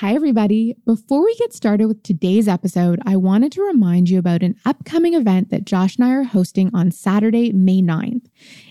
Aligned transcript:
Hi, 0.00 0.14
everybody. 0.14 0.76
Before 0.84 1.24
we 1.24 1.34
get 1.36 1.54
started 1.54 1.86
with 1.86 2.02
today's 2.02 2.48
episode, 2.48 3.00
I 3.06 3.16
wanted 3.16 3.50
to 3.52 3.62
remind 3.62 4.10
you 4.10 4.18
about 4.18 4.42
an 4.42 4.56
upcoming 4.66 5.14
event 5.14 5.48
that 5.48 5.64
Josh 5.64 5.96
and 5.96 6.04
I 6.04 6.10
are 6.10 6.22
hosting 6.22 6.70
on 6.74 6.90
Saturday, 6.90 7.50
May 7.50 7.80
9th. 7.80 8.26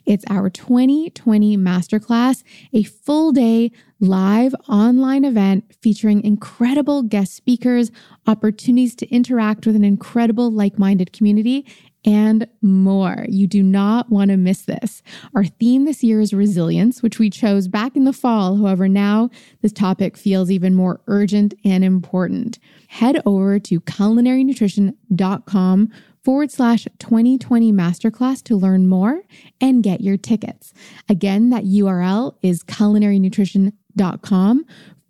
It's 0.06 0.24
our 0.30 0.52
2020 0.52 1.58
Masterclass, 1.58 2.44
a 2.74 2.84
full 2.84 3.32
day 3.32 3.72
live 4.00 4.54
online 4.70 5.26
event 5.26 5.64
featuring 5.82 6.24
incredible 6.24 7.02
guest 7.02 7.34
speakers, 7.34 7.90
opportunities 8.28 8.94
to 8.98 9.10
interact 9.10 9.66
with 9.66 9.76
an 9.76 9.84
incredible 9.84 10.52
like 10.52 10.78
minded 10.78 11.12
community, 11.12 11.66
and 12.06 12.48
more. 12.62 13.26
You 13.28 13.48
do 13.48 13.64
not 13.64 14.10
want 14.10 14.32
to 14.32 14.38
miss 14.38 14.62
this. 14.62 15.04
Our 15.36 15.44
theme 15.46 15.84
this 15.86 16.04
year 16.04 16.22
is 16.22 16.34
resilience, 16.34 17.02
which 17.02 17.18
we 17.20 17.30
chose 17.30 17.68
back 17.68 17.96
in 17.96 18.06
the 18.06 18.14
fall. 18.14 18.58
However, 18.58 18.88
now 18.88 19.32
this 19.62 19.74
topic 19.74 20.16
feels 20.16 20.52
even 20.52 20.76
more 20.76 21.02
urgent 21.08 21.56
and 21.66 21.84
important. 21.84 22.60
Head 22.88 23.22
over 23.26 23.60
to 23.60 23.82
culinarynutrition.com 23.82 25.92
forward 26.24 26.52
slash 26.52 26.88
2020 27.00 27.72
masterclass 27.72 28.44
to 28.44 28.56
learn 28.56 28.88
more 28.88 29.22
and 29.62 29.84
get 29.84 30.02
your 30.02 30.18
tickets. 30.18 30.74
Again, 31.10 31.50
that 31.52 31.66
URL 31.66 32.36
is 32.42 32.64
culinarynutrition.com 32.64 34.66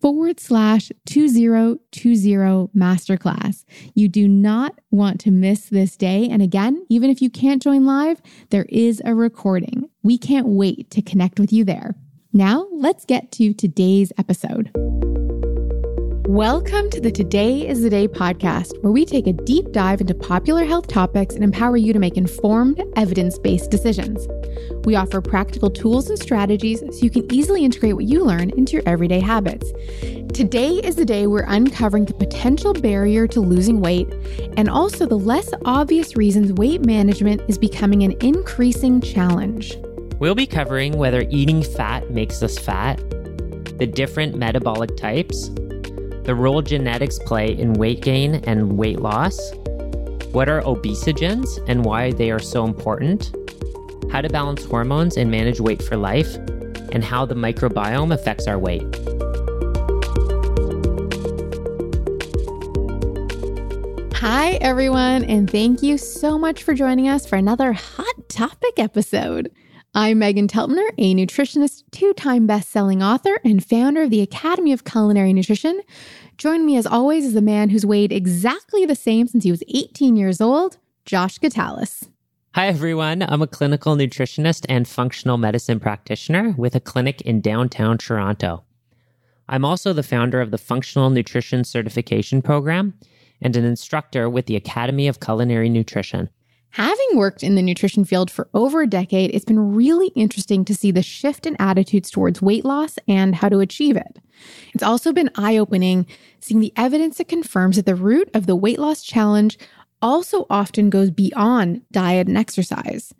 forward 0.06 0.40
slash 0.40 0.92
2020 1.08 1.80
masterclass. 2.78 3.66
You 3.96 4.08
do 4.08 4.28
not 4.28 4.80
want 4.92 5.20
to 5.22 5.32
miss 5.32 5.70
this 5.70 5.98
day. 5.98 6.30
And 6.30 6.44
again, 6.44 6.86
even 6.90 7.10
if 7.10 7.24
you 7.24 7.32
can't 7.32 7.60
join 7.60 7.88
live, 7.88 8.22
there 8.52 8.68
is 8.70 9.02
a 9.04 9.16
recording. 9.16 9.90
We 10.04 10.20
can't 10.20 10.46
wait 10.46 10.92
to 10.92 11.02
connect 11.02 11.40
with 11.40 11.52
you 11.52 11.64
there. 11.64 11.96
Now, 12.32 12.68
let's 12.72 13.04
get 13.04 13.32
to 13.32 13.52
today's 13.56 14.12
episode. 14.16 14.70
Welcome 16.28 16.90
to 16.90 17.00
the 17.00 17.12
Today 17.12 17.68
is 17.68 17.84
the 17.84 17.90
Day 17.92 18.08
podcast, 18.08 18.82
where 18.82 18.92
we 18.92 19.06
take 19.06 19.28
a 19.28 19.34
deep 19.34 19.72
dive 19.72 20.02
into 20.02 20.16
popular 20.16 20.66
health 20.66 20.88
topics 20.88 21.36
and 21.36 21.44
empower 21.44 21.78
you 21.78 21.94
to 21.94 22.00
make 22.00 22.18
informed, 22.18 22.82
evidence 22.96 23.38
based 23.38 23.70
decisions. 23.70 24.28
We 24.86 24.96
offer 24.96 25.22
practical 25.22 25.70
tools 25.70 26.10
and 26.10 26.18
strategies 26.18 26.80
so 26.80 27.06
you 27.06 27.12
can 27.12 27.32
easily 27.32 27.64
integrate 27.64 27.94
what 27.94 28.06
you 28.06 28.26
learn 28.26 28.50
into 28.50 28.74
your 28.74 28.82
everyday 28.88 29.20
habits. 29.20 29.72
Today 30.34 30.72
is 30.84 30.96
the 30.96 31.06
day 31.06 31.28
we're 31.28 31.46
uncovering 31.48 32.06
the 32.06 32.16
potential 32.16 32.74
barrier 32.74 33.28
to 33.28 33.40
losing 33.40 33.80
weight 33.80 34.12
and 34.58 34.68
also 34.68 35.06
the 35.06 35.20
less 35.20 35.54
obvious 35.64 36.16
reasons 36.16 36.52
weight 36.54 36.84
management 36.84 37.44
is 37.48 37.60
becoming 37.60 38.02
an 38.02 38.14
increasing 38.22 39.00
challenge. 39.00 39.78
We'll 40.18 40.34
be 40.34 40.48
covering 40.48 40.98
whether 40.98 41.28
eating 41.30 41.62
fat 41.62 42.10
makes 42.10 42.42
us 42.42 42.58
fat, 42.58 42.98
the 43.78 43.86
different 43.86 44.36
metabolic 44.36 44.98
types 44.98 45.52
the 46.26 46.34
role 46.34 46.64
genetics 46.64 47.20
play 47.20 47.56
in 47.56 47.74
weight 47.74 48.02
gain 48.02 48.36
and 48.46 48.78
weight 48.78 49.00
loss, 49.00 49.54
what 50.32 50.50
are 50.50 50.62
obesogens 50.62 51.64
and 51.68 51.86
why 51.86 52.12
they 52.14 52.32
are 52.32 52.40
so 52.40 52.66
important, 52.66 53.36
how 54.12 54.22
to 54.22 54.30
balance 54.30 54.66
hormones 54.66 55.18
and 55.18 55.30
manage 55.30 55.60
weight 55.60 55.84
for 55.84 55.98
life, 55.98 56.36
and 56.92 57.04
how 57.04 57.26
the 57.26 57.36
microbiome 57.36 58.12
affects 58.12 58.48
our 58.48 58.58
weight. 58.58 58.84
Hi, 64.16 64.54
everyone, 64.62 65.24
and 65.26 65.48
thank 65.50 65.84
you 65.84 66.00
so 66.00 66.40
much 66.40 66.64
for 66.64 66.74
joining 66.74 67.08
us 67.08 67.28
for 67.28 67.36
another 67.36 67.74
hot 67.74 68.30
topic 68.30 68.80
episode. 68.80 69.52
I'm 69.98 70.20
Megan 70.20 70.50
Telpner, 70.50 70.90
a 70.98 71.16
nutritionist, 71.16 71.84
two 71.92 72.14
time 72.16 72.46
best 72.46 72.70
selling 72.70 73.02
author, 73.02 73.40
and 73.46 73.66
founder 73.66 74.02
of 74.02 74.10
the 74.10 74.20
Academy 74.20 74.74
of 74.74 74.84
Culinary 74.84 75.32
Nutrition. 75.32 75.82
Join 76.38 76.66
me 76.66 76.76
as 76.76 76.86
always 76.86 77.24
is 77.24 77.34
the 77.34 77.42
man 77.42 77.70
who's 77.70 77.86
weighed 77.86 78.12
exactly 78.12 78.86
the 78.86 78.94
same 78.94 79.26
since 79.26 79.46
he 79.46 79.52
was 79.52 79.64
18 79.70 80.18
years 80.18 80.42
old, 80.42 80.80
Josh 81.06 81.40
Gitalis. 81.40 82.10
Hi, 82.56 82.68
everyone. 82.68 83.22
I'm 83.22 83.42
a 83.42 83.48
clinical 83.48 83.96
nutritionist 83.96 84.66
and 84.68 84.86
functional 84.86 85.38
medicine 85.38 85.80
practitioner 85.80 86.54
with 86.58 86.76
a 86.76 86.82
clinic 86.82 87.22
in 87.22 87.40
downtown 87.40 87.98
Toronto. 87.98 88.66
I'm 89.48 89.64
also 89.64 89.94
the 89.94 90.04
founder 90.04 90.42
of 90.42 90.52
the 90.52 90.58
Functional 90.58 91.10
Nutrition 91.10 91.64
Certification 91.64 92.42
Program 92.42 92.96
and 93.42 93.56
an 93.56 93.64
instructor 93.64 94.30
with 94.30 94.48
the 94.48 94.58
Academy 94.58 95.08
of 95.08 95.22
Culinary 95.22 95.70
Nutrition. 95.70 96.30
Having 96.76 97.08
worked 97.14 97.42
in 97.42 97.56
the 97.56 97.62
nutrition 97.62 98.04
field 98.04 98.30
for 98.30 98.50
over 98.54 98.82
a 98.82 98.88
decade, 98.88 99.34
it's 99.34 99.46
been 99.46 99.74
really 99.74 100.08
interesting 100.08 100.66
to 100.66 100.76
see 100.76 100.92
the 100.92 101.02
shift 101.02 101.46
in 101.46 101.56
attitudes 101.58 102.12
towards 102.12 102.42
weight 102.42 102.66
loss 102.66 103.00
and 103.08 103.34
how 103.34 103.48
to 103.48 103.62
achieve 103.62 103.96
it. 103.96 104.20
It's 104.74 104.84
also 104.84 105.14
been 105.14 105.32
eye 105.36 105.56
opening 105.56 106.06
seeing 106.42 106.60
the 106.60 106.74
evidence 106.76 107.18
that 107.18 107.30
confirms 107.30 107.78
that 107.78 107.86
the 107.86 107.96
root 107.96 108.30
of 108.34 108.46
the 108.46 108.58
weight 108.58 108.78
loss 108.78 109.04
challenge 109.04 109.58
also 110.02 110.46
often 110.50 110.90
goes 110.90 111.12
beyond 111.12 111.82
diet 111.94 112.28
and 112.28 112.38
exercise. 112.38 113.14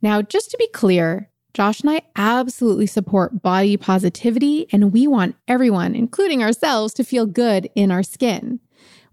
Now, 0.00 0.22
just 0.22 0.50
to 0.52 0.56
be 0.56 0.68
clear, 0.68 1.28
Josh 1.52 1.82
and 1.82 1.90
I 1.90 2.00
absolutely 2.16 2.86
support 2.86 3.42
body 3.42 3.76
positivity, 3.76 4.68
and 4.72 4.90
we 4.90 5.06
want 5.06 5.36
everyone, 5.46 5.94
including 5.94 6.42
ourselves, 6.42 6.94
to 6.94 7.04
feel 7.04 7.26
good 7.26 7.68
in 7.74 7.90
our 7.90 8.02
skin. 8.02 8.58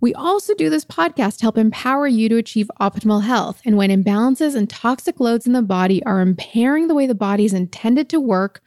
We 0.04 0.14
also 0.16 0.54
do 0.54 0.70
this 0.70 0.84
podcast 0.84 1.38
to 1.38 1.44
help 1.44 1.58
empower 1.58 2.08
you 2.08 2.28
to 2.28 2.36
achieve 2.36 2.70
optimal 2.82 3.24
health. 3.24 3.62
And 3.64 3.78
when 3.78 3.90
imbalances 3.90 4.54
and 4.54 4.70
toxic 4.70 5.22
loads 5.22 5.48
in 5.48 5.54
the 5.54 5.62
body 5.62 6.04
are 6.04 6.20
impairing 6.20 6.90
the 6.90 6.94
way 6.94 7.08
the 7.08 7.16
body 7.16 7.46
is 7.46 7.54
intended 7.54 8.10
to 8.10 8.20
work, 8.20 8.62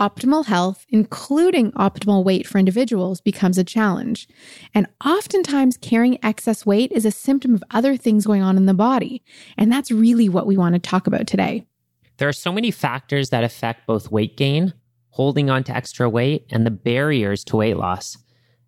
optimal 0.00 0.46
health, 0.46 0.86
including 0.88 1.70
optimal 1.74 2.24
weight 2.24 2.44
for 2.44 2.58
individuals, 2.58 3.20
becomes 3.20 3.56
a 3.56 3.62
challenge. 3.62 4.26
And 4.74 4.88
oftentimes, 5.06 5.76
carrying 5.76 6.18
excess 6.24 6.66
weight 6.66 6.90
is 6.90 7.04
a 7.04 7.12
symptom 7.12 7.54
of 7.54 7.62
other 7.70 7.96
things 7.96 8.26
going 8.26 8.42
on 8.42 8.56
in 8.56 8.66
the 8.66 8.74
body. 8.74 9.22
And 9.56 9.70
that's 9.70 9.92
really 9.92 10.28
what 10.28 10.48
we 10.48 10.56
want 10.56 10.74
to 10.74 10.80
talk 10.80 11.06
about 11.06 11.28
today. 11.28 11.68
There 12.16 12.28
are 12.28 12.32
so 12.32 12.50
many 12.50 12.72
factors 12.72 13.30
that 13.30 13.44
affect 13.44 13.86
both 13.86 14.10
weight 14.10 14.36
gain, 14.36 14.74
holding 15.10 15.50
on 15.50 15.62
to 15.62 15.72
extra 15.72 16.10
weight, 16.10 16.46
and 16.50 16.66
the 16.66 16.72
barriers 16.72 17.44
to 17.44 17.58
weight 17.58 17.76
loss. 17.76 18.18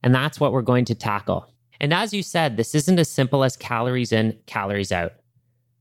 And 0.05 0.15
that's 0.15 0.39
what 0.39 0.53
we're 0.53 0.63
going 0.63 0.85
to 0.85 0.95
tackle. 0.95 1.52
And 1.83 1.93
as 1.93 2.15
you 2.15 2.23
said, 2.23 2.57
this 2.57 2.77
isn't 2.77 3.01
as 3.01 3.11
simple 3.11 3.43
as 3.43 3.57
calories 3.57 4.13
in, 4.13 4.39
calories 4.47 4.93
out. 4.93 5.15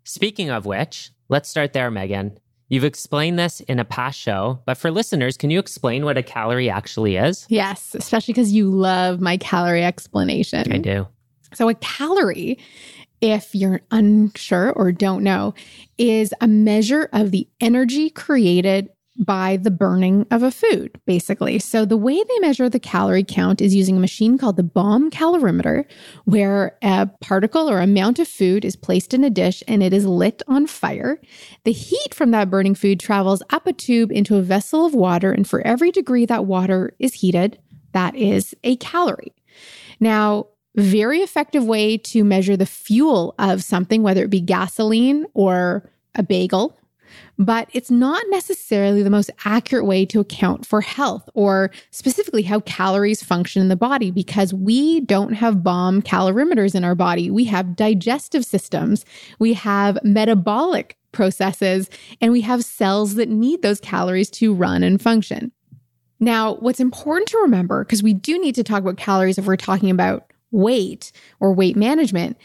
Speaking 0.03 0.49
of 0.49 0.65
which, 0.65 1.11
let's 1.29 1.47
start 1.47 1.73
there, 1.73 1.91
Megan. 1.91 2.39
You've 2.69 2.83
explained 2.83 3.37
this 3.37 3.59
in 3.59 3.77
a 3.77 3.85
past 3.85 4.17
show, 4.17 4.61
but 4.65 4.77
for 4.77 4.89
listeners, 4.89 5.37
can 5.37 5.51
you 5.51 5.59
explain 5.59 6.03
what 6.03 6.17
a 6.17 6.23
calorie 6.23 6.69
actually 6.69 7.17
is? 7.17 7.45
Yes, 7.49 7.93
especially 7.93 8.33
because 8.33 8.51
you 8.51 8.69
love 8.69 9.21
my 9.21 9.37
calorie 9.37 9.83
explanation. 9.83 10.71
I 10.71 10.77
do. 10.79 11.07
So, 11.53 11.69
a 11.69 11.75
calorie, 11.75 12.57
if 13.19 13.53
you're 13.53 13.81
unsure 13.91 14.71
or 14.71 14.91
don't 14.91 15.21
know, 15.21 15.53
is 15.97 16.33
a 16.41 16.47
measure 16.47 17.09
of 17.13 17.31
the 17.31 17.47
energy 17.59 18.09
created 18.09 18.89
by 19.21 19.57
the 19.57 19.69
burning 19.69 20.25
of 20.31 20.41
a 20.41 20.49
food, 20.49 20.99
basically. 21.05 21.59
So 21.59 21.85
the 21.85 21.95
way 21.95 22.15
they 22.15 22.39
measure 22.39 22.67
the 22.67 22.79
calorie 22.79 23.23
count 23.23 23.61
is 23.61 23.75
using 23.75 23.95
a 23.95 23.99
machine 23.99 24.35
called 24.37 24.57
the 24.57 24.63
bomb 24.63 25.11
calorimeter, 25.11 25.85
where 26.25 26.75
a 26.81 27.07
particle 27.21 27.69
or 27.69 27.79
amount 27.79 28.17
of 28.17 28.27
food 28.27 28.65
is 28.65 28.75
placed 28.75 29.13
in 29.13 29.23
a 29.23 29.29
dish 29.29 29.61
and 29.67 29.83
it 29.83 29.93
is 29.93 30.05
lit 30.05 30.41
on 30.47 30.65
fire. 30.65 31.21
The 31.65 31.71
heat 31.71 32.15
from 32.15 32.31
that 32.31 32.49
burning 32.49 32.73
food 32.73 32.99
travels 32.99 33.43
up 33.51 33.67
a 33.67 33.73
tube 33.73 34.11
into 34.11 34.37
a 34.37 34.41
vessel 34.41 34.87
of 34.87 34.95
water, 34.95 35.31
and 35.31 35.47
for 35.47 35.61
every 35.61 35.91
degree 35.91 36.25
that 36.25 36.45
water 36.45 36.95
is 36.97 37.13
heated, 37.13 37.59
that 37.93 38.15
is 38.15 38.55
a 38.63 38.75
calorie. 38.77 39.35
Now, 39.99 40.47
very 40.75 41.19
effective 41.19 41.65
way 41.65 41.97
to 41.97 42.23
measure 42.23 42.57
the 42.57 42.65
fuel 42.65 43.35
of 43.37 43.63
something, 43.63 44.01
whether 44.01 44.23
it 44.23 44.29
be 44.29 44.41
gasoline 44.41 45.25
or 45.35 45.89
a 46.15 46.23
bagel 46.23 46.75
but 47.37 47.69
it's 47.73 47.91
not 47.91 48.23
necessarily 48.29 49.03
the 49.03 49.09
most 49.09 49.29
accurate 49.45 49.85
way 49.85 50.05
to 50.05 50.19
account 50.19 50.65
for 50.65 50.81
health 50.81 51.29
or 51.33 51.71
specifically 51.91 52.43
how 52.43 52.59
calories 52.61 53.23
function 53.23 53.61
in 53.61 53.67
the 53.67 53.75
body 53.75 54.11
because 54.11 54.53
we 54.53 55.01
don't 55.01 55.33
have 55.33 55.63
bomb 55.63 56.01
calorimeters 56.01 56.75
in 56.75 56.83
our 56.83 56.95
body. 56.95 57.29
We 57.29 57.45
have 57.45 57.75
digestive 57.75 58.45
systems, 58.45 59.05
we 59.39 59.53
have 59.53 59.97
metabolic 60.03 60.97
processes, 61.11 61.89
and 62.21 62.31
we 62.31 62.41
have 62.41 62.63
cells 62.63 63.15
that 63.15 63.29
need 63.29 63.61
those 63.61 63.79
calories 63.79 64.29
to 64.31 64.53
run 64.53 64.83
and 64.83 65.01
function. 65.01 65.51
Now, 66.19 66.55
what's 66.55 66.79
important 66.79 67.29
to 67.29 67.39
remember, 67.39 67.83
because 67.83 68.03
we 68.03 68.13
do 68.13 68.39
need 68.39 68.55
to 68.55 68.63
talk 68.63 68.79
about 68.79 68.97
calories 68.97 69.37
if 69.37 69.45
we're 69.45 69.55
talking 69.55 69.89
about 69.89 70.30
weight 70.51 71.11
or 71.39 71.53
weight 71.53 71.75
management 71.75 72.37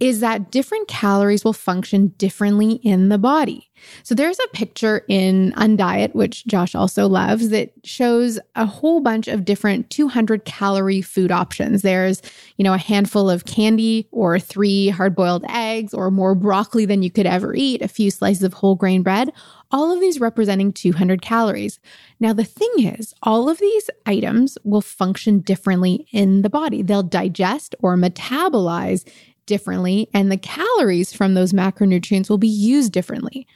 is 0.00 0.20
that 0.20 0.50
different 0.50 0.88
calories 0.88 1.44
will 1.44 1.52
function 1.52 2.08
differently 2.18 2.74
in 2.82 3.08
the 3.08 3.18
body. 3.18 3.70
So 4.02 4.14
there's 4.14 4.38
a 4.38 4.48
picture 4.48 5.04
in 5.08 5.52
Undiet, 5.56 6.14
which 6.14 6.46
Josh 6.46 6.74
also 6.74 7.06
loves, 7.06 7.50
that 7.50 7.72
shows 7.84 8.38
a 8.54 8.66
whole 8.66 9.00
bunch 9.00 9.28
of 9.28 9.44
different 9.44 9.90
200 9.90 10.44
calorie 10.44 11.02
food 11.02 11.30
options. 11.30 11.82
There's, 11.82 12.22
you 12.56 12.64
know, 12.64 12.74
a 12.74 12.78
handful 12.78 13.28
of 13.28 13.44
candy 13.44 14.08
or 14.10 14.38
three 14.38 14.88
hard 14.88 15.14
boiled 15.14 15.44
eggs 15.48 15.92
or 15.92 16.10
more 16.10 16.34
broccoli 16.34 16.86
than 16.86 17.02
you 17.02 17.10
could 17.10 17.26
ever 17.26 17.54
eat, 17.54 17.82
a 17.82 17.88
few 17.88 18.10
slices 18.10 18.42
of 18.42 18.54
whole 18.54 18.74
grain 18.74 19.02
bread, 19.02 19.32
all 19.74 19.90
of 19.90 20.00
these 20.00 20.20
representing 20.20 20.72
200 20.72 21.20
calories. 21.20 21.80
Now, 22.20 22.32
the 22.32 22.44
thing 22.44 22.70
is, 22.78 23.12
all 23.24 23.48
of 23.48 23.58
these 23.58 23.90
items 24.06 24.56
will 24.62 24.80
function 24.80 25.40
differently 25.40 26.06
in 26.12 26.42
the 26.42 26.48
body. 26.48 26.80
They'll 26.80 27.02
digest 27.02 27.74
or 27.80 27.96
metabolize 27.96 29.04
differently, 29.46 30.08
and 30.14 30.30
the 30.30 30.36
calories 30.36 31.12
from 31.12 31.34
those 31.34 31.52
macronutrients 31.52 32.30
will 32.30 32.38
be 32.38 32.46
used 32.46 32.92
differently. 32.92 33.48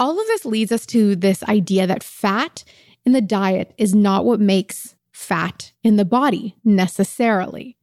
All 0.00 0.20
of 0.20 0.26
this 0.26 0.44
leads 0.44 0.72
us 0.72 0.84
to 0.86 1.14
this 1.14 1.44
idea 1.44 1.86
that 1.86 2.02
fat 2.02 2.64
in 3.06 3.12
the 3.12 3.20
diet 3.20 3.72
is 3.78 3.94
not 3.94 4.24
what 4.24 4.40
makes 4.40 4.96
fat 5.12 5.70
in 5.84 5.94
the 5.94 6.04
body 6.04 6.56
necessarily. 6.64 7.76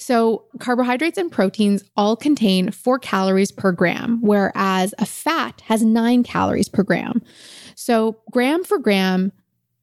So, 0.00 0.46
carbohydrates 0.58 1.18
and 1.18 1.30
proteins 1.30 1.84
all 1.94 2.16
contain 2.16 2.70
four 2.70 2.98
calories 2.98 3.52
per 3.52 3.70
gram, 3.70 4.18
whereas 4.22 4.94
a 4.98 5.04
fat 5.04 5.60
has 5.66 5.82
nine 5.82 6.22
calories 6.22 6.70
per 6.70 6.82
gram. 6.82 7.20
So, 7.74 8.16
gram 8.30 8.64
for 8.64 8.78
gram, 8.78 9.30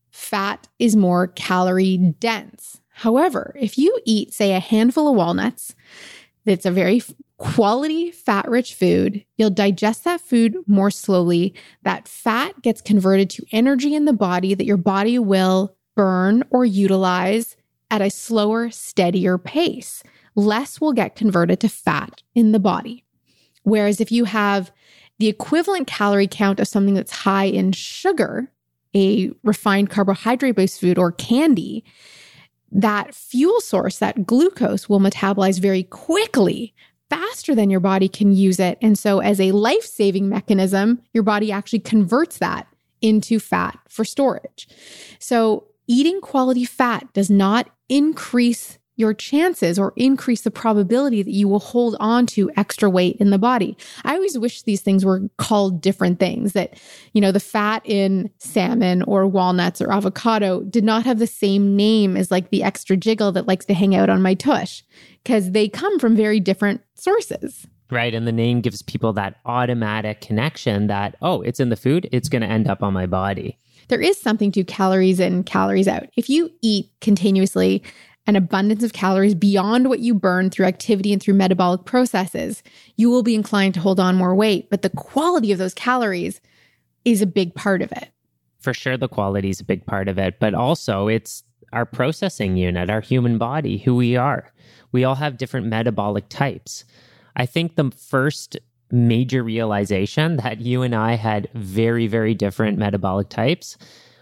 fat 0.10 0.68
is 0.80 0.96
more 0.96 1.28
calorie 1.28 1.98
dense. 2.20 2.82
However, 2.90 3.56
if 3.60 3.78
you 3.78 4.00
eat, 4.06 4.34
say, 4.34 4.56
a 4.56 4.60
handful 4.60 5.08
of 5.08 5.16
walnuts, 5.16 5.76
that's 6.46 6.66
a 6.66 6.72
very 6.72 7.04
quality 7.38 8.10
fat 8.10 8.50
rich 8.50 8.74
food. 8.74 9.24
You'll 9.38 9.52
digest 9.52 10.04
that 10.06 10.20
food 10.20 10.56
more 10.66 10.90
slowly. 10.90 11.54
That 11.84 12.08
fat 12.08 12.60
gets 12.64 12.82
converted 12.82 13.30
to 13.32 13.46
energy 13.52 13.94
in 13.94 14.06
the 14.06 14.14
body 14.14 14.56
that 14.56 14.66
your 14.66 14.78
body 14.78 15.20
will 15.20 15.76
burn 15.96 16.44
or 16.50 16.66
utilize 16.66 17.56
at 17.90 18.02
a 18.02 18.10
slower, 18.10 18.70
steadier 18.70 19.38
pace. 19.38 20.04
Less 20.36 20.80
will 20.80 20.94
get 20.94 21.16
converted 21.16 21.60
to 21.62 21.70
fat 21.70 22.22
in 22.36 22.52
the 22.52 22.60
body. 22.60 23.04
Whereas 23.64 24.00
if 24.00 24.12
you 24.12 24.26
have 24.26 24.72
the 25.20 25.28
equivalent 25.28 25.88
calorie 25.88 26.28
count 26.28 26.60
of 26.60 26.68
something 26.68 26.94
that's 26.94 27.12
high 27.12 27.46
in 27.46 27.72
sugar, 27.72 28.52
a 28.96 29.32
refined 29.44 29.90
carbohydrate 29.90 30.56
based 30.56 30.80
food 30.80 30.98
or 30.98 31.12
candy, 31.12 31.84
that 32.72 33.16
fuel 33.16 33.60
source, 33.62 34.00
that 34.00 34.26
glucose, 34.26 34.88
will 34.88 35.00
metabolize 35.00 35.60
very 35.60 35.84
quickly, 35.84 36.74
faster 37.10 37.56
than 37.56 37.70
your 37.70 37.80
body 37.80 38.10
can 38.10 38.34
use 38.34 38.60
it. 38.60 38.78
And 38.82 38.98
so, 38.98 39.20
as 39.20 39.40
a 39.40 39.52
life 39.52 39.84
saving 39.84 40.30
mechanism, 40.30 41.02
your 41.14 41.24
body 41.24 41.52
actually 41.52 41.80
converts 41.80 42.40
that 42.40 42.68
into 43.02 43.40
fat 43.40 43.80
for 43.88 44.04
storage. 44.04 44.68
So, 45.20 45.66
eating 45.88 46.22
quality 46.22 46.66
fat 46.66 47.12
does 47.14 47.30
not 47.30 47.70
increase 47.90 48.78
your 48.98 49.14
chances 49.14 49.78
or 49.78 49.94
increase 49.96 50.42
the 50.42 50.52
probability 50.52 51.22
that 51.22 51.32
you 51.32 51.48
will 51.48 51.60
hold 51.60 51.96
on 52.00 52.26
to 52.26 52.52
extra 52.58 52.90
weight 52.90 53.16
in 53.18 53.30
the 53.30 53.38
body. 53.38 53.78
I 54.04 54.16
always 54.16 54.38
wish 54.38 54.64
these 54.64 54.82
things 54.82 55.06
were 55.06 55.22
called 55.38 55.82
different 55.82 56.20
things 56.20 56.54
that, 56.54 56.80
you 57.14 57.22
know, 57.22 57.32
the 57.32 57.40
fat 57.40 57.84
in 57.86 58.32
salmon 58.40 59.04
or 59.04 59.28
walnuts 59.28 59.82
or 59.82 59.92
avocado 59.92 60.64
did 60.64 60.84
not 60.84 61.06
have 61.06 61.20
the 61.20 61.28
same 61.28 61.76
name 61.76 62.18
as 62.18 62.32
like 62.32 62.50
the 62.50 62.64
extra 62.64 62.98
jiggle 62.98 63.32
that 63.34 63.48
likes 63.48 63.66
to 63.66 63.76
hang 63.76 63.96
out 63.96 64.10
on 64.10 64.22
my 64.22 64.34
tush 64.34 64.82
because 65.24 65.52
they 65.52 65.70
come 65.70 66.00
from 66.00 66.16
very 66.16 66.40
different 66.40 66.82
sources. 66.96 67.68
Right. 67.90 68.14
And 68.14 68.28
the 68.28 68.34
name 68.34 68.62
gives 68.62 68.82
people 68.82 69.14
that 69.14 69.36
automatic 69.46 70.22
connection 70.22 70.88
that, 70.88 71.16
oh, 71.22 71.42
it's 71.44 71.60
in 71.60 71.70
the 71.70 71.78
food, 71.78 72.10
it's 72.12 72.28
going 72.28 72.42
to 72.42 72.48
end 72.48 72.68
up 72.68 72.84
on 72.84 72.94
my 72.94 73.06
body 73.06 73.60
there 73.88 74.02
is 74.02 74.20
something 74.20 74.52
to 74.54 74.64
calories 74.64 75.20
in, 75.20 75.44
calories 75.44 75.88
out. 75.88 76.08
If 76.16 76.30
you 76.30 76.52
eat 76.62 76.90
continuously 77.02 77.84
an 78.26 78.36
abundance 78.36 78.84
of 78.84 78.94
calories 78.94 79.36
beyond 79.36 79.88
what 79.88 80.00
you 80.00 80.14
burn 80.14 80.50
through 80.50 80.66
activity 80.66 81.14
and 81.14 81.22
through 81.22 81.36
metabolic 81.36 81.86
processes, 81.86 82.62
you 82.98 83.10
will 83.10 83.24
be 83.24 83.36
inclined 83.36 83.74
to 83.76 83.80
hold 83.80 84.00
on 84.00 84.16
more 84.16 84.36
weight. 84.36 84.70
But 84.70 84.82
the 84.82 84.90
quality 84.90 85.52
of 85.54 85.58
those 85.58 85.74
calories 85.74 86.42
is 87.06 87.22
a 87.22 87.28
big 87.28 87.56
part 87.56 87.82
of 87.82 87.92
it. 87.94 88.10
For 88.60 88.74
sure, 88.74 88.98
the 88.98 89.08
quality 89.08 89.50
is 89.50 89.62
a 89.62 89.66
big 89.66 89.86
part 89.86 90.10
of 90.10 90.18
it, 90.18 90.40
but 90.40 90.54
also 90.54 91.08
it's 91.08 91.44
our 91.72 91.86
processing 91.86 92.58
unit, 92.58 92.90
our 92.90 93.00
human 93.00 93.38
body, 93.38 93.78
who 93.78 93.96
we 93.96 94.18
are. 94.18 94.52
We 94.92 95.06
all 95.06 95.16
have 95.16 95.38
different 95.38 95.68
metabolic 95.68 96.28
types. 96.28 96.84
I 97.38 97.46
think 97.46 97.76
the 97.76 97.92
first 97.92 98.58
major 98.92 99.44
realization 99.44 100.38
that 100.38 100.62
you 100.62 100.82
and 100.82 100.96
I 100.96 101.16
had 101.16 101.50
very, 101.54 102.08
very 102.08 102.34
different 102.34 102.78
metabolic 102.78 103.30
types 103.30 103.78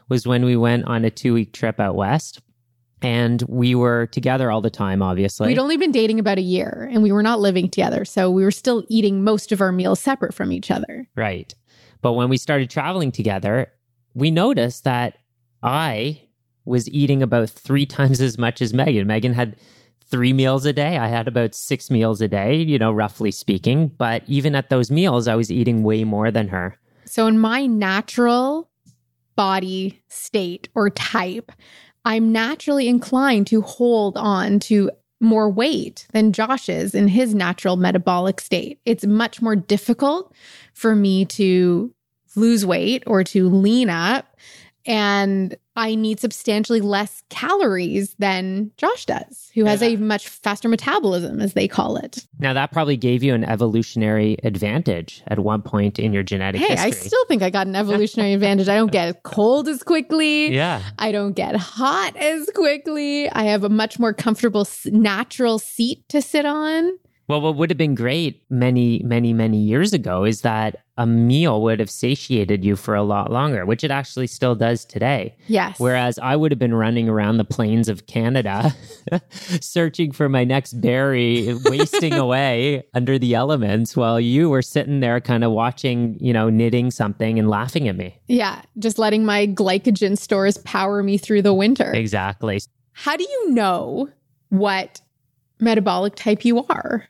was 0.09 0.27
when 0.27 0.45
we 0.45 0.55
went 0.55 0.85
on 0.85 1.05
a 1.05 1.11
two 1.11 1.33
week 1.33 1.53
trip 1.53 1.79
out 1.79 1.95
west. 1.95 2.41
And 3.01 3.43
we 3.47 3.75
were 3.75 4.07
together 4.07 4.49
all 4.49 4.61
the 4.61 4.69
time, 4.69 5.01
obviously. 5.01 5.47
We'd 5.47 5.59
only 5.59 5.77
been 5.77 5.91
dating 5.91 6.19
about 6.19 6.39
a 6.39 6.41
year 6.41 6.89
and 6.91 7.03
we 7.03 7.11
were 7.11 7.21
not 7.21 7.39
living 7.39 7.69
together. 7.69 8.03
So 8.05 8.31
we 8.31 8.43
were 8.43 8.51
still 8.51 8.83
eating 8.87 9.23
most 9.23 9.51
of 9.51 9.61
our 9.61 9.71
meals 9.71 9.99
separate 9.99 10.33
from 10.33 10.51
each 10.51 10.71
other. 10.71 11.07
Right. 11.15 11.53
But 12.01 12.13
when 12.13 12.29
we 12.29 12.37
started 12.37 12.69
traveling 12.69 13.11
together, 13.11 13.71
we 14.15 14.31
noticed 14.31 14.85
that 14.85 15.19
I 15.61 16.21
was 16.63 16.89
eating 16.89 17.21
about 17.21 17.49
three 17.49 17.85
times 17.85 18.21
as 18.21 18.37
much 18.37 18.61
as 18.61 18.73
Megan. 18.73 19.05
Megan 19.05 19.33
had 19.33 19.55
three 20.15 20.31
meals 20.31 20.65
a 20.65 20.71
day. 20.71 20.97
I 20.97 21.09
had 21.09 21.27
about 21.27 21.53
six 21.53 21.91
meals 21.91 22.21
a 22.21 22.29
day, 22.29 22.55
you 22.55 22.79
know, 22.79 22.93
roughly 22.93 23.31
speaking. 23.31 23.89
But 23.89 24.23
even 24.27 24.55
at 24.55 24.69
those 24.69 24.89
meals, 24.89 25.27
I 25.27 25.35
was 25.35 25.51
eating 25.51 25.83
way 25.83 26.05
more 26.05 26.31
than 26.31 26.47
her. 26.47 26.79
So, 27.03 27.27
in 27.27 27.37
my 27.37 27.65
natural 27.65 28.69
body 29.35 30.01
state 30.07 30.69
or 30.73 30.89
type, 30.89 31.51
I'm 32.05 32.31
naturally 32.31 32.87
inclined 32.87 33.47
to 33.47 33.59
hold 33.59 34.15
on 34.15 34.61
to 34.61 34.89
more 35.19 35.49
weight 35.49 36.07
than 36.13 36.31
Josh 36.31 36.69
is 36.69 36.95
in 36.95 37.09
his 37.09 37.35
natural 37.35 37.75
metabolic 37.75 38.39
state. 38.39 38.79
It's 38.85 39.05
much 39.05 39.41
more 39.41 39.57
difficult 39.57 40.33
for 40.73 40.95
me 40.95 41.25
to 41.25 41.93
lose 42.37 42.65
weight 42.65 43.03
or 43.05 43.21
to 43.25 43.49
lean 43.49 43.89
up. 43.89 44.37
And 44.85 45.57
I 45.75 45.95
need 45.95 46.19
substantially 46.19 46.81
less 46.81 47.23
calories 47.29 48.15
than 48.15 48.71
Josh 48.77 49.05
does, 49.05 49.51
who 49.53 49.65
has 49.65 49.81
a 49.81 49.97
much 49.97 50.29
faster 50.29 50.69
metabolism, 50.69 51.41
as 51.41 51.53
they 51.53 51.67
call 51.67 51.97
it. 51.97 52.25
Now, 52.39 52.53
that 52.53 52.71
probably 52.71 52.95
gave 52.95 53.23
you 53.23 53.33
an 53.33 53.43
evolutionary 53.43 54.37
advantage 54.43 55.21
at 55.27 55.39
one 55.39 55.61
point 55.61 55.99
in 55.99 56.13
your 56.13 56.23
genetic 56.23 56.61
hey, 56.61 56.69
history. 56.69 56.87
I 56.87 56.91
still 56.91 57.25
think 57.25 57.43
I 57.43 57.49
got 57.49 57.67
an 57.67 57.75
evolutionary 57.75 58.33
advantage. 58.35 58.69
I 58.69 58.75
don't 58.75 58.91
get 58.91 59.23
cold 59.23 59.67
as 59.67 59.83
quickly. 59.83 60.53
Yeah. 60.53 60.81
I 60.97 61.11
don't 61.11 61.33
get 61.33 61.55
hot 61.55 62.15
as 62.15 62.49
quickly. 62.55 63.29
I 63.29 63.43
have 63.43 63.63
a 63.63 63.69
much 63.69 63.99
more 63.99 64.13
comfortable, 64.13 64.67
natural 64.85 65.59
seat 65.59 66.07
to 66.09 66.21
sit 66.21 66.45
on. 66.45 66.97
Well, 67.27 67.41
what 67.41 67.55
would 67.55 67.71
have 67.71 67.77
been 67.77 67.95
great 67.95 68.43
many, 68.49 69.01
many, 69.03 69.33
many 69.33 69.57
years 69.57 69.93
ago 69.93 70.25
is 70.25 70.41
that 70.41 70.83
a 70.97 71.07
meal 71.07 71.61
would 71.63 71.79
have 71.79 71.89
satiated 71.89 72.63
you 72.63 72.75
for 72.75 72.93
a 72.95 73.03
lot 73.03 73.31
longer, 73.31 73.65
which 73.65 73.83
it 73.83 73.91
actually 73.91 74.27
still 74.27 74.53
does 74.53 74.85
today. 74.85 75.35
Yes. 75.47 75.79
Whereas 75.79 76.19
I 76.19 76.35
would 76.35 76.51
have 76.51 76.59
been 76.59 76.73
running 76.73 77.09
around 77.09 77.37
the 77.37 77.43
plains 77.43 77.89
of 77.89 78.05
Canada 78.05 78.75
searching 79.59 80.11
for 80.11 80.29
my 80.29 80.43
next 80.43 80.73
berry, 80.73 81.53
wasting 81.65 82.13
away 82.25 82.85
under 82.93 83.17
the 83.17 83.33
elements 83.33 83.97
while 83.97 84.19
you 84.19 84.49
were 84.49 84.61
sitting 84.61 84.99
there 84.99 85.19
kind 85.19 85.43
of 85.43 85.51
watching, 85.51 86.17
you 86.19 86.31
know, 86.31 86.49
knitting 86.49 86.91
something 86.91 87.39
and 87.39 87.49
laughing 87.49 87.87
at 87.87 87.97
me. 87.97 88.19
Yeah. 88.27 88.61
Just 88.77 88.99
letting 88.99 89.25
my 89.25 89.47
glycogen 89.47 90.17
stores 90.17 90.57
power 90.59 91.01
me 91.01 91.17
through 91.17 91.41
the 91.41 91.53
winter. 91.53 91.91
Exactly. 91.91 92.61
How 92.93 93.17
do 93.17 93.23
you 93.23 93.51
know 93.51 94.09
what 94.49 95.01
metabolic 95.59 96.15
type 96.15 96.45
you 96.45 96.63
are? 96.67 97.09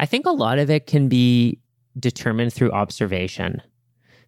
I 0.00 0.06
think 0.06 0.24
a 0.24 0.30
lot 0.30 0.58
of 0.58 0.70
it 0.70 0.86
can 0.86 1.08
be 1.08 1.60
determined 1.98 2.54
through 2.54 2.72
observation, 2.72 3.60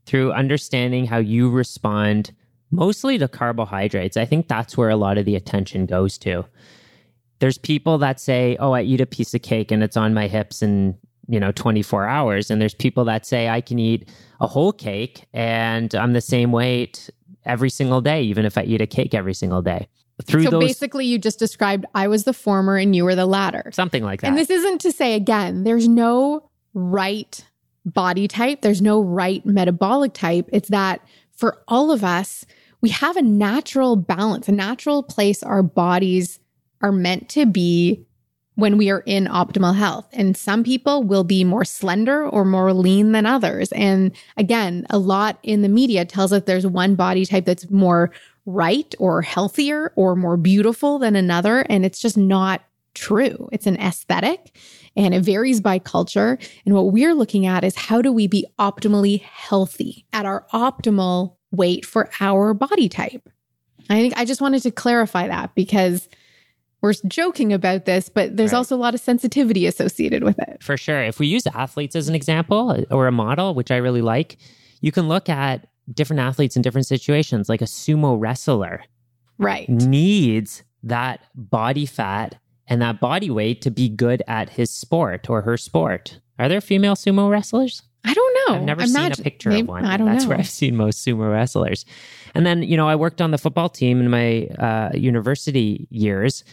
through 0.04 0.32
understanding 0.32 1.06
how 1.06 1.16
you 1.16 1.48
respond 1.48 2.30
mostly 2.70 3.16
to 3.16 3.26
carbohydrates. 3.26 4.18
I 4.18 4.26
think 4.26 4.48
that's 4.48 4.76
where 4.76 4.90
a 4.90 4.96
lot 4.96 5.16
of 5.16 5.24
the 5.24 5.34
attention 5.34 5.86
goes 5.86 6.18
to. 6.18 6.44
There's 7.38 7.56
people 7.56 7.96
that 7.98 8.20
say, 8.20 8.54
"Oh, 8.60 8.72
I 8.72 8.82
eat 8.82 9.00
a 9.00 9.06
piece 9.06 9.32
of 9.32 9.40
cake 9.40 9.72
and 9.72 9.82
it's 9.82 9.96
on 9.96 10.12
my 10.12 10.28
hips 10.28 10.60
and 10.60 10.94
you 11.26 11.40
know, 11.40 11.52
24 11.52 12.06
hours." 12.06 12.50
And 12.50 12.60
there's 12.60 12.74
people 12.74 13.06
that 13.06 13.24
say, 13.24 13.48
"I 13.48 13.62
can 13.62 13.78
eat 13.78 14.10
a 14.42 14.46
whole 14.46 14.72
cake 14.72 15.24
and 15.32 15.94
I'm 15.94 16.12
the 16.12 16.20
same 16.20 16.52
weight 16.52 17.08
every 17.46 17.70
single 17.70 18.02
day 18.02 18.22
even 18.22 18.44
if 18.44 18.58
I 18.58 18.64
eat 18.64 18.82
a 18.82 18.86
cake 18.86 19.14
every 19.14 19.34
single 19.34 19.62
day." 19.62 19.88
Through 20.22 20.44
so 20.44 20.50
those, 20.50 20.64
basically 20.64 21.06
you 21.06 21.18
just 21.18 21.38
described 21.38 21.84
i 21.94 22.06
was 22.06 22.24
the 22.24 22.32
former 22.32 22.76
and 22.76 22.94
you 22.96 23.04
were 23.04 23.14
the 23.14 23.26
latter 23.26 23.70
something 23.72 24.02
like 24.02 24.20
that 24.20 24.28
and 24.28 24.38
this 24.38 24.50
isn't 24.50 24.80
to 24.80 24.92
say 24.92 25.14
again 25.14 25.64
there's 25.64 25.88
no 25.88 26.48
right 26.74 27.44
body 27.84 28.28
type 28.28 28.62
there's 28.62 28.82
no 28.82 29.00
right 29.00 29.44
metabolic 29.44 30.12
type 30.12 30.48
it's 30.52 30.68
that 30.68 31.00
for 31.32 31.62
all 31.68 31.90
of 31.90 32.04
us 32.04 32.46
we 32.80 32.88
have 32.88 33.16
a 33.16 33.22
natural 33.22 33.96
balance 33.96 34.48
a 34.48 34.52
natural 34.52 35.02
place 35.02 35.42
our 35.42 35.62
bodies 35.62 36.38
are 36.80 36.92
meant 36.92 37.28
to 37.28 37.46
be 37.46 38.04
when 38.54 38.76
we 38.76 38.90
are 38.90 39.02
in 39.06 39.26
optimal 39.26 39.74
health. 39.74 40.06
And 40.12 40.36
some 40.36 40.62
people 40.62 41.02
will 41.02 41.24
be 41.24 41.44
more 41.44 41.64
slender 41.64 42.28
or 42.28 42.44
more 42.44 42.72
lean 42.72 43.12
than 43.12 43.24
others. 43.24 43.72
And 43.72 44.12
again, 44.36 44.86
a 44.90 44.98
lot 44.98 45.38
in 45.42 45.62
the 45.62 45.68
media 45.68 46.04
tells 46.04 46.32
us 46.32 46.42
there's 46.44 46.66
one 46.66 46.94
body 46.94 47.24
type 47.24 47.46
that's 47.46 47.70
more 47.70 48.10
right 48.46 48.94
or 48.98 49.22
healthier 49.22 49.92
or 49.96 50.16
more 50.16 50.36
beautiful 50.36 50.98
than 50.98 51.16
another. 51.16 51.60
And 51.68 51.84
it's 51.84 52.00
just 52.00 52.16
not 52.16 52.62
true. 52.94 53.48
It's 53.52 53.66
an 53.66 53.76
aesthetic 53.76 54.56
and 54.96 55.14
it 55.14 55.22
varies 55.22 55.60
by 55.60 55.78
culture. 55.78 56.38
And 56.66 56.74
what 56.74 56.92
we're 56.92 57.14
looking 57.14 57.46
at 57.46 57.64
is 57.64 57.74
how 57.74 58.02
do 58.02 58.12
we 58.12 58.26
be 58.26 58.46
optimally 58.58 59.22
healthy 59.22 60.06
at 60.12 60.26
our 60.26 60.46
optimal 60.52 61.36
weight 61.50 61.86
for 61.86 62.10
our 62.20 62.52
body 62.54 62.88
type? 62.88 63.28
I 63.88 64.00
think 64.00 64.16
I 64.16 64.24
just 64.24 64.40
wanted 64.40 64.62
to 64.62 64.70
clarify 64.70 65.28
that 65.28 65.54
because 65.54 66.08
we're 66.80 66.94
joking 67.06 67.52
about 67.52 67.84
this, 67.84 68.08
but 68.08 68.36
there's 68.36 68.52
right. 68.52 68.58
also 68.58 68.76
a 68.76 68.78
lot 68.78 68.94
of 68.94 69.00
sensitivity 69.00 69.66
associated 69.66 70.24
with 70.24 70.38
it. 70.40 70.62
For 70.62 70.76
sure. 70.76 71.02
If 71.02 71.18
we 71.20 71.28
use 71.28 71.46
athletes 71.46 71.94
as 71.94 72.08
an 72.08 72.14
example 72.14 72.84
or 72.90 73.06
a 73.06 73.12
model, 73.12 73.54
which 73.54 73.70
I 73.70 73.76
really 73.76 74.02
like, 74.02 74.36
you 74.80 74.90
can 74.90 75.08
look 75.08 75.28
at 75.28 75.68
different 75.92 76.20
athletes 76.20 76.56
in 76.56 76.62
different 76.62 76.86
situations, 76.86 77.48
like 77.48 77.62
a 77.62 77.66
sumo 77.66 78.18
wrestler. 78.18 78.84
Right. 79.38 79.68
Needs 79.68 80.62
that 80.82 81.24
body 81.34 81.86
fat 81.86 82.36
and 82.66 82.80
that 82.82 83.00
body 83.00 83.30
weight 83.30 83.62
to 83.62 83.70
be 83.70 83.88
good 83.88 84.22
at 84.28 84.50
his 84.50 84.70
sport 84.70 85.28
or 85.28 85.42
her 85.42 85.56
sport. 85.56 86.20
Are 86.38 86.48
there 86.48 86.60
female 86.60 86.94
sumo 86.94 87.30
wrestlers? 87.30 87.82
I 88.04 88.14
don't 88.14 88.34
know. 88.34 88.54
I've 88.56 88.62
never 88.62 88.82
Imagine, 88.82 89.14
seen 89.14 89.22
a 89.22 89.24
picture 89.24 89.48
maybe, 89.50 89.62
of 89.62 89.68
one. 89.68 89.84
I 89.84 89.96
don't 89.96 90.06
That's 90.06 90.24
know. 90.24 90.30
where 90.30 90.38
I've 90.38 90.48
seen 90.48 90.76
most 90.76 91.06
sumo 91.06 91.30
wrestlers. 91.30 91.84
And 92.34 92.44
then, 92.44 92.62
you 92.62 92.76
know, 92.76 92.88
I 92.88 92.96
worked 92.96 93.20
on 93.20 93.30
the 93.30 93.38
football 93.38 93.68
team 93.68 94.00
in 94.00 94.10
my 94.10 94.46
uh, 94.58 94.90
university 94.94 95.86
years, 95.90 96.44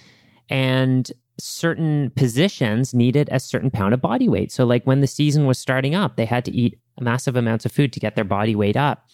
and 0.49 1.11
certain 1.39 2.11
positions 2.15 2.93
needed 2.93 3.29
a 3.31 3.39
certain 3.39 3.71
pound 3.71 3.93
of 3.93 4.01
body 4.01 4.29
weight. 4.29 4.51
So, 4.51 4.65
like 4.65 4.85
when 4.85 5.01
the 5.01 5.07
season 5.07 5.45
was 5.45 5.57
starting 5.57 5.95
up, 5.95 6.15
they 6.15 6.25
had 6.25 6.45
to 6.45 6.51
eat 6.51 6.79
massive 6.99 7.35
amounts 7.35 7.65
of 7.65 7.71
food 7.71 7.93
to 7.93 7.99
get 7.99 8.15
their 8.15 8.23
body 8.23 8.55
weight 8.55 8.77
up 8.77 9.07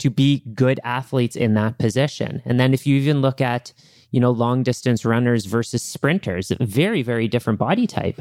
to 0.00 0.10
be 0.10 0.42
good 0.54 0.80
athletes 0.82 1.36
in 1.36 1.54
that 1.54 1.78
position. 1.78 2.42
And 2.46 2.58
then 2.58 2.72
if 2.72 2.86
you 2.86 2.96
even 2.96 3.20
look 3.20 3.40
at, 3.40 3.72
you 4.10 4.18
know, 4.18 4.30
long 4.30 4.62
distance 4.62 5.04
runners 5.04 5.44
versus 5.44 5.82
sprinters, 5.82 6.50
very, 6.58 7.02
very 7.02 7.28
different 7.28 7.58
body 7.58 7.86
type 7.86 8.18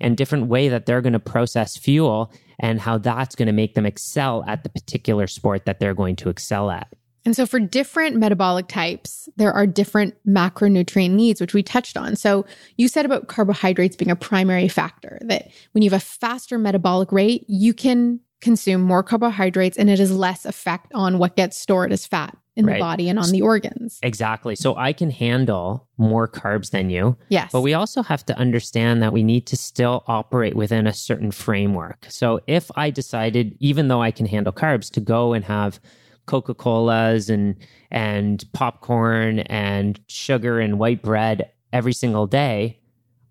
and 0.00 0.16
different 0.16 0.48
way 0.48 0.68
that 0.68 0.84
they're 0.84 1.00
going 1.00 1.14
to 1.14 1.18
process 1.18 1.78
fuel 1.78 2.30
and 2.60 2.78
how 2.78 2.98
that's 2.98 3.34
going 3.34 3.46
to 3.46 3.52
make 3.52 3.74
them 3.74 3.86
excel 3.86 4.44
at 4.46 4.64
the 4.64 4.68
particular 4.68 5.26
sport 5.26 5.64
that 5.64 5.80
they're 5.80 5.94
going 5.94 6.16
to 6.16 6.28
excel 6.28 6.70
at. 6.70 6.92
And 7.24 7.34
so, 7.34 7.46
for 7.46 7.58
different 7.58 8.16
metabolic 8.16 8.68
types, 8.68 9.28
there 9.36 9.52
are 9.52 9.66
different 9.66 10.14
macronutrient 10.26 11.10
needs, 11.10 11.40
which 11.40 11.54
we 11.54 11.62
touched 11.62 11.96
on. 11.96 12.16
So, 12.16 12.44
you 12.76 12.88
said 12.88 13.04
about 13.04 13.28
carbohydrates 13.28 13.96
being 13.96 14.10
a 14.10 14.16
primary 14.16 14.68
factor, 14.68 15.18
that 15.22 15.50
when 15.72 15.82
you 15.82 15.90
have 15.90 16.00
a 16.00 16.04
faster 16.04 16.58
metabolic 16.58 17.12
rate, 17.12 17.44
you 17.48 17.72
can 17.72 18.20
consume 18.40 18.82
more 18.82 19.02
carbohydrates 19.02 19.78
and 19.78 19.88
it 19.88 19.98
has 19.98 20.12
less 20.12 20.44
effect 20.44 20.92
on 20.92 21.18
what 21.18 21.34
gets 21.34 21.56
stored 21.56 21.90
as 21.92 22.06
fat 22.06 22.36
in 22.56 22.66
right. 22.66 22.74
the 22.74 22.80
body 22.80 23.08
and 23.08 23.18
on 23.18 23.30
the 23.30 23.40
organs. 23.42 23.98
Exactly. 24.02 24.54
So 24.54 24.76
I 24.76 24.92
can 24.92 25.10
handle 25.10 25.88
more 25.96 26.28
carbs 26.28 26.70
than 26.70 26.90
you. 26.90 27.16
Yes. 27.30 27.50
But 27.50 27.62
we 27.62 27.74
also 27.74 28.02
have 28.02 28.24
to 28.26 28.38
understand 28.38 29.02
that 29.02 29.12
we 29.12 29.22
need 29.22 29.46
to 29.46 29.56
still 29.56 30.04
operate 30.06 30.54
within 30.54 30.86
a 30.86 30.92
certain 30.92 31.30
framework. 31.30 32.06
So 32.10 32.40
if 32.46 32.70
I 32.76 32.90
decided, 32.90 33.56
even 33.60 33.88
though 33.88 34.02
I 34.02 34.10
can 34.10 34.26
handle 34.26 34.52
carbs, 34.52 34.90
to 34.92 35.00
go 35.00 35.32
and 35.32 35.44
have 35.46 35.80
Coca-Colas 36.26 37.28
and 37.28 37.56
and 37.90 38.44
popcorn 38.52 39.40
and 39.40 40.00
sugar 40.08 40.60
and 40.60 40.78
white 40.78 41.02
bread 41.02 41.50
every 41.72 41.92
single 41.92 42.26
day, 42.26 42.80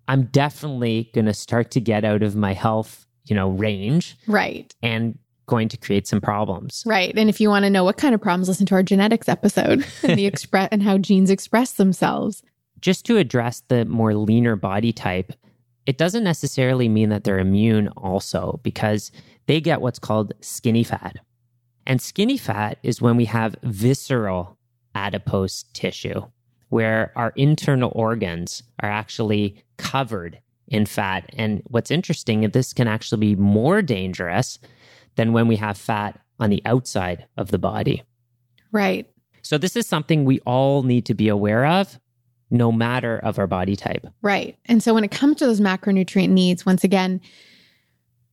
I'm 0.08 0.24
definitely 0.26 1.10
going 1.14 1.26
to 1.26 1.34
start 1.34 1.70
to 1.72 1.80
get 1.80 2.04
out 2.04 2.22
of 2.22 2.36
my 2.36 2.52
health 2.52 3.04
you 3.24 3.34
know, 3.34 3.50
range. 3.50 4.16
Right. 4.26 4.74
And 4.82 5.18
going 5.46 5.68
to 5.68 5.76
create 5.76 6.06
some 6.06 6.20
problems. 6.20 6.82
Right. 6.86 7.12
And 7.16 7.28
if 7.28 7.40
you 7.40 7.50
want 7.50 7.64
to 7.64 7.70
know 7.70 7.84
what 7.84 7.98
kind 7.98 8.14
of 8.14 8.20
problems, 8.20 8.48
listen 8.48 8.66
to 8.66 8.74
our 8.76 8.82
genetics 8.82 9.28
episode 9.28 9.86
and 10.02 10.18
the 10.18 10.26
express 10.26 10.68
and 10.72 10.82
how 10.82 10.98
genes 10.98 11.30
express 11.30 11.72
themselves. 11.72 12.42
Just 12.80 13.04
to 13.06 13.18
address 13.18 13.62
the 13.68 13.84
more 13.84 14.14
leaner 14.14 14.56
body 14.56 14.92
type, 14.92 15.32
it 15.86 15.98
doesn't 15.98 16.24
necessarily 16.24 16.88
mean 16.88 17.10
that 17.10 17.24
they're 17.24 17.38
immune 17.38 17.88
also 17.88 18.60
because 18.62 19.10
they 19.46 19.60
get 19.60 19.80
what's 19.80 19.98
called 19.98 20.32
skinny 20.40 20.84
fat. 20.84 21.16
And 21.86 22.00
skinny 22.00 22.38
fat 22.38 22.78
is 22.82 23.02
when 23.02 23.16
we 23.16 23.26
have 23.26 23.56
visceral 23.62 24.58
adipose 24.94 25.64
tissue, 25.72 26.22
where 26.68 27.12
our 27.16 27.32
internal 27.36 27.92
organs 27.94 28.62
are 28.80 28.90
actually 28.90 29.62
covered 29.76 30.40
in 30.68 30.86
fat. 30.86 31.28
And 31.36 31.62
what's 31.66 31.90
interesting, 31.90 32.42
is 32.44 32.52
this 32.52 32.72
can 32.72 32.88
actually 32.88 33.34
be 33.34 33.36
more 33.36 33.82
dangerous 33.82 34.58
than 35.16 35.32
when 35.32 35.46
we 35.46 35.56
have 35.56 35.76
fat 35.76 36.20
on 36.40 36.50
the 36.50 36.62
outside 36.64 37.26
of 37.36 37.50
the 37.50 37.58
body. 37.58 38.02
Right. 38.72 39.08
So 39.42 39.58
this 39.58 39.76
is 39.76 39.86
something 39.86 40.24
we 40.24 40.40
all 40.40 40.82
need 40.82 41.06
to 41.06 41.14
be 41.14 41.28
aware 41.28 41.66
of 41.66 42.00
no 42.50 42.72
matter 42.72 43.18
of 43.18 43.38
our 43.38 43.46
body 43.46 43.76
type. 43.76 44.06
Right. 44.22 44.56
And 44.66 44.82
so 44.82 44.94
when 44.94 45.04
it 45.04 45.10
comes 45.10 45.36
to 45.36 45.46
those 45.46 45.60
macronutrient 45.60 46.30
needs, 46.30 46.64
once 46.64 46.82
again, 46.82 47.20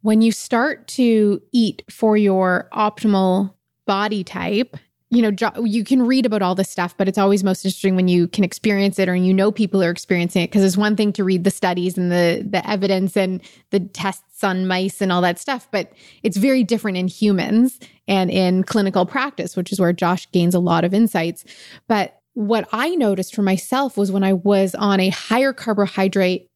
when 0.01 0.21
you 0.21 0.31
start 0.31 0.87
to 0.87 1.41
eat 1.51 1.83
for 1.89 2.17
your 2.17 2.69
optimal 2.73 3.53
body 3.85 4.23
type 4.23 4.77
you 5.13 5.21
know, 5.21 5.61
you 5.65 5.83
can 5.83 6.07
read 6.07 6.25
about 6.25 6.41
all 6.41 6.55
this 6.55 6.69
stuff, 6.69 6.95
but 6.95 7.09
it's 7.09 7.17
always 7.17 7.43
most 7.43 7.65
interesting 7.65 7.97
when 7.97 8.07
you 8.07 8.29
can 8.29 8.45
experience 8.45 8.97
it 8.97 9.09
or 9.09 9.15
you 9.15 9.33
know 9.33 9.51
people 9.51 9.83
are 9.83 9.89
experiencing 9.89 10.43
it. 10.43 10.47
Because 10.47 10.63
it's 10.63 10.77
one 10.77 10.95
thing 10.95 11.11
to 11.13 11.25
read 11.25 11.43
the 11.43 11.51
studies 11.51 11.97
and 11.97 12.09
the 12.09 12.47
the 12.49 12.67
evidence 12.67 13.17
and 13.17 13.41
the 13.71 13.81
tests 13.81 14.41
on 14.41 14.67
mice 14.67 15.01
and 15.01 15.11
all 15.11 15.19
that 15.21 15.37
stuff, 15.37 15.67
but 15.69 15.91
it's 16.23 16.37
very 16.37 16.63
different 16.63 16.97
in 16.97 17.09
humans 17.09 17.77
and 18.07 18.31
in 18.31 18.63
clinical 18.63 19.05
practice, 19.05 19.57
which 19.57 19.73
is 19.73 19.81
where 19.81 19.91
Josh 19.91 20.31
gains 20.31 20.55
a 20.55 20.59
lot 20.59 20.85
of 20.85 20.93
insights. 20.93 21.43
But 21.89 22.21
what 22.33 22.69
I 22.71 22.95
noticed 22.95 23.35
for 23.35 23.41
myself 23.41 23.97
was 23.97 24.13
when 24.13 24.23
I 24.23 24.31
was 24.31 24.73
on 24.75 25.01
a 25.01 25.09
higher 25.09 25.51
carbohydrate, 25.51 26.49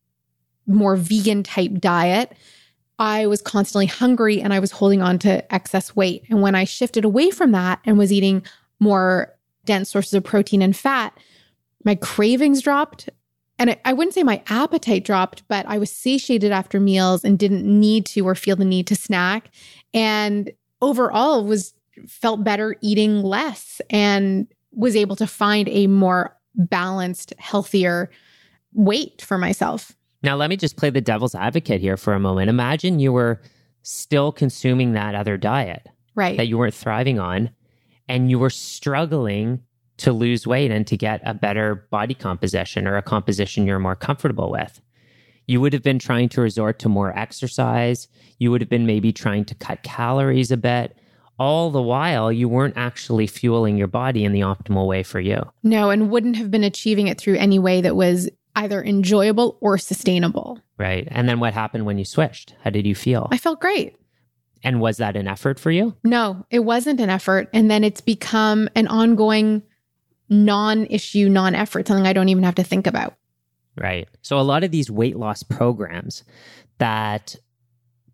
more 0.65 0.95
vegan 0.95 1.43
type 1.43 1.73
diet, 1.73 2.31
I 2.99 3.27
was 3.27 3.41
constantly 3.41 3.87
hungry 3.87 4.41
and 4.41 4.53
I 4.53 4.59
was 4.59 4.71
holding 4.71 5.01
on 5.01 5.19
to 5.19 5.53
excess 5.53 5.95
weight. 5.95 6.23
And 6.29 6.41
when 6.41 6.55
I 6.55 6.63
shifted 6.63 7.03
away 7.03 7.29
from 7.29 7.51
that 7.51 7.79
and 7.85 7.97
was 7.97 8.11
eating 8.11 8.45
more 8.79 9.33
dense 9.65 9.89
sources 9.89 10.13
of 10.13 10.23
protein 10.23 10.61
and 10.61 10.75
fat, 10.75 11.17
my 11.83 11.95
cravings 11.95 12.61
dropped. 12.61 13.09
And 13.59 13.71
I, 13.71 13.81
I 13.85 13.93
wouldn't 13.93 14.13
say 14.13 14.23
my 14.23 14.41
appetite 14.47 15.05
dropped, 15.05 15.43
but 15.47 15.65
I 15.67 15.77
was 15.77 15.91
satiated 15.91 16.51
after 16.51 16.79
meals 16.79 17.23
and 17.23 17.39
didn't 17.39 17.65
need 17.65 18.05
to 18.07 18.21
or 18.21 18.35
feel 18.35 18.55
the 18.55 18.65
need 18.65 18.87
to 18.87 18.95
snack. 18.95 19.49
And 19.93 20.51
overall 20.81 21.43
was 21.43 21.73
felt 22.07 22.43
better 22.43 22.75
eating 22.81 23.21
less 23.21 23.81
and 23.89 24.47
was 24.71 24.95
able 24.95 25.15
to 25.15 25.27
find 25.27 25.69
a 25.69 25.87
more 25.87 26.35
balanced, 26.55 27.33
healthier 27.37 28.09
weight 28.73 29.21
for 29.21 29.37
myself. 29.37 29.95
Now, 30.25 30.35
let 30.35 30.49
me 30.49 30.57
just 30.57 30.75
play 30.75 30.89
the 30.89 31.01
devil's 31.01 31.35
advocate 31.35 31.81
here 31.81 31.97
for 31.97 32.13
a 32.13 32.19
moment. 32.19 32.49
Imagine 32.49 32.99
you 32.99 33.13
were 33.13 33.39
still 33.83 34.31
consuming 34.31 34.93
that 34.93 35.13
other 35.13 35.37
diet 35.37 35.87
right. 36.15 36.35
that 36.35 36.47
you 36.47 36.57
weren't 36.57 36.73
thriving 36.73 37.19
on, 37.19 37.51
and 38.09 38.31
you 38.31 38.39
were 38.39 38.49
struggling 38.49 39.61
to 39.97 40.11
lose 40.11 40.47
weight 40.47 40.71
and 40.71 40.87
to 40.87 40.97
get 40.97 41.21
a 41.25 41.35
better 41.35 41.87
body 41.91 42.15
composition 42.15 42.87
or 42.87 42.97
a 42.97 43.03
composition 43.03 43.67
you're 43.67 43.77
more 43.77 43.95
comfortable 43.95 44.49
with. 44.49 44.81
You 45.45 45.61
would 45.61 45.73
have 45.73 45.83
been 45.83 45.99
trying 45.99 46.29
to 46.29 46.41
resort 46.41 46.79
to 46.79 46.89
more 46.89 47.15
exercise. 47.15 48.07
You 48.39 48.49
would 48.49 48.61
have 48.61 48.69
been 48.69 48.87
maybe 48.87 49.13
trying 49.13 49.45
to 49.45 49.53
cut 49.53 49.83
calories 49.83 50.49
a 50.49 50.57
bit. 50.57 50.97
All 51.37 51.69
the 51.69 51.83
while, 51.83 52.31
you 52.31 52.49
weren't 52.49 52.77
actually 52.77 53.27
fueling 53.27 53.77
your 53.77 53.87
body 53.87 54.25
in 54.25 54.31
the 54.31 54.39
optimal 54.39 54.87
way 54.87 55.03
for 55.03 55.19
you. 55.19 55.43
No, 55.61 55.91
and 55.91 56.09
wouldn't 56.09 56.37
have 56.37 56.49
been 56.49 56.63
achieving 56.63 57.05
it 57.05 57.19
through 57.19 57.35
any 57.35 57.59
way 57.59 57.81
that 57.81 57.95
was 57.95 58.27
either 58.55 58.83
enjoyable 58.83 59.57
or 59.61 59.77
sustainable. 59.77 60.59
Right. 60.77 61.07
And 61.11 61.27
then 61.27 61.39
what 61.39 61.53
happened 61.53 61.85
when 61.85 61.97
you 61.97 62.05
switched? 62.05 62.55
How 62.63 62.69
did 62.69 62.85
you 62.85 62.95
feel? 62.95 63.27
I 63.31 63.37
felt 63.37 63.59
great. 63.59 63.95
And 64.63 64.81
was 64.81 64.97
that 64.97 65.15
an 65.15 65.27
effort 65.27 65.59
for 65.59 65.71
you? 65.71 65.95
No, 66.03 66.45
it 66.49 66.59
wasn't 66.59 66.99
an 66.99 67.09
effort. 67.09 67.49
And 67.53 67.69
then 67.69 67.83
it's 67.83 68.01
become 68.01 68.67
an 68.75 68.87
ongoing 68.87 69.61
non 70.29 70.85
issue, 70.87 71.29
non 71.29 71.53
effort, 71.53 71.87
something 71.87 72.07
I 72.07 72.13
don't 72.13 72.29
even 72.29 72.43
have 72.43 72.55
to 72.55 72.63
think 72.63 72.87
about. 72.87 73.15
Right. 73.77 74.07
So 74.21 74.39
a 74.39 74.41
lot 74.41 74.63
of 74.63 74.71
these 74.71 74.89
weight 74.89 75.17
loss 75.17 75.43
programs 75.43 76.23
that 76.77 77.35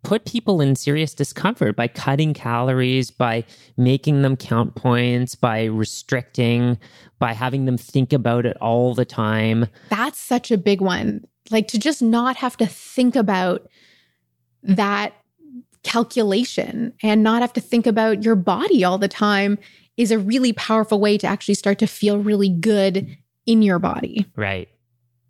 put 0.02 0.24
people 0.24 0.60
in 0.60 0.74
serious 0.74 1.14
discomfort 1.14 1.76
by 1.76 1.88
cutting 1.88 2.34
calories, 2.34 3.10
by 3.10 3.44
making 3.76 4.22
them 4.22 4.36
count 4.36 4.74
points, 4.74 5.34
by 5.34 5.64
restricting, 5.64 6.78
by 7.18 7.32
having 7.32 7.64
them 7.64 7.78
think 7.78 8.12
about 8.12 8.44
it 8.44 8.56
all 8.58 8.94
the 8.94 9.04
time. 9.04 9.66
That's 9.90 10.18
such 10.18 10.50
a 10.50 10.58
big 10.58 10.80
one. 10.80 11.24
Like 11.50 11.68
to 11.68 11.78
just 11.78 12.02
not 12.02 12.36
have 12.36 12.56
to 12.58 12.66
think 12.66 13.16
about 13.16 13.68
that 14.62 15.14
calculation 15.82 16.92
and 17.02 17.22
not 17.22 17.42
have 17.42 17.52
to 17.52 17.60
think 17.60 17.86
about 17.86 18.22
your 18.22 18.36
body 18.36 18.84
all 18.84 18.98
the 18.98 19.08
time 19.08 19.58
is 19.96 20.10
a 20.10 20.18
really 20.18 20.52
powerful 20.52 21.00
way 21.00 21.18
to 21.18 21.26
actually 21.26 21.54
start 21.54 21.78
to 21.78 21.86
feel 21.86 22.18
really 22.18 22.48
good 22.48 23.16
in 23.46 23.62
your 23.62 23.78
body. 23.78 24.26
Right. 24.36 24.68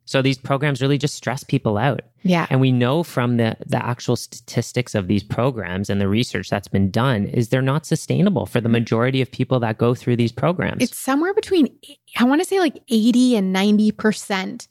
So 0.05 0.21
these 0.21 0.39
programs 0.39 0.83
really 0.83 0.99
just 0.99 1.15
stress 1.15 1.45
people 1.45 1.79
out. 1.79 2.03
Yeah. 2.23 2.47
And 2.51 2.61
we 2.61 2.73
know 2.73 3.03
from 3.03 3.37
the 3.37 3.57
the 3.65 3.85
actual 3.85 4.17
statistics 4.17 4.95
of 4.95 5.07
these 5.09 5.23
programs 5.23 5.91
and 5.91 6.01
the 6.01 6.09
research 6.09 6.51
that's 6.51 6.69
been 6.69 6.91
done 6.91 7.27
is 7.27 7.49
they're 7.49 7.63
not 7.63 7.87
sustainable 7.87 8.47
for 8.47 8.61
the 8.61 8.69
majority 8.69 9.23
of 9.23 9.31
people 9.31 9.61
that 9.61 9.79
go 9.79 9.95
through 9.95 10.17
these 10.17 10.33
programs. 10.33 10.83
It's 10.83 10.99
somewhere 10.99 11.35
between 11.35 11.69
I 12.19 12.25
want 12.25 12.41
to 12.41 12.45
say 12.47 12.59
like 12.59 12.83
80 12.89 13.37
and 13.37 13.55
90% 13.55 14.69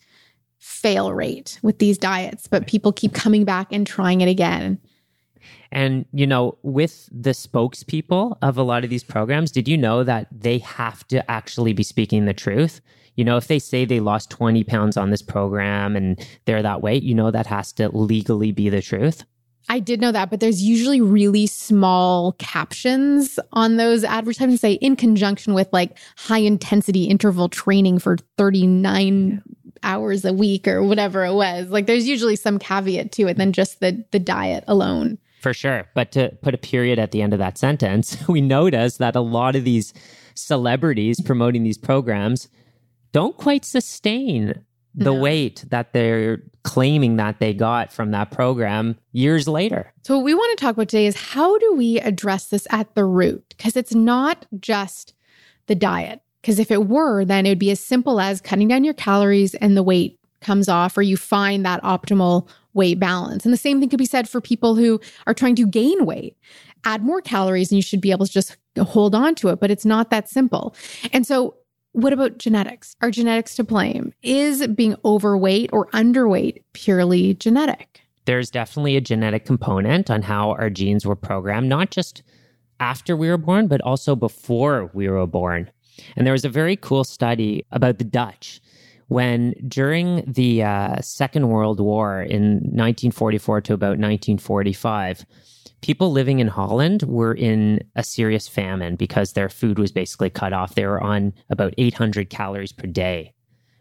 fail 0.59 1.13
rate 1.13 1.59
with 1.63 1.79
these 1.79 1.97
diets, 1.97 2.47
but 2.47 2.67
people 2.67 2.91
keep 2.91 3.13
coming 3.13 3.45
back 3.45 3.67
and 3.71 3.85
trying 3.85 4.21
it 4.21 4.29
again. 4.29 4.79
And, 5.71 6.05
you 6.13 6.27
know, 6.27 6.57
with 6.63 7.09
the 7.11 7.31
spokespeople 7.31 8.37
of 8.41 8.57
a 8.57 8.63
lot 8.63 8.83
of 8.83 8.89
these 8.89 9.03
programs, 9.03 9.51
did 9.51 9.67
you 9.67 9.77
know 9.77 10.03
that 10.03 10.27
they 10.31 10.59
have 10.59 11.07
to 11.07 11.29
actually 11.29 11.73
be 11.73 11.83
speaking 11.83 12.25
the 12.25 12.33
truth? 12.33 12.81
You 13.15 13.25
know, 13.25 13.37
if 13.37 13.47
they 13.47 13.59
say 13.59 13.85
they 13.85 13.99
lost 13.99 14.29
20 14.29 14.63
pounds 14.63 14.97
on 14.97 15.09
this 15.09 15.21
program 15.21 15.95
and 15.95 16.19
they're 16.45 16.63
that 16.63 16.81
weight, 16.81 17.03
you 17.03 17.13
know, 17.13 17.31
that 17.31 17.47
has 17.47 17.71
to 17.73 17.89
legally 17.89 18.51
be 18.51 18.69
the 18.69 18.81
truth. 18.81 19.23
I 19.69 19.79
did 19.79 20.01
know 20.01 20.11
that, 20.11 20.29
but 20.29 20.39
there's 20.39 20.61
usually 20.61 21.01
really 21.01 21.47
small 21.47 22.33
captions 22.33 23.39
on 23.53 23.77
those 23.77 24.03
advertisements 24.03 24.61
say 24.61 24.73
in 24.73 24.95
conjunction 24.95 25.53
with 25.53 25.69
like 25.71 25.97
high 26.17 26.39
intensity 26.39 27.05
interval 27.05 27.47
training 27.47 27.99
for 27.99 28.17
39 28.37 29.41
hours 29.83 30.25
a 30.25 30.33
week 30.33 30.67
or 30.67 30.83
whatever 30.83 31.25
it 31.25 31.33
was. 31.33 31.69
Like 31.69 31.87
there's 31.87 32.07
usually 32.07 32.35
some 32.35 32.59
caveat 32.59 33.11
to 33.13 33.27
it 33.27 33.37
than 33.37 33.53
just 33.53 33.79
the 33.79 34.03
the 34.11 34.19
diet 34.19 34.63
alone. 34.67 35.17
For 35.41 35.55
sure. 35.55 35.89
But 35.95 36.11
to 36.11 36.37
put 36.43 36.53
a 36.53 36.57
period 36.57 36.99
at 36.99 37.11
the 37.11 37.21
end 37.21 37.33
of 37.33 37.39
that 37.39 37.57
sentence, 37.57 38.15
we 38.27 38.41
notice 38.41 38.97
that 38.97 39.15
a 39.15 39.21
lot 39.21 39.55
of 39.55 39.63
these 39.63 39.93
celebrities 40.35 41.19
promoting 41.19 41.63
these 41.63 41.79
programs 41.79 42.47
don't 43.11 43.35
quite 43.35 43.65
sustain 43.65 44.63
the 44.93 45.13
no. 45.13 45.19
weight 45.19 45.65
that 45.69 45.93
they're 45.93 46.43
claiming 46.63 47.15
that 47.15 47.39
they 47.39 47.53
got 47.53 47.91
from 47.91 48.11
that 48.11 48.29
program 48.29 48.97
years 49.13 49.47
later. 49.47 49.91
So, 50.03 50.17
what 50.17 50.25
we 50.25 50.33
want 50.33 50.57
to 50.57 50.63
talk 50.63 50.75
about 50.75 50.89
today 50.89 51.07
is 51.07 51.15
how 51.15 51.57
do 51.57 51.73
we 51.73 51.99
address 51.99 52.47
this 52.47 52.67
at 52.69 52.93
the 52.93 53.05
root? 53.05 53.55
Because 53.57 53.75
it's 53.75 53.95
not 53.95 54.45
just 54.59 55.13
the 55.67 55.75
diet. 55.75 56.21
Because 56.41 56.59
if 56.59 56.71
it 56.71 56.87
were, 56.87 57.23
then 57.23 57.45
it 57.45 57.49
would 57.49 57.59
be 57.59 57.71
as 57.71 57.79
simple 57.79 58.19
as 58.19 58.41
cutting 58.41 58.67
down 58.67 58.83
your 58.83 58.93
calories 58.93 59.53
and 59.55 59.77
the 59.77 59.83
weight 59.83 60.19
comes 60.41 60.67
off, 60.67 60.97
or 60.97 61.01
you 61.01 61.17
find 61.17 61.65
that 61.65 61.81
optimal 61.83 62.47
weight 62.73 62.99
balance. 62.99 63.45
And 63.45 63.53
the 63.53 63.57
same 63.57 63.79
thing 63.79 63.89
could 63.89 63.99
be 63.99 64.05
said 64.05 64.29
for 64.29 64.41
people 64.41 64.75
who 64.75 64.99
are 65.27 65.33
trying 65.33 65.55
to 65.55 65.67
gain 65.67 66.05
weight. 66.05 66.37
Add 66.83 67.03
more 67.03 67.21
calories 67.21 67.71
and 67.71 67.77
you 67.77 67.81
should 67.81 68.01
be 68.01 68.11
able 68.11 68.25
to 68.25 68.31
just 68.31 68.57
hold 68.79 69.13
on 69.13 69.35
to 69.35 69.49
it, 69.49 69.59
but 69.59 69.71
it's 69.71 69.85
not 69.85 70.09
that 70.09 70.29
simple. 70.29 70.75
And 71.13 71.25
so, 71.25 71.55
what 71.93 72.13
about 72.13 72.37
genetics? 72.37 72.95
Are 73.01 73.11
genetics 73.11 73.55
to 73.55 73.65
blame? 73.65 74.13
Is 74.23 74.65
being 74.67 74.95
overweight 75.03 75.71
or 75.73 75.87
underweight 75.87 76.63
purely 76.71 77.33
genetic? 77.33 78.01
There's 78.25 78.49
definitely 78.49 78.95
a 78.95 79.01
genetic 79.01 79.45
component 79.45 80.09
on 80.09 80.21
how 80.21 80.51
our 80.51 80.69
genes 80.69 81.05
were 81.05 81.17
programmed, 81.17 81.67
not 81.67 81.91
just 81.91 82.23
after 82.79 83.17
we 83.17 83.29
were 83.29 83.37
born, 83.37 83.67
but 83.67 83.81
also 83.81 84.15
before 84.15 84.89
we 84.93 85.09
were 85.09 85.27
born. 85.27 85.69
And 86.15 86.25
there 86.25 86.33
was 86.33 86.45
a 86.45 86.49
very 86.49 86.75
cool 86.77 87.03
study 87.03 87.65
about 87.71 87.97
the 87.97 88.03
Dutch 88.05 88.61
when 89.11 89.53
during 89.67 90.23
the 90.25 90.63
uh, 90.63 91.01
Second 91.01 91.49
World 91.49 91.81
War 91.81 92.21
in 92.21 92.53
1944 92.63 93.59
to 93.59 93.73
about 93.73 93.99
1945, 93.99 95.25
people 95.81 96.13
living 96.13 96.39
in 96.39 96.47
Holland 96.47 97.03
were 97.03 97.33
in 97.33 97.81
a 97.97 98.05
serious 98.05 98.47
famine 98.47 98.95
because 98.95 99.33
their 99.33 99.49
food 99.49 99.77
was 99.79 99.91
basically 99.91 100.29
cut 100.29 100.53
off. 100.53 100.75
They 100.75 100.85
were 100.85 101.03
on 101.03 101.33
about 101.49 101.73
800 101.77 102.29
calories 102.29 102.71
per 102.71 102.87
day 102.87 103.33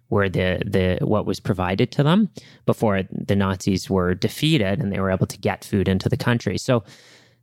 were 0.08 0.28
the 0.28 0.62
the 0.66 0.98
what 1.06 1.26
was 1.26 1.38
provided 1.38 1.92
to 1.92 2.02
them 2.02 2.28
before 2.66 3.04
the 3.12 3.36
Nazis 3.36 3.88
were 3.88 4.16
defeated 4.16 4.80
and 4.80 4.92
they 4.92 4.98
were 4.98 5.12
able 5.12 5.28
to 5.28 5.38
get 5.38 5.64
food 5.64 5.86
into 5.86 6.08
the 6.08 6.16
country. 6.16 6.58
So 6.58 6.82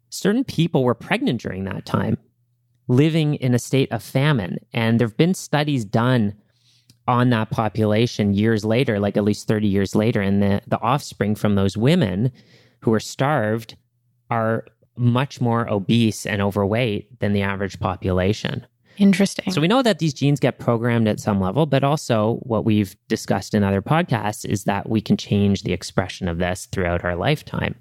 certain 0.09 0.43
people 0.43 0.83
were 0.83 0.93
pregnant 0.93 1.39
during 1.39 1.63
that 1.63 1.85
time, 1.85 2.17
living 2.89 3.35
in 3.35 3.53
a 3.53 3.59
state 3.59 3.89
of 3.93 4.03
famine. 4.03 4.57
And 4.73 4.99
there've 4.99 5.15
been 5.15 5.33
studies 5.33 5.85
done 5.85 6.33
on 7.07 7.29
that 7.29 7.49
population 7.49 8.33
years 8.33 8.65
later, 8.65 8.99
like 8.99 9.17
at 9.17 9.23
least 9.23 9.47
30 9.47 9.67
years 9.67 9.95
later, 9.95 10.21
and 10.21 10.41
the, 10.41 10.61
the 10.67 10.79
offspring 10.81 11.35
from 11.35 11.55
those 11.55 11.77
women 11.77 12.31
who 12.81 12.93
are 12.93 12.99
starved 12.99 13.75
are 14.29 14.65
much 14.97 15.39
more 15.39 15.69
obese 15.69 16.25
and 16.25 16.41
overweight 16.41 17.19
than 17.19 17.33
the 17.33 17.41
average 17.41 17.79
population. 17.79 18.65
Interesting. 18.97 19.53
So 19.53 19.61
we 19.61 19.67
know 19.67 19.83
that 19.83 19.99
these 19.99 20.13
genes 20.13 20.39
get 20.39 20.57
programmed 20.57 21.07
at 21.07 21.19
some 21.19 21.39
level, 21.39 21.67
but 21.67 21.83
also 21.83 22.39
what 22.41 22.65
we've 22.65 22.95
discussed 23.07 23.53
in 23.53 23.63
other 23.63 23.81
podcasts 23.81 24.43
is 24.43 24.63
that 24.63 24.89
we 24.89 25.01
can 25.01 25.17
change 25.17 25.63
the 25.63 25.71
expression 25.71 26.27
of 26.27 26.39
this 26.39 26.65
throughout 26.71 27.05
our 27.05 27.15
lifetime. 27.15 27.75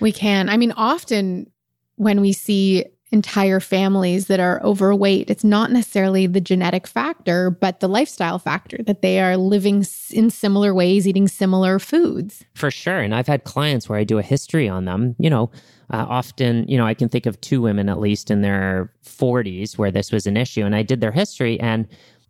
We 0.00 0.12
can. 0.12 0.48
I 0.48 0.56
mean, 0.56 0.72
often 0.72 1.50
when 1.94 2.20
we 2.20 2.32
see 2.32 2.84
entire 3.12 3.60
families 3.60 4.26
that 4.26 4.40
are 4.40 4.60
overweight, 4.62 5.30
it's 5.30 5.44
not 5.44 5.70
necessarily 5.70 6.26
the 6.26 6.40
genetic 6.40 6.86
factor, 6.86 7.50
but 7.50 7.80
the 7.80 7.88
lifestyle 7.88 8.38
factor 8.38 8.78
that 8.84 9.00
they 9.00 9.20
are 9.20 9.36
living 9.36 9.84
in 10.10 10.30
similar 10.30 10.74
ways, 10.74 11.06
eating 11.06 11.28
similar 11.28 11.78
foods. 11.78 12.44
For 12.54 12.70
sure. 12.70 12.98
And 12.98 13.14
I've 13.14 13.28
had 13.28 13.44
clients 13.44 13.88
where 13.88 13.98
I 13.98 14.04
do 14.04 14.18
a 14.18 14.22
history 14.22 14.68
on 14.68 14.86
them. 14.86 15.14
You 15.18 15.30
know, 15.30 15.50
uh, 15.90 16.04
often, 16.08 16.66
you 16.68 16.76
know, 16.76 16.86
I 16.86 16.94
can 16.94 17.08
think 17.08 17.26
of 17.26 17.40
two 17.40 17.62
women 17.62 17.88
at 17.88 18.00
least 18.00 18.30
in 18.30 18.42
their 18.42 18.92
40s 19.04 19.78
where 19.78 19.92
this 19.92 20.10
was 20.10 20.26
an 20.26 20.36
issue. 20.36 20.64
And 20.64 20.74
I 20.74 20.82
did 20.82 21.00
their 21.00 21.12
history, 21.12 21.60
and 21.60 21.86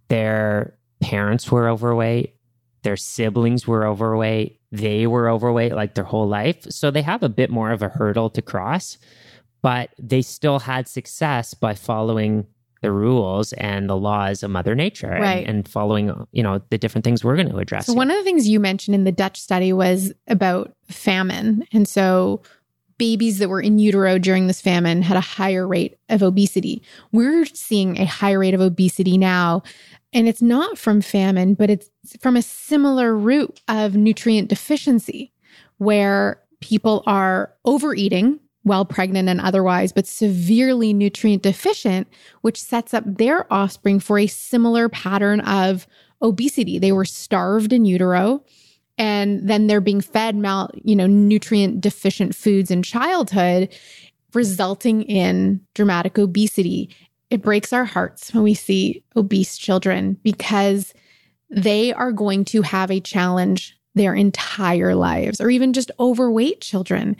their 0.09 0.77
parents 1.01 1.51
were 1.51 1.69
overweight, 1.69 2.35
their 2.83 2.97
siblings 2.97 3.67
were 3.67 3.87
overweight, 3.87 4.61
they 4.73 5.07
were 5.07 5.31
overweight 5.31 5.73
like 5.73 5.95
their 5.95 6.05
whole 6.05 6.29
life. 6.29 6.65
So 6.71 6.91
they 6.91 7.03
have 7.03 7.23
a 7.23 7.29
bit 7.29 7.51
more 7.51 7.71
of 7.71 7.83
a 7.83 7.89
hurdle 7.89 8.29
to 8.31 8.43
cross 8.43 8.99
but 9.66 9.90
they 9.98 10.22
still 10.22 10.61
had 10.61 10.87
success 10.87 11.52
by 11.52 11.74
following 11.74 12.46
the 12.83 12.92
rules 12.92 13.52
and 13.55 13.90
the 13.90 13.96
laws 13.96 14.44
of 14.44 14.50
mother 14.52 14.76
nature 14.76 15.11
right. 15.11 15.38
and, 15.38 15.48
and, 15.48 15.68
following 15.68 16.24
you 16.31 16.40
know 16.40 16.62
the 16.70 16.79
different 16.79 17.05
things 17.05 17.24
we're 17.24 17.35
going 17.35 17.48
to 17.48 17.57
address 17.57 17.87
so 17.87 17.92
here. 17.92 17.98
one 17.98 18.09
of 18.09 18.16
the 18.16 18.22
things 18.22 18.48
you 18.48 18.61
mentioned 18.61 18.94
in 18.94 19.02
the 19.02 19.11
dutch 19.11 19.40
study 19.40 19.72
was 19.72 20.12
about 20.29 20.72
famine 20.88 21.66
and 21.72 21.88
so 21.88 22.40
babies 22.96 23.38
that 23.38 23.48
were 23.48 23.61
in 23.61 23.81
utero 23.81 24.18
during 24.18 24.46
this 24.46 24.61
famine 24.61 25.02
had 25.02 25.16
a 25.16 25.20
higher 25.20 25.66
rate 25.66 25.98
of 26.11 26.22
obesity 26.22 26.81
we're 27.11 27.44
seeing 27.46 27.98
a 27.98 28.07
higher 28.07 28.38
rate 28.38 28.55
of 28.55 28.61
obesity 28.61 29.18
now 29.18 29.64
and 30.12 30.29
it's 30.29 30.42
not 30.42 30.79
from 30.79 31.00
famine 31.00 31.55
but 31.55 31.70
it's 31.70 31.90
from 32.20 32.37
a 32.37 32.42
similar 32.42 33.16
root 33.16 33.61
of 33.66 33.96
nutrient 33.96 34.48
deficiency 34.48 35.33
where 35.79 36.40
people 36.61 37.02
are 37.05 37.52
overeating 37.64 38.38
while 38.66 38.85
pregnant 38.85 39.29
and 39.29 39.40
otherwise, 39.40 39.92
but 39.92 40.09
severely 40.09 40.92
nutrient 40.92 41.40
deficient, 41.40 42.09
which 42.40 42.61
sets 42.61 42.92
up 42.92 43.05
their 43.07 43.50
offspring 43.52 44.00
for 44.00 44.18
a 44.18 44.26
similar 44.26 44.88
pattern 44.88 45.38
of 45.42 45.87
obesity. 46.20 46.76
They 46.76 46.90
were 46.90 47.05
starved 47.05 47.72
in 47.72 47.85
utero 47.85 48.42
and 48.98 49.48
then 49.48 49.68
they're 49.68 49.81
being 49.81 50.00
fed 50.00 50.35
mal, 50.35 50.68
you 50.83 50.96
know, 50.96 51.07
nutrient 51.07 51.81
deficient 51.81 52.35
foods 52.35 52.72
in 52.72 52.83
childhood, 52.83 53.72
resulting 54.35 55.02
in 55.02 55.61
dramatic 55.74 56.18
obesity. 56.18 56.90
It 57.31 57.42
breaks 57.42 57.72
our 57.72 57.85
hearts 57.85 58.35
when 58.35 58.42
we 58.42 58.55
see 58.55 59.05
obese 59.14 59.57
children 59.57 60.18
because 60.24 60.92
they 61.50 61.92
are 61.92 62.11
going 62.11 62.44
to 62.46 62.62
have 62.62 62.90
a 62.90 62.98
challenge 62.98 63.79
their 63.94 64.12
entire 64.12 64.96
lives, 64.96 65.40
or 65.40 65.50
even 65.50 65.72
just 65.72 65.92
overweight 66.00 66.61
children. 66.61 67.16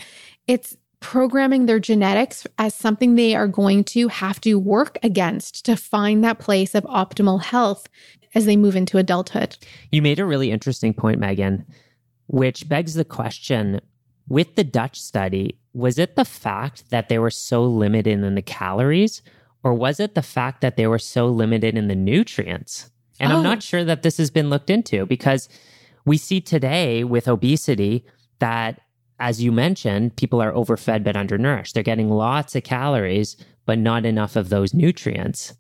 It's 0.49 0.77
programming 1.01 1.67
their 1.67 1.79
genetics 1.79 2.47
as 2.59 2.75
something 2.75 3.15
they 3.15 3.35
are 3.35 3.49
going 3.49 3.85
to 3.85 4.09
have 4.09 4.41
to 4.41 4.59
work 4.59 4.99
against 5.03 5.65
to 5.65 5.77
find 5.77 6.25
that 6.25 6.39
place 6.39 6.75
of 6.75 6.85
optimal 6.85 7.43
health 7.43 7.89
as 8.35 8.45
they 8.47 8.57
move 8.57 8.77
into 8.77 8.99
adulthood. 8.99 9.57
You 9.91 10.03
made 10.03 10.19
a 10.19 10.25
really 10.25 10.51
interesting 10.51 10.95
point, 10.95 11.21
Megan, 11.21 11.65
which 12.27 12.69
begs 12.69 12.95
the 12.95 13.05
question 13.05 13.81
with 14.29 14.57
the 14.57 14.65
Dutch 14.65 15.01
study, 15.01 15.59
was 15.73 15.99
it 15.99 16.17
the 16.17 16.25
fact 16.25 16.91
that 16.91 17.09
they 17.09 17.19
were 17.19 17.31
so 17.31 17.65
limited 17.65 18.19
in 18.23 18.35
the 18.35 18.43
calories, 18.43 19.23
or 19.63 19.75
was 19.75 20.01
it 20.01 20.15
the 20.15 20.23
fact 20.23 20.61
that 20.61 20.77
they 20.77 20.87
were 20.87 20.99
so 20.99 21.27
limited 21.27 21.77
in 21.77 21.89
the 21.89 21.95
nutrients? 21.95 22.91
And 23.21 23.33
oh. 23.33 23.37
I'm 23.37 23.43
not 23.43 23.59
oh. 23.59 23.61
sure 23.61 23.85
that 23.85 24.03
this 24.03 24.17
has 24.19 24.31
been 24.31 24.51
looked 24.51 24.71
into 24.71 25.07
because 25.07 25.49
we 26.05 26.17
see 26.17 26.41
today 26.41 27.05
with 27.05 27.29
obesity 27.29 28.05
that 28.39 28.81
as 29.19 29.43
you 29.43 29.51
mentioned, 29.53 30.17
people 30.17 30.43
are 30.43 30.53
overfed 30.55 31.05
but 31.05 31.17
undernourished. 31.17 31.75
They're 31.75 31.83
getting 31.83 32.11
lots 32.11 32.55
of 32.55 32.65
calories, 32.65 33.37
but 33.65 33.79
not 33.79 34.05
enough 34.05 34.37
of 34.37 34.49
those 34.49 34.75
nutrients. 34.75 35.55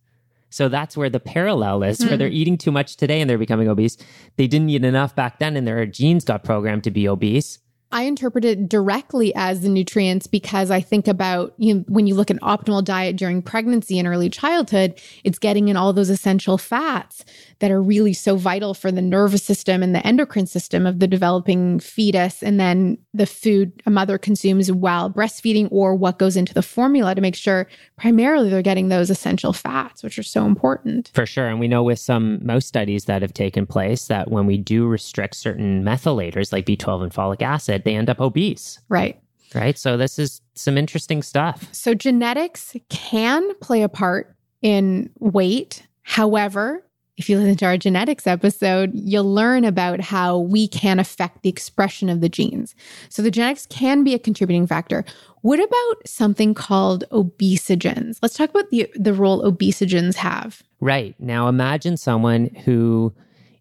So 0.51 0.69
that's 0.69 0.97
where 0.97 1.11
the 1.11 1.21
parallel 1.21 1.83
is, 1.83 1.99
mm. 1.99 2.09
where 2.09 2.17
they're 2.17 2.29
hmm. 2.29 2.35
eating 2.35 2.59
too 2.59 2.71
much 2.71 2.97
today 2.97 3.21
and 3.21 3.29
they're 3.29 3.37
becoming 3.37 3.69
obese. 3.69 3.97
They 4.37 4.47
didn't 4.47 4.71
eat 4.71 4.85
enough 4.85 5.15
back 5.15 5.39
then 5.39 5.57
and 5.57 5.67
their 5.67 5.85
genes 5.87 6.25
got 6.25 6.45
programmed 6.45 6.85
to 6.85 6.91
be 6.91 7.09
obese. 7.09 7.59
I 7.93 8.03
interpret 8.03 8.45
it 8.45 8.69
directly 8.69 9.35
as 9.35 9.61
the 9.61 9.69
nutrients 9.69 10.27
because 10.27 10.71
I 10.71 10.81
think 10.81 11.07
about 11.07 11.55
you 11.57 11.75
know, 11.75 11.85
when 11.89 12.07
you 12.07 12.15
look 12.15 12.31
at 12.31 12.41
optimal 12.41 12.85
diet 12.85 13.17
during 13.17 13.43
pregnancy 13.43 13.99
and 13.99 14.09
early 14.09 14.29
childhood, 14.29 15.01
it's 15.25 15.39
getting 15.39 15.69
in 15.69 15.77
all 15.77 15.93
those 15.93 16.11
essential 16.11 16.59
fats 16.59 17.25
that 17.61 17.71
are 17.71 17.81
really 17.81 18.13
so 18.13 18.37
vital 18.37 18.75
for 18.75 18.93
the 18.93 19.01
nervous 19.01 19.43
system 19.43 19.83
and 19.83 19.95
the 19.95 20.07
endocrine 20.07 20.47
system 20.47 20.85
of 20.87 20.99
the 20.99 21.07
developing 21.07 21.79
fetus. 21.79 22.43
And 22.43 22.61
then 22.61 22.99
the 23.15 23.27
food 23.27 23.73
a 23.87 23.91
mother 23.91 24.19
consumes 24.19 24.71
while 24.71 25.11
breastfeeding 25.11 25.69
or 25.71 25.95
what 25.95 26.19
goes 26.19 26.37
into 26.37 26.53
the 26.53 26.63
formula 26.63 27.15
to 27.15 27.21
make 27.21 27.37
sure 27.37 27.67
primarily 27.97 28.51
they're 28.51 28.63
getting 28.63 28.89
those 28.89 29.11
essential 29.11 29.53
fats, 29.53 30.03
which 30.03 30.19
are 30.19 30.23
so 30.23 30.45
important. 30.45 31.11
For 31.15 31.25
sure. 31.25 31.47
And 31.47 31.61
we 31.61 31.69
know 31.69 31.83
with 31.83 31.99
some 31.99 32.45
most 32.45 32.69
studies 32.69 33.07
that 33.07 33.23
have 33.23 33.33
taken 33.33 33.65
place 33.65 34.07
that 34.09 34.31
when 34.31 34.47
we 34.47 34.59
do 34.59 34.87
restrict 34.87 35.37
certain 35.37 35.83
methylators 35.83 36.53
like 36.53 36.67
B12 36.67 37.05
and 37.05 37.13
folic 37.13 37.43
acid, 37.43 37.76
they 37.85 37.97
end 37.97 38.11
up 38.11 38.21
obese. 38.21 38.81
Right. 38.89 39.21
Right. 39.55 39.79
So 39.79 39.97
this 39.97 40.19
is 40.19 40.41
some 40.55 40.77
interesting 40.77 41.23
stuff. 41.23 41.69
So 41.73 41.95
genetics 41.95 42.77
can 42.89 43.55
play 43.61 43.83
a 43.83 43.89
part 43.89 44.35
in 44.61 45.11
weight. 45.19 45.87
However, 46.03 46.83
if 47.17 47.31
you 47.31 47.39
listen 47.39 47.57
to 47.57 47.65
our 47.65 47.79
genetics 47.79 48.27
episode, 48.27 48.91
you'll 48.93 49.33
learn 49.33 49.65
about 49.65 50.01
how 50.01 50.39
we 50.39 50.69
can 50.69 50.99
affect 50.99 51.43
the 51.43 51.49
expression 51.49 52.11
of 52.11 52.21
the 52.21 52.29
genes. 52.29 52.75
So 53.09 53.23
the 53.23 53.31
genetics 53.31 53.67
can 53.67 54.05
be 54.05 54.13
a 54.13 54.19
contributing 54.19 54.67
factor. 54.67 55.05
What 55.41 55.59
about 55.59 56.07
something 56.07 56.53
called 56.53 57.05
obesogens? 57.11 58.19
Let's 58.21 58.35
talk 58.35 58.51
about 58.51 58.69
the, 58.71 58.91
the 58.95 59.15
role 59.15 59.43
obesogens 59.51 60.17
have. 60.17 60.63
Right. 60.81 61.15
Now 61.19 61.49
imagine 61.49 61.97
someone 61.97 62.47
who 62.65 63.15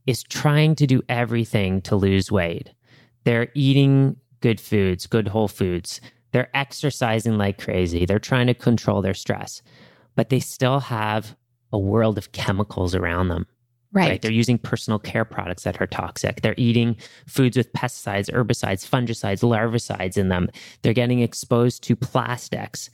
is 0.06 0.23
trying 0.23 0.75
to 0.75 0.88
do 0.88 1.01
everything 1.08 1.82
to 1.84 1.95
lose 1.95 2.32
weight. 2.32 2.71
They're 3.25 3.49
eating 3.53 4.15
good 4.39 4.61
foods, 4.61 5.07
good 5.07 5.27
whole 5.27 5.47
foods. 5.47 5.99
They're 6.31 6.55
exercising 6.55 7.38
like 7.38 7.61
crazy. 7.61 8.05
They're 8.05 8.19
trying 8.19 8.47
to 8.47 8.53
control 8.53 9.01
their 9.01 9.13
stress, 9.13 9.61
but 10.15 10.29
they 10.29 10.39
still 10.39 10.79
have 10.79 11.35
a 11.73 11.79
world 11.79 12.17
of 12.17 12.31
chemicals 12.31 12.95
around 12.95 13.27
them. 13.27 13.45
Right. 13.91 14.09
right. 14.09 14.21
They're 14.21 14.31
using 14.31 14.57
personal 14.57 14.99
care 14.99 15.23
products 15.23 15.63
that 15.63 15.81
are 15.81 15.88
toxic. 15.88 16.41
They're 16.41 16.55
eating 16.57 16.97
foods 17.27 17.55
with 17.55 17.71
pesticides, 17.71 18.29
herbicides, 18.29 18.88
fungicides, 18.88 19.41
larvicides 19.41 20.17
in 20.17 20.27
them. 20.27 20.49
They're 20.81 20.93
getting 20.93 21.21
exposed 21.21 21.81
to 21.83 21.95
plastics. 21.95 22.89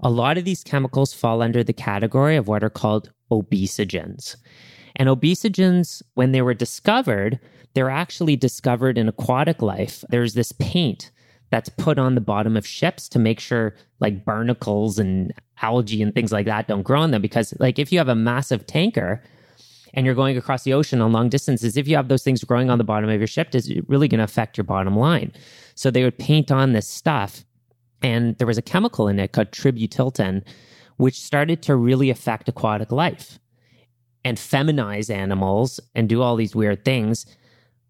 A 0.00 0.10
lot 0.10 0.36
of 0.36 0.44
these 0.44 0.64
chemicals 0.64 1.14
fall 1.14 1.42
under 1.42 1.62
the 1.62 1.72
category 1.72 2.34
of 2.34 2.48
what 2.48 2.64
are 2.64 2.70
called 2.70 3.12
obesogens. 3.30 4.34
And 4.96 5.08
obesogens, 5.08 6.02
when 6.14 6.32
they 6.32 6.42
were 6.42 6.54
discovered, 6.54 7.40
they're 7.74 7.90
actually 7.90 8.36
discovered 8.36 8.98
in 8.98 9.08
aquatic 9.08 9.62
life. 9.62 10.04
There's 10.10 10.34
this 10.34 10.52
paint 10.52 11.10
that's 11.50 11.68
put 11.68 11.98
on 11.98 12.14
the 12.14 12.20
bottom 12.20 12.56
of 12.56 12.66
ships 12.66 13.08
to 13.10 13.18
make 13.18 13.38
sure 13.38 13.74
like 14.00 14.24
barnacles 14.24 14.98
and 14.98 15.32
algae 15.60 16.02
and 16.02 16.14
things 16.14 16.32
like 16.32 16.46
that 16.46 16.66
don't 16.66 16.82
grow 16.82 17.00
on 17.00 17.10
them. 17.10 17.22
Because 17.22 17.54
like 17.60 17.78
if 17.78 17.92
you 17.92 17.98
have 17.98 18.08
a 18.08 18.14
massive 18.14 18.66
tanker 18.66 19.22
and 19.94 20.06
you're 20.06 20.14
going 20.14 20.36
across 20.36 20.64
the 20.64 20.72
ocean 20.72 21.00
on 21.02 21.12
long 21.12 21.28
distances, 21.28 21.76
if 21.76 21.86
you 21.86 21.96
have 21.96 22.08
those 22.08 22.22
things 22.22 22.42
growing 22.42 22.70
on 22.70 22.78
the 22.78 22.84
bottom 22.84 23.10
of 23.10 23.20
your 23.20 23.26
ship, 23.26 23.54
it's 23.54 23.70
really 23.86 24.08
going 24.08 24.18
to 24.18 24.24
affect 24.24 24.56
your 24.56 24.64
bottom 24.64 24.96
line. 24.96 25.32
So 25.74 25.90
they 25.90 26.04
would 26.04 26.18
paint 26.18 26.50
on 26.50 26.72
this 26.72 26.88
stuff. 26.88 27.44
And 28.02 28.36
there 28.38 28.46
was 28.46 28.58
a 28.58 28.62
chemical 28.62 29.06
in 29.06 29.20
it 29.20 29.32
called 29.32 29.52
tributyltin, 29.52 30.42
which 30.96 31.20
started 31.20 31.62
to 31.62 31.76
really 31.76 32.10
affect 32.10 32.48
aquatic 32.48 32.90
life 32.90 33.38
and 34.24 34.36
feminize 34.36 35.10
animals 35.10 35.80
and 35.94 36.08
do 36.08 36.22
all 36.22 36.36
these 36.36 36.54
weird 36.54 36.84
things. 36.84 37.26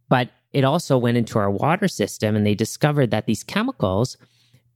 But 0.09 0.31
it 0.53 0.64
also 0.64 0.99
went 0.99 1.16
into 1.16 1.38
our 1.38 1.51
water 1.51 1.88
system, 1.88 2.37
and 2.37 2.47
they 2.47 2.55
discovered 2.55 3.11
that 3.11 3.27
these 3.27 3.42
chemicals 3.42 4.16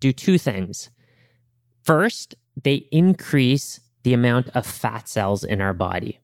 do 0.00 0.12
two 0.12 0.38
things. 0.38 0.90
First, 1.82 2.34
they 2.62 2.86
increase 2.90 3.80
the 4.02 4.14
amount 4.14 4.48
of 4.50 4.66
fat 4.66 5.08
cells 5.08 5.44
in 5.44 5.60
our 5.60 5.74
body. 5.74 6.20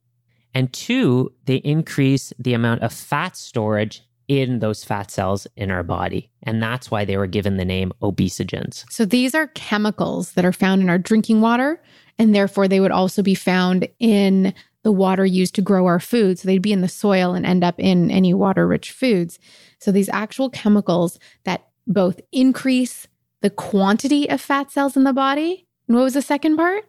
And 0.55 0.73
two, 0.73 1.33
they 1.47 1.57
increase 1.57 2.33
the 2.39 2.55
amount 2.55 2.83
of 2.83 2.93
fat 2.93 3.37
storage 3.37 4.03
in 4.29 4.61
those 4.61 4.85
fat 4.85 5.11
cells 5.11 5.47
in 5.57 5.71
our 5.71 5.83
body. 5.83 6.31
And 6.43 6.63
that's 6.63 6.91
why 6.91 7.05
they 7.05 7.17
were 7.17 7.27
given 7.27 7.57
the 7.57 7.65
name 7.65 7.93
obesogens. 8.01 8.85
So 8.91 9.05
these 9.05 9.35
are 9.35 9.49
chemicals 9.49 10.33
that 10.33 10.45
are 10.45 10.53
found 10.53 10.81
in 10.83 10.89
our 10.89 10.99
drinking 10.99 11.41
water, 11.41 11.83
and 12.19 12.35
therefore 12.35 12.69
they 12.69 12.81
would 12.81 12.93
also 12.93 13.23
be 13.23 13.35
found 13.35 13.89
in 13.99 14.55
the 14.83 14.93
water 14.93 15.25
used 15.25 15.55
to 15.55 15.63
grow 15.63 15.87
our 15.87 16.01
food. 16.01 16.39
So 16.39 16.47
they'd 16.47 16.63
be 16.63 16.73
in 16.73 16.81
the 16.81 16.89
soil 16.89 17.35
and 17.35 17.47
end 17.47 17.65
up 17.65 17.79
in 17.79 18.11
any 18.11 18.35
water 18.35 18.67
rich 18.67 18.91
foods. 18.91 19.39
So 19.79 19.93
these 19.93 20.09
actual 20.09 20.51
chemicals 20.51 21.19
that 21.45 21.69
both 21.87 22.21
increase 22.33 23.07
the 23.41 23.51
quantity 23.51 24.29
of 24.29 24.41
fat 24.41 24.71
cells 24.71 24.97
in 24.97 25.05
the 25.05 25.13
body. 25.13 25.67
And 25.89 25.97
what 25.97 26.05
was 26.05 26.15
the 26.15 26.23
second 26.23 26.57
part? 26.57 26.85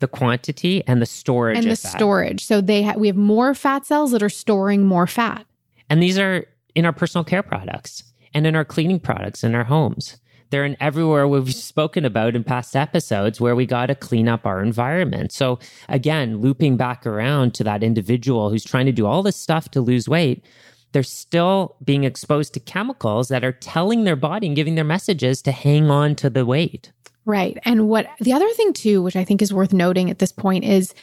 The 0.00 0.08
quantity 0.08 0.84
and 0.86 1.02
the 1.02 1.06
storage 1.06 1.58
and 1.58 1.70
the 1.70 1.76
storage. 1.76 2.44
So 2.44 2.60
they 2.60 2.82
ha- 2.82 2.94
we 2.96 3.08
have 3.08 3.16
more 3.16 3.54
fat 3.54 3.84
cells 3.84 4.12
that 4.12 4.22
are 4.22 4.28
storing 4.28 4.86
more 4.86 5.06
fat. 5.06 5.44
And 5.90 6.02
these 6.02 6.18
are 6.18 6.46
in 6.74 6.84
our 6.84 6.92
personal 6.92 7.24
care 7.24 7.42
products 7.42 8.04
and 8.32 8.46
in 8.46 8.54
our 8.54 8.64
cleaning 8.64 9.00
products 9.00 9.42
in 9.42 9.54
our 9.54 9.64
homes. 9.64 10.18
They're 10.50 10.64
in 10.64 10.76
everywhere 10.80 11.28
we've 11.28 11.54
spoken 11.54 12.04
about 12.04 12.34
in 12.34 12.44
past 12.44 12.74
episodes 12.74 13.40
where 13.40 13.54
we 13.54 13.66
got 13.66 13.86
to 13.86 13.94
clean 13.94 14.28
up 14.28 14.46
our 14.46 14.62
environment. 14.62 15.32
So 15.32 15.58
again, 15.88 16.38
looping 16.38 16.76
back 16.76 17.06
around 17.06 17.54
to 17.54 17.64
that 17.64 17.82
individual 17.82 18.50
who's 18.50 18.64
trying 18.64 18.86
to 18.86 18.92
do 18.92 19.06
all 19.06 19.22
this 19.22 19.36
stuff 19.36 19.70
to 19.70 19.80
lose 19.80 20.08
weight, 20.08 20.44
they're 20.92 21.02
still 21.02 21.76
being 21.84 22.04
exposed 22.04 22.54
to 22.54 22.60
chemicals 22.60 23.28
that 23.28 23.44
are 23.44 23.52
telling 23.52 24.04
their 24.04 24.16
body 24.16 24.46
and 24.46 24.56
giving 24.56 24.74
their 24.74 24.84
messages 24.84 25.42
to 25.42 25.52
hang 25.52 25.90
on 25.90 26.14
to 26.16 26.30
the 26.30 26.46
weight. 26.46 26.92
Right. 27.26 27.58
And 27.64 27.88
what 27.88 28.08
the 28.20 28.32
other 28.32 28.48
thing 28.54 28.72
too, 28.72 29.02
which 29.02 29.16
I 29.16 29.24
think 29.24 29.42
is 29.42 29.52
worth 29.52 29.74
noting 29.74 30.08
at 30.08 30.18
this 30.18 30.32
point 30.32 30.64
is 30.64 30.94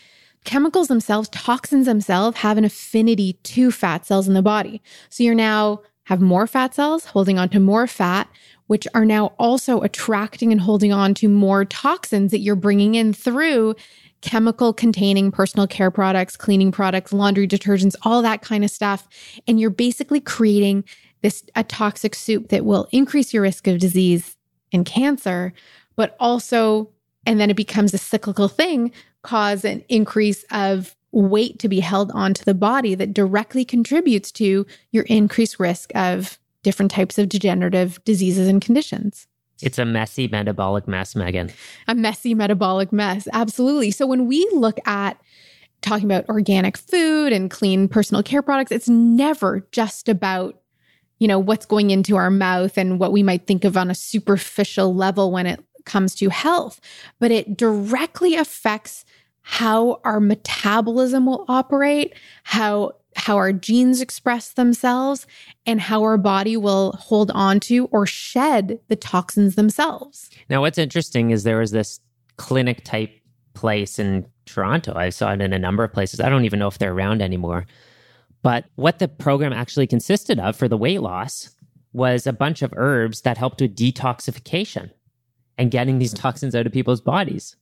chemicals 0.43 0.87
themselves, 0.87 1.29
toxins 1.29 1.85
themselves 1.85 2.37
have 2.37 2.57
an 2.57 2.65
affinity 2.65 3.33
to 3.43 3.71
fat 3.71 4.07
cells 4.07 4.27
in 4.27 4.33
the 4.33 4.41
body. 4.41 4.81
So 5.09 5.23
you're 5.23 5.35
now 5.35 5.81
have 6.05 6.21
more 6.21 6.47
fat 6.47 6.73
cells 6.73 7.05
holding 7.05 7.37
on 7.37 7.49
to 7.49 7.59
more 7.59 7.87
fat, 7.87 8.27
which 8.67 8.87
are 8.93 9.05
now 9.05 9.27
also 9.37 9.81
attracting 9.81 10.51
and 10.51 10.61
holding 10.61 10.91
on 10.91 11.13
to 11.15 11.29
more 11.29 11.65
toxins 11.65 12.31
that 12.31 12.39
you're 12.39 12.55
bringing 12.55 12.95
in 12.95 13.13
through 13.13 13.75
chemical 14.21 14.73
containing 14.73 15.31
personal 15.31 15.67
care 15.67 15.91
products, 15.91 16.35
cleaning 16.35 16.71
products, 16.71 17.13
laundry 17.13 17.47
detergents, 17.47 17.95
all 18.01 18.21
that 18.21 18.41
kind 18.41 18.63
of 18.63 18.71
stuff. 18.71 19.07
And 19.47 19.59
you're 19.59 19.69
basically 19.69 20.19
creating 20.19 20.83
this 21.21 21.43
a 21.55 21.63
toxic 21.63 22.15
soup 22.15 22.49
that 22.49 22.65
will 22.65 22.87
increase 22.91 23.33
your 23.33 23.43
risk 23.43 23.67
of 23.67 23.79
disease 23.79 24.35
and 24.71 24.85
cancer, 24.85 25.53
but 25.95 26.15
also, 26.19 26.89
and 27.25 27.39
then 27.39 27.49
it 27.49 27.55
becomes 27.55 27.93
a 27.93 27.99
cyclical 27.99 28.47
thing, 28.47 28.91
cause 29.21 29.63
an 29.63 29.83
increase 29.89 30.43
of 30.51 30.95
weight 31.11 31.59
to 31.59 31.69
be 31.69 31.79
held 31.79 32.11
onto 32.11 32.43
the 32.43 32.53
body 32.53 32.93
that 32.93 33.13
directly 33.13 33.63
contributes 33.63 34.31
to 34.33 34.65
your 34.91 35.03
increased 35.05 35.59
risk 35.59 35.91
of 35.95 36.37
different 36.65 36.91
types 36.91 37.17
of 37.17 37.29
degenerative 37.29 38.03
diseases 38.03 38.47
and 38.47 38.59
conditions. 38.59 39.27
It's 39.61 39.77
a 39.77 39.85
messy 39.85 40.27
metabolic 40.27 40.87
mess, 40.87 41.15
Megan. 41.15 41.51
A 41.87 41.95
messy 41.95 42.33
metabolic 42.33 42.91
mess. 42.91 43.27
Absolutely. 43.31 43.91
So 43.91 44.05
when 44.05 44.25
we 44.25 44.45
look 44.51 44.79
at 44.85 45.21
talking 45.81 46.05
about 46.05 46.27
organic 46.27 46.75
food 46.75 47.31
and 47.31 47.51
clean 47.51 47.87
personal 47.87 48.23
care 48.23 48.41
products, 48.41 48.71
it's 48.71 48.89
never 48.89 49.65
just 49.71 50.09
about 50.09 50.59
you 51.19 51.29
know 51.29 51.39
what's 51.39 51.65
going 51.65 51.91
into 51.91 52.17
our 52.17 52.29
mouth 52.29 52.77
and 52.77 52.99
what 52.99 53.13
we 53.13 53.23
might 53.23 53.47
think 53.47 53.63
of 53.63 53.77
on 53.77 53.89
a 53.89 53.95
superficial 53.95 54.93
level 54.93 55.31
when 55.31 55.45
it 55.45 55.63
comes 55.85 56.15
to 56.15 56.29
health, 56.29 56.81
but 57.19 57.31
it 57.31 57.55
directly 57.55 58.35
affects 58.35 59.05
how 59.43 60.01
our 60.03 60.19
metabolism 60.19 61.27
will 61.27 61.45
operate, 61.47 62.13
how 62.43 62.91
how 63.15 63.37
our 63.37 63.53
genes 63.53 64.01
express 64.01 64.53
themselves 64.53 65.25
and 65.65 65.79
how 65.79 66.03
our 66.03 66.17
body 66.17 66.57
will 66.57 66.91
hold 66.93 67.31
on 67.31 67.59
to 67.61 67.85
or 67.87 68.05
shed 68.05 68.79
the 68.87 68.95
toxins 68.95 69.55
themselves. 69.55 70.29
Now, 70.49 70.61
what's 70.61 70.77
interesting 70.77 71.31
is 71.31 71.43
there 71.43 71.59
was 71.59 71.71
this 71.71 71.99
clinic 72.37 72.83
type 72.83 73.11
place 73.53 73.97
in 73.97 74.25
Toronto. 74.45 74.93
I 74.95 75.09
saw 75.09 75.31
it 75.31 75.41
in 75.41 75.53
a 75.53 75.59
number 75.59 75.83
of 75.83 75.93
places. 75.93 76.19
I 76.19 76.29
don't 76.29 76.45
even 76.45 76.59
know 76.59 76.67
if 76.67 76.77
they're 76.77 76.93
around 76.93 77.21
anymore. 77.21 77.65
But 78.43 78.65
what 78.75 78.99
the 78.99 79.07
program 79.07 79.53
actually 79.53 79.87
consisted 79.87 80.39
of 80.39 80.55
for 80.55 80.67
the 80.67 80.77
weight 80.77 81.01
loss 81.01 81.49
was 81.93 82.27
a 82.27 82.33
bunch 82.33 82.61
of 82.61 82.73
herbs 82.75 83.21
that 83.21 83.37
helped 83.37 83.61
with 83.61 83.75
detoxification 83.75 84.91
and 85.57 85.71
getting 85.71 85.97
these 85.97 86.13
toxins 86.13 86.53
out 86.53 86.67
of 86.67 86.73
people's 86.73 87.01
bodies. 87.01 87.55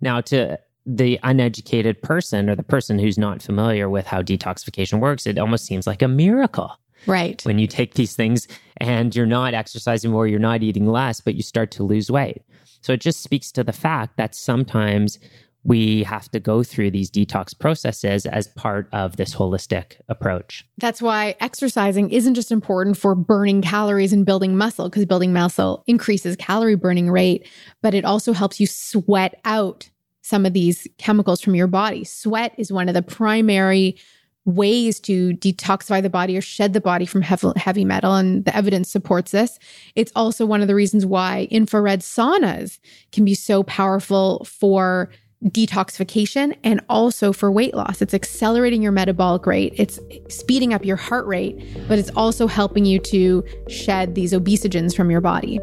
Now, 0.00 0.20
to 0.22 0.58
the 0.90 1.20
uneducated 1.22 2.00
person 2.00 2.48
or 2.48 2.56
the 2.56 2.62
person 2.62 2.98
who's 2.98 3.18
not 3.18 3.42
familiar 3.42 3.90
with 3.90 4.06
how 4.06 4.22
detoxification 4.22 5.00
works, 5.00 5.26
it 5.26 5.38
almost 5.38 5.66
seems 5.66 5.86
like 5.86 6.00
a 6.00 6.08
miracle. 6.08 6.72
Right. 7.06 7.44
When 7.44 7.58
you 7.58 7.66
take 7.66 7.94
these 7.94 8.16
things 8.16 8.48
and 8.78 9.14
you're 9.14 9.26
not 9.26 9.52
exercising 9.52 10.10
more, 10.10 10.26
you're 10.26 10.40
not 10.40 10.62
eating 10.62 10.86
less, 10.86 11.20
but 11.20 11.34
you 11.34 11.42
start 11.42 11.70
to 11.72 11.82
lose 11.82 12.10
weight. 12.10 12.42
So 12.80 12.94
it 12.94 13.02
just 13.02 13.22
speaks 13.22 13.52
to 13.52 13.62
the 13.62 13.72
fact 13.72 14.16
that 14.16 14.34
sometimes 14.34 15.18
we 15.62 16.04
have 16.04 16.30
to 16.30 16.40
go 16.40 16.62
through 16.62 16.90
these 16.90 17.10
detox 17.10 17.56
processes 17.58 18.24
as 18.24 18.46
part 18.48 18.88
of 18.92 19.16
this 19.16 19.34
holistic 19.34 19.96
approach. 20.08 20.64
That's 20.78 21.02
why 21.02 21.36
exercising 21.40 22.10
isn't 22.10 22.34
just 22.34 22.50
important 22.50 22.96
for 22.96 23.14
burning 23.14 23.60
calories 23.60 24.14
and 24.14 24.24
building 24.24 24.56
muscle, 24.56 24.88
because 24.88 25.04
building 25.04 25.34
muscle 25.34 25.84
increases 25.86 26.36
calorie 26.36 26.76
burning 26.76 27.10
rate, 27.10 27.46
but 27.82 27.92
it 27.92 28.06
also 28.06 28.32
helps 28.32 28.58
you 28.58 28.66
sweat 28.66 29.38
out 29.44 29.90
some 30.28 30.44
of 30.44 30.52
these 30.52 30.86
chemicals 30.98 31.40
from 31.40 31.54
your 31.54 31.66
body. 31.66 32.04
Sweat 32.04 32.52
is 32.58 32.70
one 32.70 32.88
of 32.88 32.94
the 32.94 33.02
primary 33.02 33.96
ways 34.44 34.98
to 35.00 35.34
detoxify 35.34 36.02
the 36.02 36.10
body 36.10 36.36
or 36.36 36.40
shed 36.40 36.72
the 36.72 36.80
body 36.80 37.06
from 37.06 37.22
heavy 37.22 37.84
metal. 37.84 38.14
And 38.14 38.44
the 38.44 38.54
evidence 38.56 38.90
supports 38.90 39.30
this. 39.30 39.58
It's 39.94 40.12
also 40.16 40.46
one 40.46 40.62
of 40.62 40.68
the 40.68 40.74
reasons 40.74 41.04
why 41.04 41.48
infrared 41.50 42.00
saunas 42.00 42.78
can 43.12 43.24
be 43.24 43.34
so 43.34 43.62
powerful 43.62 44.44
for 44.44 45.10
detoxification 45.44 46.56
and 46.64 46.80
also 46.88 47.32
for 47.32 47.52
weight 47.52 47.74
loss. 47.74 48.02
It's 48.02 48.14
accelerating 48.14 48.82
your 48.82 48.92
metabolic 48.92 49.46
rate, 49.46 49.72
it's 49.76 50.00
speeding 50.28 50.74
up 50.74 50.84
your 50.84 50.96
heart 50.96 51.26
rate, 51.26 51.56
but 51.86 51.98
it's 51.98 52.10
also 52.16 52.48
helping 52.48 52.84
you 52.84 52.98
to 53.00 53.44
shed 53.68 54.14
these 54.14 54.32
obesogens 54.32 54.96
from 54.96 55.10
your 55.10 55.20
body. 55.20 55.60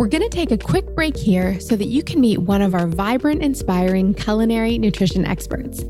We're 0.00 0.08
going 0.08 0.22
to 0.22 0.30
take 0.30 0.50
a 0.50 0.56
quick 0.56 0.94
break 0.94 1.14
here 1.14 1.60
so 1.60 1.76
that 1.76 1.88
you 1.88 2.02
can 2.02 2.22
meet 2.22 2.38
one 2.38 2.62
of 2.62 2.74
our 2.74 2.86
vibrant, 2.86 3.42
inspiring 3.42 4.14
culinary 4.14 4.78
nutrition 4.78 5.26
experts. 5.26 5.84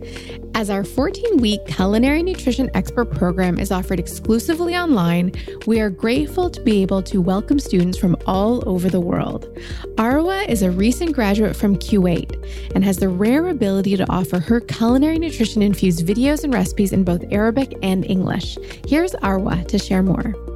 As 0.57 0.69
our 0.69 0.83
14 0.83 1.37
week 1.37 1.65
culinary 1.69 2.25
nutrition 2.25 2.69
expert 2.75 3.13
program 3.13 3.61
is 3.61 3.71
offered 3.71 4.01
exclusively 4.01 4.75
online, 4.75 5.31
we 5.69 5.81
are 5.81 5.91
grateful 5.91 6.51
to 6.51 6.61
be 6.61 6.83
able 6.83 7.05
to 7.05 7.23
welcome 7.23 7.61
students 7.61 7.97
from 7.97 8.17
all 8.27 8.69
over 8.69 8.91
the 8.91 8.99
world. 8.99 9.47
Arwa 9.95 10.45
is 10.49 10.63
a 10.63 10.73
recent 10.73 11.13
graduate 11.13 11.55
from 11.55 11.77
Kuwait 11.77 12.35
and 12.75 12.85
has 12.85 12.97
the 12.97 13.09
rare 13.09 13.47
ability 13.47 13.97
to 13.97 14.11
offer 14.11 14.41
her 14.41 14.59
culinary 14.59 15.21
nutrition 15.21 15.63
infused 15.63 16.05
videos 16.05 16.43
and 16.43 16.53
recipes 16.53 16.93
in 16.93 17.05
both 17.05 17.23
Arabic 17.31 17.79
and 17.81 18.05
English. 18.05 18.59
Here's 18.89 19.13
Arwa 19.13 19.69
to 19.69 19.79
share 19.79 20.03
more. 20.03 20.50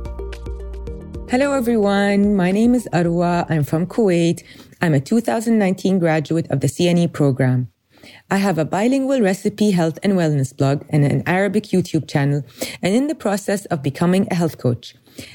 Hello, 1.35 1.51
everyone. 1.51 2.37
My 2.37 2.53
name 2.53 2.77
is 2.77 2.89
Arwa. 2.93 3.45
I'm 3.51 3.65
from 3.65 3.87
Kuwait. 3.87 4.45
I'm 4.81 4.95
a 4.95 5.01
2019 5.01 5.99
graduate 5.99 6.49
of 6.49 6.61
the 6.61 6.69
CNE 6.69 7.13
program. 7.13 7.73
I 8.31 8.37
have 8.37 8.57
a 8.57 8.65
bilingual 8.65 9.21
recipe 9.21 9.73
health 9.73 9.99
and 10.05 10.13
wellness 10.13 10.57
blog 10.57 10.85
and 10.91 11.05
an 11.05 11.25
Arabic 11.27 11.65
YouTube 11.75 12.09
channel, 12.09 12.45
and 12.83 12.95
in 12.95 13.09
the 13.09 13.17
process 13.17 13.65
of 13.65 13.83
becoming 13.83 14.29
a 14.31 14.37
health 14.37 14.59
coach. 14.59 14.95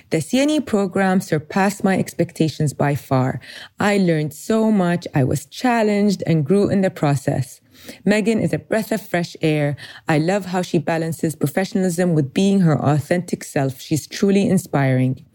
The 0.10 0.20
CNE 0.20 0.66
program 0.66 1.20
surpassed 1.20 1.84
my 1.84 2.00
expectations 2.00 2.74
by 2.74 2.96
far. 2.96 3.42
I 3.78 3.98
learned 3.98 4.34
so 4.34 4.72
much. 4.72 5.06
I 5.14 5.26
was 5.26 5.48
challenged 5.48 6.24
and 6.26 6.46
grew 6.46 6.70
in 6.70 6.80
the 6.80 6.92
process. 6.92 7.60
Megan 8.06 8.40
is 8.40 8.54
a 8.54 8.60
breath 8.60 8.94
of 8.94 9.06
fresh 9.06 9.36
air. 9.42 9.76
I 10.08 10.18
love 10.18 10.46
how 10.46 10.62
she 10.62 10.78
balances 10.78 11.36
professionalism 11.36 12.14
with 12.14 12.34
being 12.34 12.62
her 12.62 12.80
authentic 12.82 13.44
self. 13.44 13.82
She's 13.82 14.08
truly 14.08 14.48
inspiring. 14.48 15.26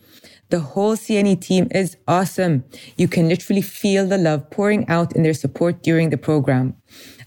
The 0.51 0.61
whole 0.61 0.97
CNE 0.97 1.41
team 1.41 1.69
is 1.71 1.97
awesome. 2.07 2.65
You 2.97 3.09
can 3.09 3.29
literally 3.29 3.63
feel 3.63 4.07
the 4.07 4.19
love 4.19 4.51
pouring 4.51 4.87
out 4.89 5.17
in 5.17 5.23
their 5.23 5.35
support 5.35 5.83
during 5.83 6.11
the 6.11 6.19
program. 6.19 6.77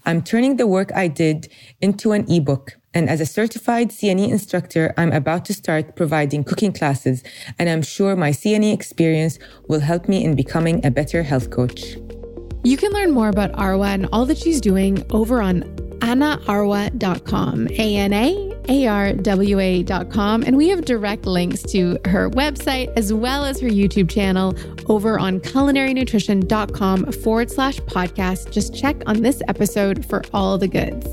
I'm 0.05 0.21
turning 0.21 0.55
the 0.55 0.67
work 0.67 0.91
I 0.95 1.07
did 1.07 1.51
into 1.81 2.13
an 2.13 2.31
ebook. 2.31 2.77
And 2.93 3.09
as 3.09 3.19
a 3.19 3.25
certified 3.25 3.89
CNE 3.89 4.29
instructor, 4.29 4.93
I'm 4.97 5.11
about 5.11 5.45
to 5.45 5.53
start 5.53 5.95
providing 5.95 6.43
cooking 6.43 6.73
classes. 6.73 7.23
And 7.59 7.69
I'm 7.69 7.81
sure 7.81 8.15
my 8.15 8.31
CNE 8.31 8.73
experience 8.73 9.37
will 9.67 9.81
help 9.81 10.07
me 10.07 10.23
in 10.23 10.35
becoming 10.35 10.85
a 10.85 10.91
better 10.91 11.23
health 11.23 11.49
coach. 11.49 11.97
You 12.63 12.77
can 12.77 12.91
learn 12.91 13.11
more 13.11 13.29
about 13.29 13.51
Arwa 13.53 13.87
and 13.87 14.07
all 14.11 14.25
that 14.25 14.37
she's 14.37 14.61
doing 14.61 15.05
over 15.11 15.41
on 15.41 15.63
anaarwa.com. 15.99 17.67
A 17.69 17.95
N 17.95 18.13
A 18.13 18.57
arwa.com. 18.67 20.43
And 20.43 20.57
we 20.57 20.69
have 20.69 20.85
direct 20.85 21.25
links 21.25 21.63
to 21.63 21.97
her 22.05 22.29
website 22.29 22.91
as 22.95 23.13
well 23.13 23.45
as 23.45 23.59
her 23.61 23.69
YouTube 23.69 24.09
channel 24.09 24.55
over 24.87 25.19
on 25.19 25.39
culinarynutrition.com 25.39 27.11
forward 27.13 27.51
slash 27.51 27.79
podcast. 27.81 28.51
Just 28.51 28.75
check 28.75 28.95
on 29.05 29.21
this 29.21 29.41
episode 29.47 30.05
for 30.05 30.23
all 30.33 30.57
the 30.57 30.67
goods. 30.67 31.07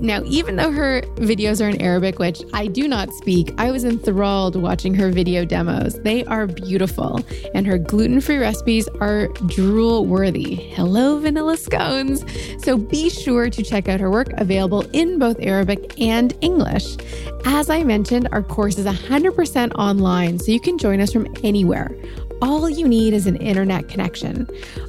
Now, 0.00 0.22
even 0.24 0.54
though 0.56 0.70
her 0.70 1.00
videos 1.16 1.64
are 1.64 1.68
in 1.68 1.82
Arabic, 1.82 2.20
which 2.20 2.40
I 2.54 2.68
do 2.68 2.86
not 2.86 3.12
speak, 3.14 3.52
I 3.58 3.72
was 3.72 3.84
enthralled 3.84 4.54
watching 4.54 4.94
her 4.94 5.10
video 5.10 5.44
demos. 5.44 5.98
They 6.00 6.24
are 6.26 6.46
beautiful, 6.46 7.20
and 7.52 7.66
her 7.66 7.78
gluten 7.78 8.20
free 8.20 8.36
recipes 8.36 8.88
are 9.00 9.26
drool 9.46 10.06
worthy. 10.06 10.54
Hello, 10.54 11.18
vanilla 11.18 11.56
scones. 11.56 12.24
So 12.62 12.78
be 12.78 13.10
sure 13.10 13.50
to 13.50 13.62
check 13.62 13.88
out 13.88 13.98
her 13.98 14.07
work 14.10 14.28
available 14.34 14.82
in 14.92 15.18
both 15.18 15.36
Arabic 15.40 16.00
and 16.00 16.34
English. 16.40 16.96
As 17.44 17.70
I 17.70 17.82
mentioned, 17.84 18.28
our 18.32 18.42
course 18.42 18.78
is 18.78 18.86
100% 18.86 19.72
online, 19.74 20.38
so 20.38 20.52
you 20.52 20.60
can 20.60 20.78
join 20.78 21.00
us 21.00 21.12
from 21.12 21.26
anywhere. 21.42 21.94
All 22.40 22.70
you 22.70 22.86
need 22.86 23.14
is 23.14 23.26
an 23.26 23.36
internet 23.36 23.88
connection. 23.88 24.46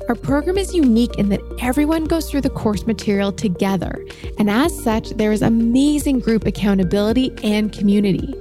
Our 0.07 0.15
program 0.15 0.57
is 0.57 0.75
unique 0.75 1.17
in 1.17 1.29
that 1.29 1.41
everyone 1.59 2.05
goes 2.05 2.29
through 2.29 2.41
the 2.41 2.49
course 2.49 2.85
material 2.85 3.31
together, 3.31 4.05
and 4.37 4.49
as 4.49 4.83
such, 4.83 5.09
there 5.11 5.31
is 5.31 5.41
amazing 5.41 6.19
group 6.19 6.45
accountability 6.45 7.33
and 7.43 7.71
community. 7.71 8.33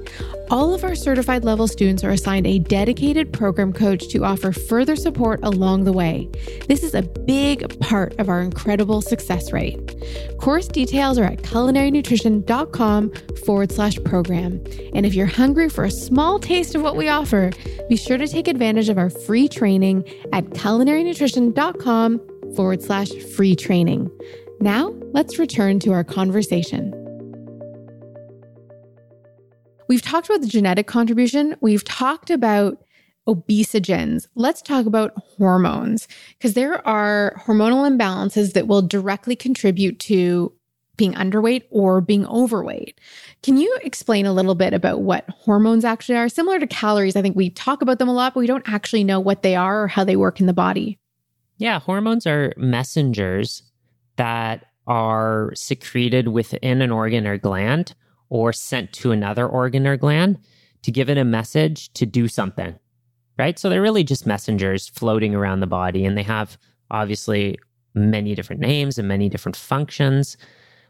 All 0.51 0.73
of 0.73 0.83
our 0.83 0.95
certified 0.95 1.45
level 1.45 1.67
students 1.67 2.03
are 2.03 2.09
assigned 2.09 2.47
a 2.47 2.57
dedicated 2.57 3.31
program 3.31 3.71
coach 3.71 4.07
to 4.07 4.25
offer 4.25 4.51
further 4.51 4.95
support 4.95 5.39
along 5.43 5.83
the 5.83 5.93
way. 5.93 6.27
This 6.67 6.81
is 6.81 6.95
a 6.95 7.03
big 7.03 7.79
part 7.79 8.19
of 8.19 8.29
our 8.29 8.41
incredible 8.41 9.01
success 9.01 9.51
rate. 9.51 9.95
Course 10.39 10.67
details 10.67 11.19
are 11.19 11.25
at 11.25 11.43
culinarynutrition.com 11.43 13.11
forward 13.45 13.71
slash 13.71 13.99
program. 14.03 14.63
And 14.95 15.05
if 15.05 15.13
you're 15.13 15.27
hungry 15.27 15.69
for 15.69 15.83
a 15.83 15.91
small 15.91 16.39
taste 16.39 16.73
of 16.73 16.81
what 16.81 16.95
we 16.95 17.09
offer, 17.09 17.51
be 17.87 17.95
sure 17.95 18.17
to 18.17 18.27
take 18.27 18.47
advantage 18.47 18.89
of 18.89 18.97
our 18.97 19.11
free 19.11 19.47
training 19.47 20.03
at 20.33 20.45
culinarynutrition.com 20.45 22.21
forward 22.55 22.81
slash 22.81 23.09
free 23.35 23.55
training. 23.55 24.09
Now, 24.59 24.95
let's 25.13 25.37
return 25.37 25.79
to 25.81 25.93
our 25.93 26.03
conversation. 26.03 26.98
We've 29.89 30.03
talked 30.03 30.29
about 30.29 30.41
the 30.41 30.47
genetic 30.47 30.85
contribution. 30.85 31.55
We've 31.61 31.83
talked 31.83 32.29
about 32.29 32.85
obesogens. 33.27 34.27
Let's 34.35 34.61
talk 34.61 34.85
about 34.85 35.13
hormones 35.17 36.07
because 36.37 36.53
there 36.53 36.87
are 36.87 37.33
hormonal 37.45 37.89
imbalances 37.89 38.53
that 38.53 38.67
will 38.67 38.83
directly 38.83 39.35
contribute 39.35 39.99
to 40.01 40.53
being 40.95 41.13
underweight 41.13 41.63
or 41.71 42.01
being 42.01 42.27
overweight. 42.27 42.99
Can 43.41 43.57
you 43.57 43.79
explain 43.81 44.27
a 44.27 44.33
little 44.33 44.53
bit 44.53 44.73
about 44.73 45.01
what 45.01 45.27
hormones 45.29 45.83
actually 45.83 46.17
are? 46.17 46.29
Similar 46.29 46.59
to 46.59 46.67
calories, 46.67 47.15
I 47.15 47.23
think 47.23 47.35
we 47.35 47.49
talk 47.49 47.81
about 47.81 47.97
them 47.97 48.09
a 48.09 48.13
lot, 48.13 48.35
but 48.35 48.41
we 48.41 48.47
don't 48.47 48.69
actually 48.69 49.03
know 49.03 49.19
what 49.19 49.41
they 49.41 49.55
are 49.55 49.83
or 49.83 49.87
how 49.87 50.03
they 50.03 50.15
work 50.17 50.39
in 50.39 50.45
the 50.45 50.53
body. 50.53 50.99
Yeah, 51.57 51.79
hormones 51.79 52.27
are 52.27 52.53
messengers 52.57 53.63
that 54.17 54.65
are 54.85 55.51
secreted 55.55 56.27
within 56.27 56.81
an 56.81 56.91
organ 56.91 57.25
or 57.25 57.37
gland 57.37 57.95
or 58.29 58.53
sent 58.53 58.93
to 58.93 59.11
another 59.11 59.47
organ 59.47 59.87
or 59.87 59.97
gland 59.97 60.39
to 60.83 60.91
give 60.91 61.09
it 61.09 61.17
a 61.17 61.25
message 61.25 61.91
to 61.93 62.05
do 62.05 62.27
something, 62.27 62.77
right? 63.37 63.59
So 63.59 63.69
they're 63.69 63.81
really 63.81 64.03
just 64.03 64.25
messengers 64.25 64.87
floating 64.87 65.35
around 65.35 65.59
the 65.59 65.67
body, 65.67 66.05
and 66.05 66.17
they 66.17 66.23
have 66.23 66.57
obviously 66.91 67.57
many 67.93 68.35
different 68.35 68.61
names 68.61 68.97
and 68.97 69.07
many 69.07 69.29
different 69.29 69.55
functions, 69.55 70.37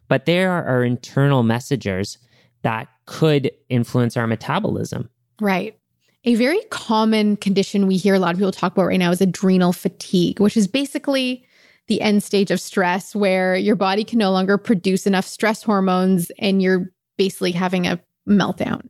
but 0.07 0.25
there 0.25 0.51
are 0.51 0.83
internal 0.83 1.43
messengers 1.43 2.17
that 2.61 2.87
could 3.05 3.51
influence 3.69 4.17
our 4.17 4.27
metabolism. 4.27 5.09
Right. 5.39 5.77
A 6.25 6.35
very 6.35 6.59
common 6.69 7.37
condition 7.37 7.87
we 7.87 7.95
hear 7.95 8.13
a 8.13 8.19
lot 8.19 8.33
of 8.33 8.37
people 8.37 8.51
talk 8.51 8.73
about 8.73 8.87
right 8.87 8.99
now 8.99 9.11
is 9.11 9.21
adrenal 9.21 9.71
fatigue, 9.71 10.39
which 10.39 10.57
is 10.57 10.67
basically 10.67 11.45
the 11.87 12.01
end 12.01 12.21
stage 12.21 12.51
of 12.51 12.59
stress 12.59 13.15
where 13.15 13.55
your 13.55 13.75
body 13.75 14.03
can 14.03 14.19
no 14.19 14.31
longer 14.31 14.57
produce 14.57 15.07
enough 15.07 15.25
stress 15.25 15.63
hormones 15.63 16.31
and 16.37 16.61
you're 16.61 16.91
basically 17.19 17.51
having 17.51 17.85
a 17.85 17.99
meltdown. 18.27 18.87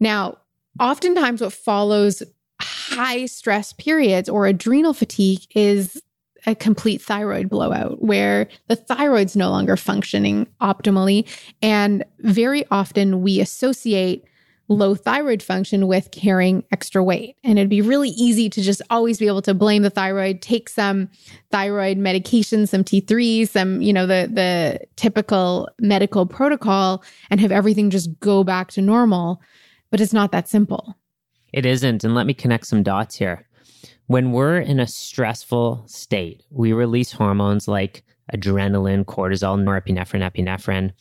Now, 0.00 0.38
oftentimes 0.80 1.40
what 1.40 1.52
follows 1.52 2.22
high 2.60 3.26
stress 3.26 3.72
periods 3.72 4.28
or 4.28 4.46
adrenal 4.46 4.92
fatigue 4.92 5.40
is 5.54 6.02
a 6.44 6.56
complete 6.56 7.00
thyroid 7.00 7.48
blowout 7.48 8.02
where 8.02 8.48
the 8.66 8.74
thyroid's 8.74 9.36
no 9.36 9.48
longer 9.48 9.76
functioning 9.76 10.48
optimally. 10.60 11.28
And 11.62 12.04
very 12.18 12.64
often 12.72 13.22
we 13.22 13.40
associate 13.40 14.24
low 14.68 14.94
thyroid 14.94 15.42
function 15.42 15.86
with 15.86 16.10
carrying 16.10 16.64
extra 16.72 17.02
weight. 17.02 17.36
And 17.44 17.58
it'd 17.58 17.68
be 17.68 17.82
really 17.82 18.10
easy 18.10 18.48
to 18.50 18.62
just 18.62 18.82
always 18.90 19.18
be 19.18 19.26
able 19.26 19.42
to 19.42 19.54
blame 19.54 19.82
the 19.82 19.90
thyroid, 19.90 20.40
take 20.40 20.68
some 20.68 21.08
thyroid 21.50 21.98
medication, 21.98 22.66
some 22.66 22.84
T3, 22.84 23.48
some, 23.48 23.82
you 23.82 23.92
know, 23.92 24.06
the 24.06 24.30
the 24.32 24.80
typical 24.96 25.68
medical 25.80 26.26
protocol 26.26 27.02
and 27.30 27.40
have 27.40 27.52
everything 27.52 27.90
just 27.90 28.18
go 28.20 28.44
back 28.44 28.70
to 28.72 28.82
normal. 28.82 29.40
But 29.90 30.00
it's 30.00 30.12
not 30.12 30.32
that 30.32 30.48
simple. 30.48 30.96
It 31.52 31.66
isn't. 31.66 32.02
And 32.02 32.14
let 32.14 32.26
me 32.26 32.34
connect 32.34 32.66
some 32.66 32.82
dots 32.82 33.16
here. 33.16 33.46
When 34.06 34.32
we're 34.32 34.58
in 34.58 34.80
a 34.80 34.86
stressful 34.86 35.84
state, 35.86 36.42
we 36.50 36.72
release 36.72 37.12
hormones 37.12 37.68
like 37.68 38.04
adrenaline, 38.34 39.04
cortisol, 39.04 39.62
norepinephrine, 39.62 40.28
epinephrine. 40.28 40.92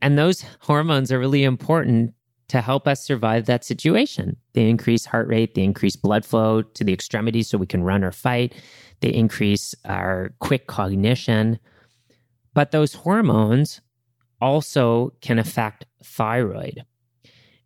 And 0.00 0.18
those 0.18 0.44
hormones 0.60 1.12
are 1.12 1.18
really 1.18 1.44
important 1.44 2.14
to 2.48 2.60
help 2.60 2.86
us 2.86 3.04
survive 3.04 3.46
that 3.46 3.64
situation. 3.64 4.36
They 4.52 4.68
increase 4.68 5.06
heart 5.06 5.28
rate, 5.28 5.54
they 5.54 5.62
increase 5.62 5.96
blood 5.96 6.24
flow 6.24 6.62
to 6.62 6.84
the 6.84 6.92
extremities 6.92 7.48
so 7.48 7.58
we 7.58 7.66
can 7.66 7.82
run 7.82 8.04
or 8.04 8.12
fight, 8.12 8.54
they 9.00 9.12
increase 9.12 9.74
our 9.84 10.34
quick 10.38 10.66
cognition. 10.66 11.58
But 12.52 12.70
those 12.70 12.94
hormones 12.94 13.80
also 14.40 15.12
can 15.20 15.38
affect 15.38 15.86
thyroid. 16.04 16.84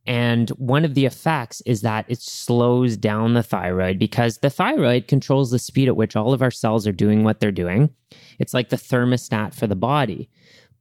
And 0.07 0.49
one 0.51 0.87
of 0.87 0.95
the 0.95 1.05
effects 1.05 1.61
is 1.67 1.83
that 1.83 2.07
it 2.09 2.23
slows 2.23 2.97
down 2.97 3.35
the 3.35 3.43
thyroid 3.43 3.99
because 3.99 4.39
the 4.39 4.49
thyroid 4.49 5.07
controls 5.07 5.51
the 5.51 5.59
speed 5.59 5.87
at 5.87 5.97
which 5.97 6.17
all 6.17 6.33
of 6.33 6.41
our 6.41 6.51
cells 6.51 6.87
are 6.87 6.93
doing 6.93 7.25
what 7.25 7.41
they're 7.41 7.53
doing. 7.53 7.91
It's 8.39 8.55
like 8.55 8.71
the 8.71 8.77
thermostat 8.77 9.53
for 9.53 9.67
the 9.67 9.77
body. 9.77 10.31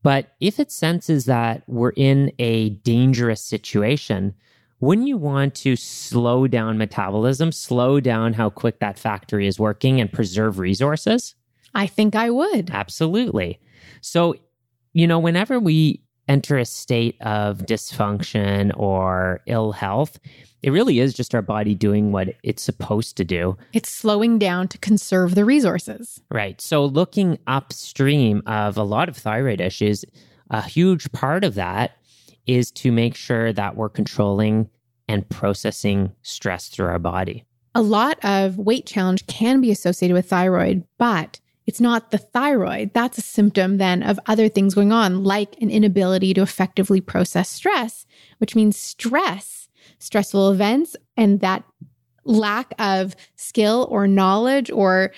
But 0.08 0.38
if 0.39 0.58
it 0.58 0.72
senses 0.72 1.26
that 1.26 1.63
we're 1.67 1.91
in 1.98 2.32
a 2.39 2.70
dangerous 2.70 3.43
situation, 3.43 4.34
wouldn't 4.80 5.10
you 5.10 5.17
want 5.17 5.54
to 5.56 5.76
slow 5.76 6.48
down 6.48 6.78
metabolism, 6.78 7.52
slow 7.52 8.00
down 8.00 8.32
how 8.32 8.50
quick 8.50 8.80
that 8.80 8.98
factory 8.98 9.48
is 9.48 9.60
working 9.60 10.00
and 10.00 10.10
preserve 10.10 10.60
resources? 10.60 11.36
I 11.76 11.88
think 11.88 12.15
I 12.15 12.30
would. 12.30 12.70
Absolutely. 12.72 13.60
So, 14.00 14.36
you 14.93 15.08
know, 15.08 15.20
whenever 15.20 15.60
we 15.60 16.02
enter 16.28 16.58
a 16.58 16.66
state 16.66 17.16
of 17.22 17.60
dysfunction 17.60 18.72
or 18.78 19.42
ill 19.46 19.72
health, 19.72 20.20
it 20.63 20.72
really 20.72 21.00
is 21.00 21.13
just 21.13 21.36
our 21.36 21.42
body 21.42 21.76
doing 21.76 22.12
what 22.12 22.30
it's 22.44 22.63
supposed 22.63 23.16
to 23.18 23.24
do. 23.24 23.58
It's 23.74 23.90
slowing 23.90 24.40
down 24.40 24.68
to 24.70 24.78
conserve 24.78 25.36
the 25.36 25.46
resources. 25.46 26.22
Right. 26.32 26.60
So, 26.60 26.86
looking 26.86 27.38
upstream 27.48 28.42
of 28.46 28.78
a 28.78 28.84
lot 28.84 29.10
of 29.10 29.18
thyroid 29.18 29.62
issues, 29.62 30.04
a 30.50 30.62
huge 30.62 31.12
part 31.12 31.44
of 31.44 31.56
that 31.56 31.98
is 32.46 32.72
to 32.72 32.92
make 32.92 33.16
sure 33.16 33.54
that 33.54 33.76
we're 33.76 33.90
controlling 33.90 34.70
and 35.08 35.28
processing 35.30 36.13
stress 36.22 36.70
through 36.70 36.88
our 36.88 37.00
body. 37.00 37.44
A 37.76 37.82
lot 37.82 38.18
of 38.24 38.58
weight 38.58 38.86
challenge 38.86 39.28
can 39.28 39.62
be 39.62 39.70
associated 39.72 40.16
with 40.16 40.28
thyroid, 40.28 40.84
but 40.98 41.40
it's 41.68 41.82
not 41.82 42.12
the 42.12 42.18
thyroid. 42.18 42.92
That's 42.94 43.18
a 43.18 43.22
symptom 43.22 43.78
then 43.78 44.02
of 44.02 44.20
other 44.26 44.48
things 44.48 44.74
going 44.74 44.92
on, 44.92 45.24
like 45.24 45.62
an 45.62 45.70
inability 45.70 46.34
to 46.34 46.42
effectively 46.42 47.02
process 47.02 47.50
stress, 47.50 48.06
which 48.40 48.56
means 48.56 48.78
stress, 48.78 49.70
stressful 50.00 50.50
events, 50.50 50.96
and 51.18 51.42
that 51.42 51.64
lack 52.24 52.74
of 52.80 53.16
skill 53.36 53.88
or 53.92 54.08
knowledge 54.08 54.72
or 54.72 55.12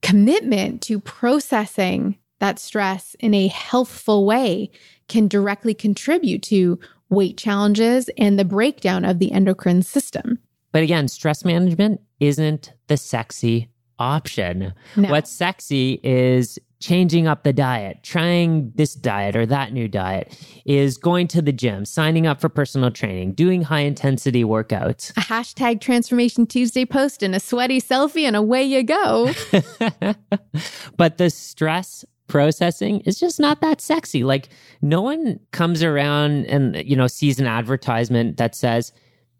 commitment 0.00 0.82
to 0.82 0.98
processing 0.98 2.18
that 2.40 2.58
stress 2.58 3.14
in 3.20 3.34
a 3.34 3.46
healthful 3.46 4.26
way 4.26 4.70
can 5.08 5.28
directly 5.28 5.74
contribute 5.74 6.42
to 6.42 6.78
weight 7.08 7.36
challenges 7.36 8.10
and 8.16 8.38
the 8.38 8.44
breakdown 8.44 9.04
of 9.04 9.18
the 9.18 9.30
endocrine 9.30 9.82
system. 9.82 10.38
But 10.72 10.82
again, 10.82 11.06
stress 11.06 11.44
management 11.44 12.00
isn't 12.18 12.72
the 12.86 12.96
sexy 12.96 13.68
option. 14.02 14.74
No. 14.96 15.08
What's 15.10 15.30
sexy 15.30 16.00
is 16.02 16.58
changing 16.82 17.28
up 17.28 17.44
the 17.44 17.52
diet, 17.52 18.02
trying 18.02 18.72
this 18.74 18.94
diet 18.94 19.36
or 19.36 19.46
that 19.46 19.72
new 19.72 19.86
diet, 19.86 20.36
is 20.66 20.98
going 20.98 21.28
to 21.28 21.40
the 21.40 21.52
gym, 21.52 21.84
signing 21.84 22.26
up 22.26 22.40
for 22.40 22.48
personal 22.48 22.90
training, 22.90 23.32
doing 23.34 23.62
high 23.62 23.80
intensity 23.80 24.42
workouts. 24.44 25.10
A 25.10 25.20
hashtag 25.20 25.80
Transformation 25.80 26.46
Tuesday 26.46 26.84
post 26.84 27.22
and 27.22 27.34
a 27.34 27.40
sweaty 27.40 27.80
selfie, 27.80 28.24
and 28.24 28.36
away 28.36 28.64
you 28.64 28.82
go. 28.82 29.32
but 30.96 31.18
the 31.18 31.30
stress 31.30 32.04
processing 32.26 33.00
is 33.00 33.20
just 33.20 33.38
not 33.38 33.60
that 33.60 33.80
sexy. 33.80 34.24
Like, 34.24 34.48
no 34.80 35.00
one 35.00 35.38
comes 35.52 35.82
around 35.82 36.46
and, 36.46 36.76
you 36.84 36.96
know, 36.96 37.06
sees 37.06 37.38
an 37.38 37.46
advertisement 37.46 38.38
that 38.38 38.54
says, 38.54 38.92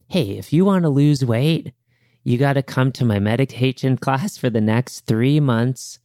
hey, 0.09 0.37
if 0.38 0.53
you 0.53 0.64
want 0.64 0.85
to 0.85 0.90
lose 0.90 1.25
weight, 1.25 1.72
you 2.24 2.38
got 2.38 2.54
to 2.54 2.62
come 2.62 2.92
to 2.92 3.04
my 3.04 3.18
meditation 3.18 3.96
class 3.96 4.37
for 4.37 4.50
the 4.50 4.61
next 4.61 5.06
three 5.06 5.40
months. 5.40 5.98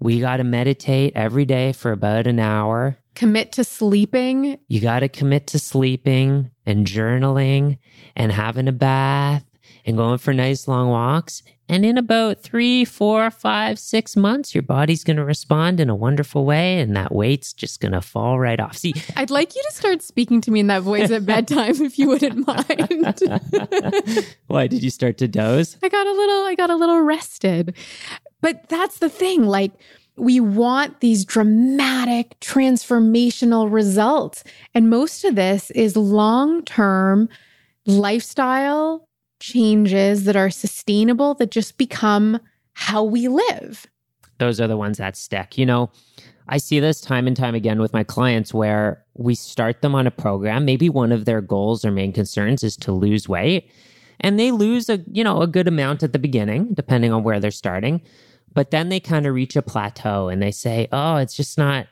We 0.00 0.20
got 0.20 0.36
to 0.36 0.44
meditate 0.44 1.12
every 1.16 1.44
day 1.44 1.72
for 1.72 1.92
about 1.92 2.26
an 2.26 2.38
hour. 2.38 2.98
Commit 3.14 3.52
to 3.52 3.64
sleeping. 3.64 4.58
You 4.68 4.80
got 4.80 5.00
to 5.00 5.08
commit 5.08 5.48
to 5.48 5.58
sleeping 5.58 6.52
and 6.64 6.86
journaling 6.86 7.78
and 8.14 8.30
having 8.30 8.68
a 8.68 8.72
bath 8.72 9.44
and 9.84 9.96
going 9.96 10.18
for 10.18 10.32
nice 10.32 10.68
long 10.68 10.88
walks. 10.88 11.42
And 11.70 11.84
in 11.84 11.98
about 11.98 12.40
three, 12.40 12.86
four, 12.86 13.30
five, 13.30 13.78
six 13.78 14.16
months, 14.16 14.54
your 14.54 14.62
body's 14.62 15.04
going 15.04 15.18
to 15.18 15.24
respond 15.24 15.80
in 15.80 15.90
a 15.90 15.94
wonderful 15.94 16.46
way, 16.46 16.80
and 16.80 16.96
that 16.96 17.14
weight's 17.14 17.52
just 17.52 17.80
going 17.80 17.92
to 17.92 18.00
fall 18.00 18.38
right 18.38 18.58
off. 18.58 18.76
See, 18.76 18.94
I'd 19.16 19.30
like 19.30 19.54
you 19.54 19.62
to 19.62 19.74
start 19.74 20.02
speaking 20.02 20.40
to 20.42 20.50
me 20.50 20.60
in 20.60 20.68
that 20.68 20.82
voice 20.82 21.10
at 21.10 21.26
bedtime, 21.26 21.82
if 21.82 21.98
you 21.98 22.08
wouldn't 22.08 22.46
mind. 22.46 24.26
Why 24.46 24.66
did 24.66 24.82
you 24.82 24.90
start 24.90 25.18
to 25.18 25.28
doze? 25.28 25.76
I 25.82 25.90
got 25.90 26.06
a 26.06 26.12
little, 26.12 26.44
I 26.44 26.54
got 26.54 26.70
a 26.70 26.76
little 26.76 27.02
rested. 27.02 27.76
But 28.40 28.68
that's 28.68 28.98
the 28.98 29.10
thing, 29.10 29.44
like. 29.44 29.72
We 30.20 30.40
want 30.40 30.98
these 30.98 31.24
dramatic 31.24 32.40
transformational 32.40 33.72
results. 33.72 34.42
And 34.74 34.90
most 34.90 35.22
of 35.22 35.36
this 35.36 35.70
is 35.70 35.96
long 35.96 36.64
term 36.64 37.28
lifestyle 37.86 39.07
changes 39.40 40.24
that 40.24 40.36
are 40.36 40.50
sustainable 40.50 41.34
that 41.34 41.50
just 41.50 41.78
become 41.78 42.40
how 42.72 43.02
we 43.02 43.28
live. 43.28 43.86
Those 44.38 44.60
are 44.60 44.68
the 44.68 44.76
ones 44.76 44.98
that 44.98 45.16
stick. 45.16 45.58
You 45.58 45.66
know, 45.66 45.90
I 46.48 46.58
see 46.58 46.80
this 46.80 47.00
time 47.00 47.26
and 47.26 47.36
time 47.36 47.54
again 47.54 47.80
with 47.80 47.92
my 47.92 48.04
clients 48.04 48.54
where 48.54 49.04
we 49.14 49.34
start 49.34 49.82
them 49.82 49.94
on 49.94 50.06
a 50.06 50.10
program. 50.10 50.64
Maybe 50.64 50.88
one 50.88 51.12
of 51.12 51.24
their 51.24 51.40
goals 51.40 51.84
or 51.84 51.90
main 51.90 52.12
concerns 52.12 52.62
is 52.62 52.76
to 52.78 52.92
lose 52.92 53.28
weight. 53.28 53.70
And 54.20 54.38
they 54.38 54.50
lose 54.50 54.88
a, 54.88 55.04
you 55.12 55.22
know, 55.22 55.42
a 55.42 55.46
good 55.46 55.68
amount 55.68 56.02
at 56.02 56.12
the 56.12 56.18
beginning, 56.18 56.74
depending 56.74 57.12
on 57.12 57.22
where 57.22 57.38
they're 57.38 57.50
starting. 57.50 58.00
But 58.52 58.70
then 58.70 58.88
they 58.88 58.98
kind 58.98 59.26
of 59.26 59.34
reach 59.34 59.56
a 59.56 59.62
plateau 59.62 60.28
and 60.28 60.42
they 60.42 60.50
say, 60.50 60.88
oh, 60.90 61.16
it's 61.16 61.36
just 61.36 61.58
not 61.58 61.86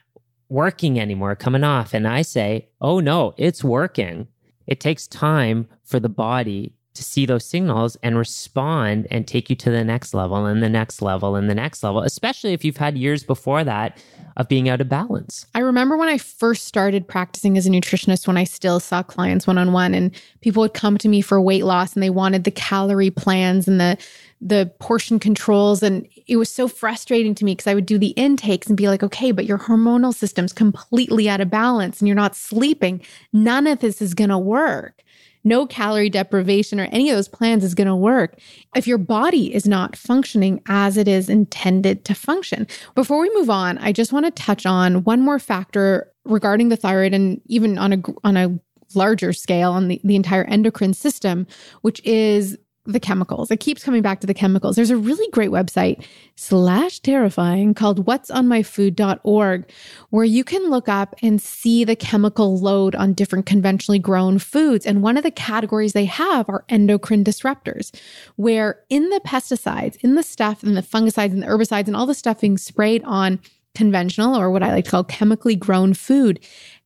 working 0.49 0.99
anymore, 0.99 1.37
coming 1.37 1.65
off. 1.65 1.93
And 1.93 2.09
I 2.09 2.23
say, 2.23 2.69
oh 2.81 3.01
no, 3.01 3.35
it's 3.37 3.63
working. 3.63 4.29
It 4.67 4.81
takes 4.81 5.07
time 5.07 5.69
for 5.85 6.01
the 6.01 6.09
body 6.09 6.73
to 6.97 7.05
see 7.05 7.27
those 7.27 7.45
signals 7.45 7.97
and 8.03 8.19
respond 8.19 9.07
and 9.11 9.27
take 9.27 9.49
you 9.49 9.57
to 9.57 9.71
the 9.71 9.85
next 9.85 10.15
level 10.15 10.47
and 10.47 10.63
the 10.63 10.69
next 10.69 11.01
level 11.01 11.37
and 11.37 11.49
the 11.49 11.55
next 11.55 11.83
level, 11.83 12.03
especially 12.03 12.53
if 12.53 12.65
you've 12.65 12.77
had 12.77 12.99
years 12.99 13.23
before 13.23 13.63
that 13.65 13.99
of 14.37 14.49
being 14.49 14.69
out 14.69 14.81
of 14.81 14.89
balance. 14.89 15.47
I 15.55 15.61
remember 15.61 15.97
when 15.97 16.09
I 16.09 16.19
first 16.19 16.67
started 16.67 17.09
practicing 17.09 17.57
as 17.57 17.67
a 17.67 17.71
nutritionist, 17.71 18.27
when 18.27 18.37
I 18.37 18.45
still 18.45 18.81
saw 18.81 19.03
clients 19.03 19.47
one 19.47 19.59
on 19.59 19.73
one, 19.73 19.95
and 19.95 20.15
people 20.41 20.61
would 20.63 20.75
come 20.75 20.99
to 20.99 21.09
me 21.09 21.21
for 21.21 21.41
weight 21.41 21.65
loss 21.65 21.95
and 21.95 22.03
they 22.03 22.11
wanted 22.11 22.45
the 22.45 22.51
calorie 22.51 23.11
plans 23.11 23.69
and 23.69 23.81
the 23.81 23.97
the 24.41 24.71
portion 24.81 25.19
controls 25.19 25.83
and 25.83 26.07
it 26.27 26.37
was 26.37 26.51
so 26.51 26.69
frustrating 26.69 27.35
to 27.35 27.45
me 27.45 27.53
because 27.53 27.67
I 27.67 27.75
would 27.75 27.87
do 27.87 27.97
the 27.97 28.09
intakes 28.09 28.67
and 28.67 28.77
be 28.77 28.87
like, 28.87 29.03
okay, 29.03 29.33
but 29.33 29.47
your 29.47 29.59
hormonal 29.59 30.15
system's 30.15 30.53
completely 30.53 31.27
out 31.27 31.41
of 31.41 31.49
balance 31.49 32.01
and 32.01 32.09
you're 32.09 32.15
not 32.15 32.37
sleeping. 32.37 33.01
None 33.33 33.67
of 33.67 33.79
this 33.79 34.03
is 34.03 34.13
going 34.13 34.29
to 34.29 34.39
work 34.39 35.03
no 35.47 35.65
calorie 35.65 36.11
deprivation 36.11 36.81
or 36.81 36.89
any 36.91 37.09
of 37.09 37.17
those 37.17 37.29
plans 37.29 37.65
is 37.65 37.75
going 37.75 37.87
to 37.87 37.95
work 37.95 38.39
if 38.75 38.87
your 38.87 38.99
body 38.99 39.55
is 39.55 39.67
not 39.67 39.97
functioning 39.97 40.61
as 40.67 40.97
it 40.97 41.07
is 41.07 41.29
intended 41.29 42.05
to 42.05 42.15
function. 42.15 42.67
Before 42.95 43.21
we 43.21 43.33
move 43.35 43.49
on, 43.49 43.79
I 43.79 43.93
just 43.93 44.13
want 44.13 44.27
to 44.27 44.33
touch 44.33 44.67
on 44.67 45.05
one 45.05 45.21
more 45.21 45.39
factor 45.39 46.13
regarding 46.25 46.69
the 46.69 46.77
thyroid 46.77 47.15
and 47.15 47.41
even 47.47 47.79
on 47.79 47.93
a 47.93 48.03
on 48.25 48.37
a 48.37 48.59
larger 48.95 49.33
scale 49.33 49.73
on 49.73 49.89
the, 49.89 50.01
the 50.05 50.17
entire 50.17 50.45
endocrine 50.45 50.95
system, 50.95 51.47
which 51.83 52.01
is 52.05 52.59
the 52.87 53.01
chemicals. 53.01 53.51
It 53.51 53.61
keeps 53.61 53.83
coming 53.83 54.03
back 54.03 54.21
to 54.21 54.27
the 54.27 54.35
chemicals. 54.35 54.77
There's 54.77 54.91
a 54.91 54.97
really 54.97 55.29
great 55.31 55.51
website 55.51 56.05
slash 56.37 57.01
terrifying 57.01 57.75
called 57.75 58.07
what's 58.07 58.31
on 58.31 58.49
my 58.49 58.63
whatsonmyfood.org 58.63 59.71
where 60.11 60.25
you 60.25 60.45
can 60.45 60.71
look 60.71 60.89
up 60.89 61.15
and 61.23 61.41
see 61.41 61.85
the 61.85 61.97
chemical 61.97 62.59
load 62.59 62.95
on 62.95 63.13
different 63.13 63.47
conventionally 63.47 63.99
grown 63.99 64.39
foods. 64.39 64.87
And 64.87 65.03
one 65.03 65.17
of 65.17 65.23
the 65.23 65.31
categories 65.31 65.93
they 65.93 66.05
have 66.05 66.49
are 66.49 66.65
endocrine 66.69 67.25
disruptors, 67.25 67.95
where 68.37 68.81
in 68.89 69.09
the 69.11 69.21
pesticides, 69.21 69.97
in 70.03 70.15
the 70.15 70.23
stuff 70.23 70.63
and 70.63 70.77
the 70.77 70.83
fungicides 70.83 71.33
and 71.33 71.43
the 71.43 71.47
herbicides 71.47 71.87
and 71.87 71.97
all 71.97 72.07
the 72.07 72.15
stuff 72.15 72.41
being 72.41 72.59
sprayed 72.59 73.03
on 73.05 73.41
conventional 73.75 74.37
or 74.37 74.51
what 74.51 74.63
I 74.63 74.73
like 74.73 74.87
to 74.87 74.91
call 74.91 75.05
chemically 75.05 75.55
grown 75.55 75.93
food 75.93 76.41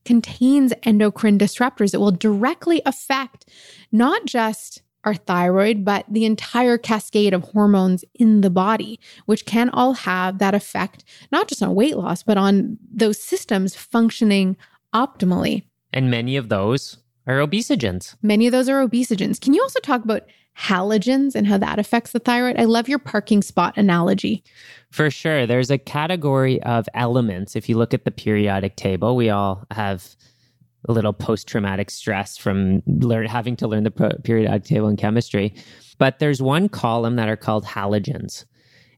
contains 0.04 0.72
endocrine 0.82 1.38
disruptors 1.38 1.92
that 1.92 2.00
will 2.00 2.10
directly 2.10 2.82
affect 2.84 3.46
not 3.92 4.24
just 4.26 4.82
our 5.04 5.14
thyroid, 5.14 5.84
but 5.84 6.04
the 6.08 6.24
entire 6.24 6.76
cascade 6.76 7.32
of 7.32 7.42
hormones 7.42 8.04
in 8.14 8.42
the 8.42 8.50
body, 8.50 9.00
which 9.26 9.46
can 9.46 9.70
all 9.70 9.94
have 9.94 10.38
that 10.38 10.54
effect, 10.54 11.04
not 11.32 11.48
just 11.48 11.62
on 11.62 11.74
weight 11.74 11.96
loss, 11.96 12.22
but 12.22 12.36
on 12.36 12.78
those 12.92 13.20
systems 13.22 13.74
functioning 13.74 14.56
optimally. 14.94 15.64
And 15.92 16.10
many 16.10 16.36
of 16.36 16.48
those 16.48 16.98
are 17.26 17.38
obesogens. 17.38 18.16
Many 18.22 18.46
of 18.46 18.52
those 18.52 18.68
are 18.68 18.86
obesogens. 18.86 19.40
Can 19.40 19.54
you 19.54 19.62
also 19.62 19.80
talk 19.80 20.04
about 20.04 20.22
halogens 20.60 21.34
and 21.34 21.46
how 21.46 21.58
that 21.58 21.78
affects 21.78 22.12
the 22.12 22.18
thyroid. 22.18 22.58
I 22.58 22.64
love 22.64 22.88
your 22.88 22.98
parking 22.98 23.42
spot 23.42 23.76
analogy. 23.76 24.42
For 24.90 25.10
sure. 25.10 25.46
There's 25.46 25.70
a 25.70 25.78
category 25.78 26.62
of 26.62 26.88
elements. 26.94 27.56
If 27.56 27.68
you 27.68 27.78
look 27.78 27.94
at 27.94 28.04
the 28.04 28.10
periodic 28.10 28.76
table, 28.76 29.16
we 29.16 29.30
all 29.30 29.64
have 29.70 30.16
a 30.88 30.92
little 30.92 31.12
post 31.12 31.46
traumatic 31.46 31.90
stress 31.90 32.36
from 32.36 32.82
learn, 32.86 33.26
having 33.26 33.56
to 33.56 33.68
learn 33.68 33.84
the 33.84 33.90
periodic 34.24 34.64
table 34.64 34.88
in 34.88 34.96
chemistry. 34.96 35.54
But 35.98 36.18
there's 36.18 36.40
one 36.40 36.68
column 36.68 37.16
that 37.16 37.28
are 37.28 37.36
called 37.36 37.64
halogens. 37.64 38.44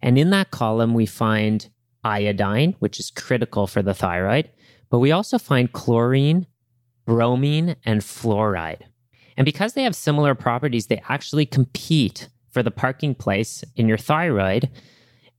And 0.00 0.18
in 0.18 0.30
that 0.30 0.50
column, 0.50 0.94
we 0.94 1.06
find 1.06 1.68
iodine, 2.04 2.74
which 2.78 2.98
is 2.98 3.10
critical 3.10 3.66
for 3.66 3.82
the 3.82 3.94
thyroid, 3.94 4.50
but 4.90 4.98
we 4.98 5.12
also 5.12 5.38
find 5.38 5.72
chlorine, 5.72 6.46
bromine, 7.06 7.76
and 7.84 8.00
fluoride. 8.00 8.82
And 9.36 9.44
because 9.44 9.74
they 9.74 9.84
have 9.84 9.96
similar 9.96 10.34
properties, 10.34 10.86
they 10.86 11.02
actually 11.08 11.46
compete 11.46 12.28
for 12.50 12.62
the 12.62 12.70
parking 12.70 13.14
place 13.14 13.64
in 13.76 13.88
your 13.88 13.98
thyroid. 13.98 14.68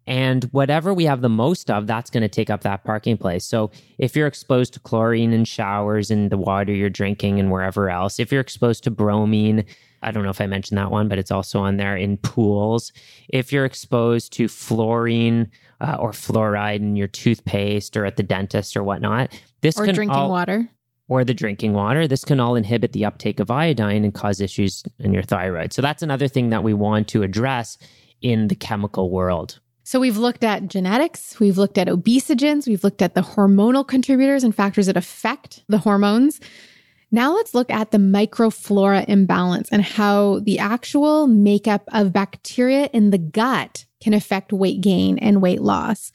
And 0.05 0.43
whatever 0.45 0.93
we 0.93 1.05
have 1.05 1.21
the 1.21 1.29
most 1.29 1.69
of, 1.69 1.87
that's 1.87 2.09
going 2.09 2.21
to 2.21 2.29
take 2.29 2.49
up 2.49 2.61
that 2.61 2.83
parking 2.83 3.17
place. 3.17 3.45
So 3.45 3.71
if 3.97 4.15
you're 4.15 4.27
exposed 4.27 4.73
to 4.73 4.79
chlorine 4.79 5.31
in 5.31 5.45
showers 5.45 6.11
and 6.11 6.29
the 6.29 6.37
water 6.37 6.73
you're 6.73 6.89
drinking 6.89 7.39
and 7.39 7.51
wherever 7.51 7.89
else, 7.89 8.19
if 8.19 8.31
you're 8.31 8.41
exposed 8.41 8.83
to 8.83 8.91
bromine, 8.91 9.65
I 10.01 10.11
don't 10.11 10.23
know 10.23 10.29
if 10.29 10.41
I 10.41 10.47
mentioned 10.47 10.77
that 10.77 10.91
one, 10.91 11.07
but 11.07 11.17
it's 11.17 11.31
also 11.31 11.59
on 11.59 11.77
there 11.77 11.95
in 11.95 12.17
pools. 12.17 12.91
If 13.29 13.53
you're 13.53 13.65
exposed 13.65 14.33
to 14.33 14.49
fluorine 14.49 15.49
uh, 15.79 15.95
or 15.99 16.11
fluoride 16.11 16.77
in 16.77 16.97
your 16.97 17.07
toothpaste 17.07 17.95
or 17.95 18.05
at 18.05 18.17
the 18.17 18.23
dentist 18.23 18.75
or 18.75 18.83
whatnot, 18.83 19.31
this 19.61 19.79
or 19.79 19.85
can 19.85 19.95
drinking 19.95 20.17
all, 20.17 20.29
water 20.29 20.69
or 21.07 21.23
the 21.23 21.33
drinking 21.33 21.73
water. 21.73 22.07
This 22.07 22.25
can 22.25 22.39
all 22.39 22.55
inhibit 22.55 22.91
the 22.91 23.05
uptake 23.05 23.39
of 23.39 23.49
iodine 23.49 24.03
and 24.03 24.13
cause 24.13 24.41
issues 24.41 24.83
in 24.99 25.13
your 25.13 25.23
thyroid. 25.23 25.71
So 25.71 25.81
that's 25.81 26.03
another 26.03 26.27
thing 26.27 26.49
that 26.49 26.63
we 26.63 26.73
want 26.73 27.07
to 27.09 27.23
address 27.23 27.77
in 28.21 28.47
the 28.47 28.55
chemical 28.55 29.09
world. 29.09 29.59
So 29.83 29.99
we've 29.99 30.17
looked 30.17 30.43
at 30.43 30.67
genetics, 30.67 31.39
we've 31.39 31.57
looked 31.57 31.77
at 31.77 31.87
obesogens, 31.87 32.67
we've 32.67 32.83
looked 32.83 33.01
at 33.01 33.15
the 33.15 33.21
hormonal 33.21 33.85
contributors 33.85 34.43
and 34.43 34.55
factors 34.55 34.87
that 34.87 34.95
affect 34.95 35.63
the 35.67 35.77
hormones. 35.77 36.39
Now 37.11 37.35
let's 37.35 37.53
look 37.53 37.69
at 37.69 37.91
the 37.91 37.97
microflora 37.97 39.05
imbalance 39.07 39.69
and 39.71 39.83
how 39.83 40.39
the 40.39 40.57
actual 40.57 41.27
makeup 41.27 41.83
of 41.91 42.13
bacteria 42.13 42.89
in 42.93 43.11
the 43.11 43.17
gut 43.17 43.85
can 44.01 44.13
affect 44.13 44.53
weight 44.53 44.81
gain 44.81 45.19
and 45.19 45.41
weight 45.41 45.61
loss. 45.61 46.11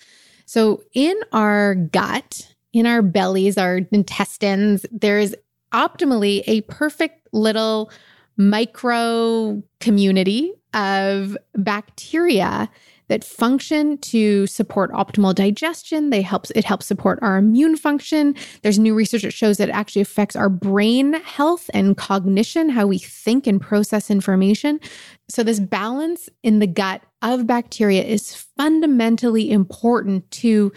So 0.47 0.83
in 0.95 1.15
our 1.33 1.75
gut, 1.75 2.55
in 2.73 2.87
our 2.87 3.03
bellies, 3.03 3.59
our 3.59 3.83
intestines, 3.93 4.87
there's 4.91 5.35
optimally 5.73 6.43
a 6.47 6.63
perfect 6.63 7.29
little 7.33 7.91
micro 8.39 9.63
community 9.81 10.53
of 10.75 11.37
bacteria 11.55 12.71
that 13.09 13.25
function 13.25 13.99
to 13.99 14.47
support 14.47 14.93
optimal 14.93 15.35
digestion. 15.35 16.11
They 16.11 16.23
help 16.23 16.47
it 16.55 16.65
helps 16.65 16.87
support 16.87 17.19
our 17.23 17.37
immune 17.37 17.77
function. 17.77 18.35
There's 18.63 18.79
new 18.79 18.95
research 18.95 19.23
that 19.23 19.33
shows 19.33 19.59
that 19.59 19.69
it 19.69 19.73
actually 19.73 20.03
affects 20.03 20.37
our 20.37 20.49
brain 20.49 21.15
health 21.25 21.69
and 21.75 21.97
cognition, 21.97 22.69
how 22.69 22.87
we 22.87 22.99
think 22.99 23.47
and 23.47 23.61
process 23.61 24.11
information. 24.11 24.81
So 25.29 25.43
this 25.43 25.61
balance 25.61 26.29
in 26.43 26.59
the 26.59 26.67
gut 26.67 27.03
of 27.23 27.47
bacteria 27.47 28.05
is 28.05 28.35
fundamentally 28.35 29.51
important 29.51 30.31
to 30.33 30.73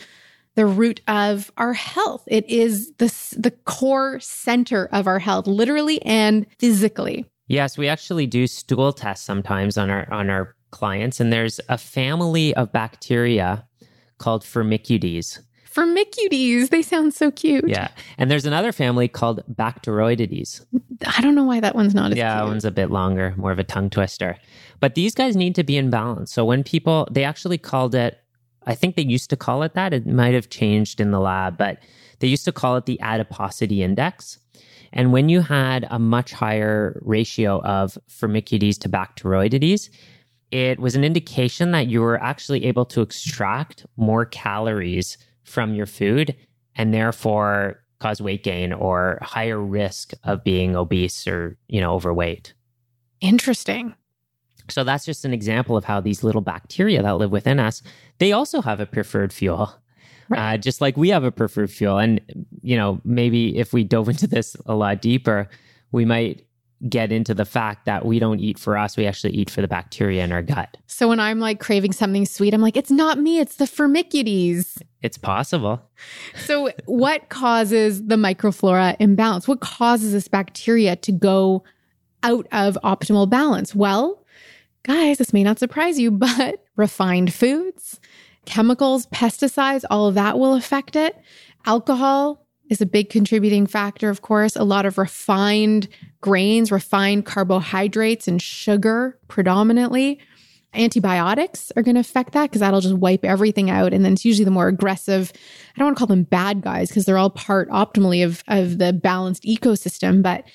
the 0.55 0.65
root 0.65 1.01
of 1.07 1.51
our 1.57 1.73
health. 1.73 2.23
It 2.27 2.47
is 2.49 2.91
the, 2.97 3.13
the 3.37 3.51
core 3.51 4.19
center 4.19 4.89
of 4.91 5.07
our 5.07 5.19
health, 5.19 5.47
literally 5.47 6.01
and 6.01 6.45
physically. 6.59 7.25
Yes, 7.47 7.77
we 7.77 7.87
actually 7.87 8.27
do 8.27 8.47
stool 8.47 8.93
tests 8.93 9.25
sometimes 9.25 9.77
on 9.77 9.89
our 9.89 10.11
on 10.11 10.29
our 10.29 10.55
clients, 10.71 11.19
and 11.19 11.31
there's 11.31 11.59
a 11.69 11.77
family 11.77 12.53
of 12.55 12.71
bacteria 12.71 13.65
called 14.17 14.43
Firmicutes. 14.43 15.39
Firmicutes, 15.71 16.69
they 16.69 16.81
sound 16.81 17.13
so 17.13 17.31
cute. 17.31 17.67
Yeah, 17.67 17.89
and 18.17 18.29
there's 18.29 18.45
another 18.45 18.71
family 18.71 19.07
called 19.07 19.43
Bacteroidetes. 19.53 20.65
I 21.05 21.21
don't 21.21 21.35
know 21.35 21.45
why 21.45 21.61
that 21.61 21.75
one's 21.75 21.95
not 21.95 22.11
as 22.11 22.17
yeah, 22.17 22.33
cute. 22.33 22.45
that 22.45 22.49
one's 22.49 22.65
a 22.65 22.71
bit 22.71 22.91
longer, 22.91 23.33
more 23.37 23.51
of 23.51 23.59
a 23.59 23.63
tongue 23.63 23.89
twister. 23.89 24.37
But 24.79 24.95
these 24.95 25.15
guys 25.15 25.35
need 25.35 25.55
to 25.55 25.63
be 25.63 25.77
in 25.77 25.89
balance. 25.89 26.33
So 26.33 26.43
when 26.43 26.63
people, 26.63 27.07
they 27.11 27.23
actually 27.23 27.57
called 27.57 27.95
it 27.95 28.21
I 28.65 28.75
think 28.75 28.95
they 28.95 29.03
used 29.03 29.29
to 29.31 29.37
call 29.37 29.63
it 29.63 29.73
that. 29.73 29.93
It 29.93 30.05
might 30.05 30.33
have 30.33 30.49
changed 30.49 30.99
in 30.99 31.11
the 31.11 31.19
lab, 31.19 31.57
but 31.57 31.79
they 32.19 32.27
used 32.27 32.45
to 32.45 32.51
call 32.51 32.77
it 32.77 32.85
the 32.85 32.99
adiposity 33.01 33.81
index. 33.81 34.37
And 34.93 35.11
when 35.11 35.29
you 35.29 35.41
had 35.41 35.87
a 35.89 35.97
much 35.97 36.33
higher 36.33 36.99
ratio 37.03 37.61
of 37.61 37.97
Firmicutes 38.09 38.77
to 38.79 38.89
Bacteroidetes, 38.89 39.89
it 40.51 40.79
was 40.79 40.95
an 40.95 41.03
indication 41.03 41.71
that 41.71 41.87
you 41.87 42.01
were 42.01 42.21
actually 42.21 42.65
able 42.65 42.85
to 42.85 43.01
extract 43.01 43.85
more 43.97 44.25
calories 44.25 45.17
from 45.43 45.73
your 45.73 45.85
food 45.85 46.35
and 46.75 46.93
therefore 46.93 47.81
cause 47.99 48.21
weight 48.21 48.43
gain 48.43 48.73
or 48.73 49.19
higher 49.21 49.59
risk 49.59 50.13
of 50.23 50.43
being 50.43 50.75
obese 50.75 51.27
or, 51.27 51.57
you 51.67 51.79
know, 51.79 51.93
overweight. 51.93 52.53
Interesting. 53.21 53.95
So 54.69 54.83
that's 54.83 55.05
just 55.05 55.25
an 55.25 55.33
example 55.33 55.77
of 55.77 55.85
how 55.85 56.01
these 56.01 56.23
little 56.23 56.41
bacteria 56.41 57.01
that 57.01 57.17
live 57.17 57.31
within 57.31 57.59
us, 57.59 57.81
they 58.19 58.31
also 58.31 58.61
have 58.61 58.79
a 58.79 58.85
preferred 58.85 59.33
fuel. 59.33 59.73
Right. 60.29 60.53
Uh, 60.53 60.57
just 60.57 60.79
like 60.79 60.95
we 60.95 61.09
have 61.09 61.25
a 61.25 61.31
preferred 61.31 61.69
fuel. 61.69 61.97
And, 61.97 62.21
you 62.61 62.77
know, 62.77 63.01
maybe 63.03 63.57
if 63.57 63.73
we 63.73 63.83
dove 63.83 64.07
into 64.07 64.27
this 64.27 64.55
a 64.65 64.75
lot 64.75 65.01
deeper, 65.01 65.49
we 65.91 66.05
might 66.05 66.45
get 66.89 67.11
into 67.11 67.33
the 67.33 67.45
fact 67.45 67.85
that 67.85 68.05
we 68.05 68.19
don't 68.19 68.39
eat 68.39 68.57
for 68.57 68.77
us, 68.77 68.97
we 68.97 69.05
actually 69.05 69.33
eat 69.33 69.49
for 69.49 69.61
the 69.61 69.67
bacteria 69.67 70.23
in 70.23 70.31
our 70.31 70.41
gut. 70.41 70.77
So 70.87 71.07
when 71.07 71.19
I'm 71.19 71.39
like 71.39 71.59
craving 71.59 71.93
something 71.93 72.25
sweet, 72.25 72.53
I'm 72.53 72.61
like, 72.61 72.77
it's 72.77 72.91
not 72.91 73.19
me, 73.19 73.39
it's 73.39 73.55
the 73.55 73.65
Firmicutes. 73.65 74.81
It's 75.01 75.17
possible. 75.17 75.81
So, 76.45 76.71
what 76.85 77.29
causes 77.29 78.05
the 78.05 78.17
microflora 78.17 78.97
imbalance? 78.99 79.47
What 79.47 79.59
causes 79.59 80.11
this 80.11 80.27
bacteria 80.27 80.95
to 80.97 81.11
go 81.11 81.63
out 82.21 82.47
of 82.51 82.77
optimal 82.83 83.27
balance? 83.27 83.73
Well, 83.73 84.21
Guys, 84.83 85.19
this 85.19 85.31
may 85.31 85.43
not 85.43 85.59
surprise 85.59 85.99
you, 85.99 86.09
but 86.09 86.65
refined 86.75 87.33
foods, 87.33 87.99
chemicals, 88.45 89.05
pesticides, 89.07 89.83
all 89.89 90.07
of 90.07 90.15
that 90.15 90.39
will 90.39 90.55
affect 90.55 90.95
it. 90.95 91.15
Alcohol 91.65 92.40
is 92.71 92.79
a 92.79 92.85
big 92.85 93.09
contributing 93.09 93.67
factor, 93.67 94.09
of 94.09 94.21
course. 94.21 94.55
A 94.55 94.63
lot 94.63 94.85
of 94.85 94.97
refined 94.97 95.89
grains, 96.21 96.71
refined 96.71 97.25
carbohydrates, 97.25 98.29
and 98.29 98.41
sugar 98.41 99.19
predominantly. 99.27 100.19
Antibiotics 100.73 101.73
are 101.75 101.83
going 101.83 101.95
to 101.95 102.01
affect 102.01 102.31
that 102.31 102.43
because 102.43 102.61
that'll 102.61 102.79
just 102.79 102.95
wipe 102.95 103.25
everything 103.25 103.69
out. 103.69 103.93
And 103.93 104.05
then 104.05 104.13
it's 104.13 104.23
usually 104.23 104.45
the 104.45 104.51
more 104.51 104.69
aggressive, 104.69 105.33
I 105.75 105.79
don't 105.79 105.87
want 105.87 105.97
to 105.97 105.99
call 105.99 106.07
them 106.07 106.23
bad 106.23 106.61
guys 106.61 106.87
because 106.87 107.03
they're 107.03 107.17
all 107.17 107.29
part 107.29 107.69
optimally 107.69 108.25
of, 108.25 108.41
of 108.47 108.77
the 108.77 108.93
balanced 108.93 109.43
ecosystem, 109.43 110.23
but 110.23 110.45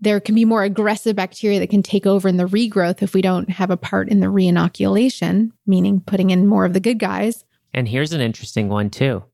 there 0.00 0.18
can 0.18 0.34
be 0.34 0.46
more 0.46 0.62
aggressive 0.62 1.14
bacteria 1.14 1.58
that 1.58 1.68
can 1.68 1.82
take 1.82 2.06
over 2.06 2.26
in 2.26 2.38
the 2.38 2.44
regrowth 2.44 3.02
if 3.02 3.12
we 3.12 3.20
don't 3.20 3.50
have 3.50 3.70
a 3.70 3.76
part 3.76 4.08
in 4.08 4.20
the 4.20 4.28
reinoculation, 4.28 5.50
meaning 5.66 6.00
putting 6.00 6.30
in 6.30 6.46
more 6.46 6.64
of 6.64 6.72
the 6.72 6.80
good 6.80 6.98
guys. 6.98 7.44
And 7.74 7.86
here's 7.86 8.14
an 8.14 8.22
interesting 8.22 8.70
one 8.70 8.88
too. 8.88 9.24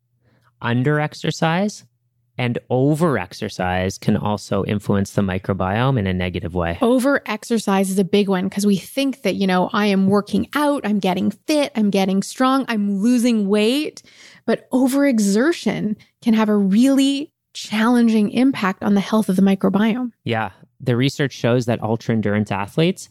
Under 0.61 0.99
exercise 0.99 1.84
and 2.39 2.59
over 2.70 3.18
exercise 3.18 3.99
can 3.99 4.16
also 4.16 4.64
influence 4.64 5.12
the 5.12 5.22
microbiome 5.22 5.99
in 5.99 6.07
a 6.07 6.14
negative 6.14 6.55
way. 6.55 6.78
Over 6.80 7.22
exercise 7.26 7.91
is 7.91 7.99
a 7.99 8.05
big 8.05 8.28
one 8.28 8.49
because 8.49 8.66
we 8.66 8.76
think 8.76 9.22
that, 9.22 9.35
you 9.35 9.47
know, 9.47 9.68
I 9.72 9.87
am 9.87 10.07
working 10.07 10.49
out, 10.55 10.87
I'm 10.87 10.99
getting 10.99 11.30
fit, 11.30 11.72
I'm 11.76 11.91
getting 11.91 12.22
strong, 12.22 12.64
I'm 12.68 12.99
losing 12.99 13.49
weight. 13.49 14.03
But 14.47 14.68
overexertion 14.70 15.97
can 16.22 16.35
have 16.35 16.49
a 16.49 16.57
really 16.57 17.33
challenging 17.53 18.30
impact 18.30 18.83
on 18.83 18.95
the 18.95 19.01
health 19.01 19.28
of 19.28 19.37
the 19.37 19.43
microbiome. 19.43 20.12
Yeah. 20.24 20.51
The 20.80 20.97
research 20.97 21.33
shows 21.33 21.66
that 21.66 21.83
ultra 21.83 22.14
endurance 22.14 22.51
athletes 22.51 23.09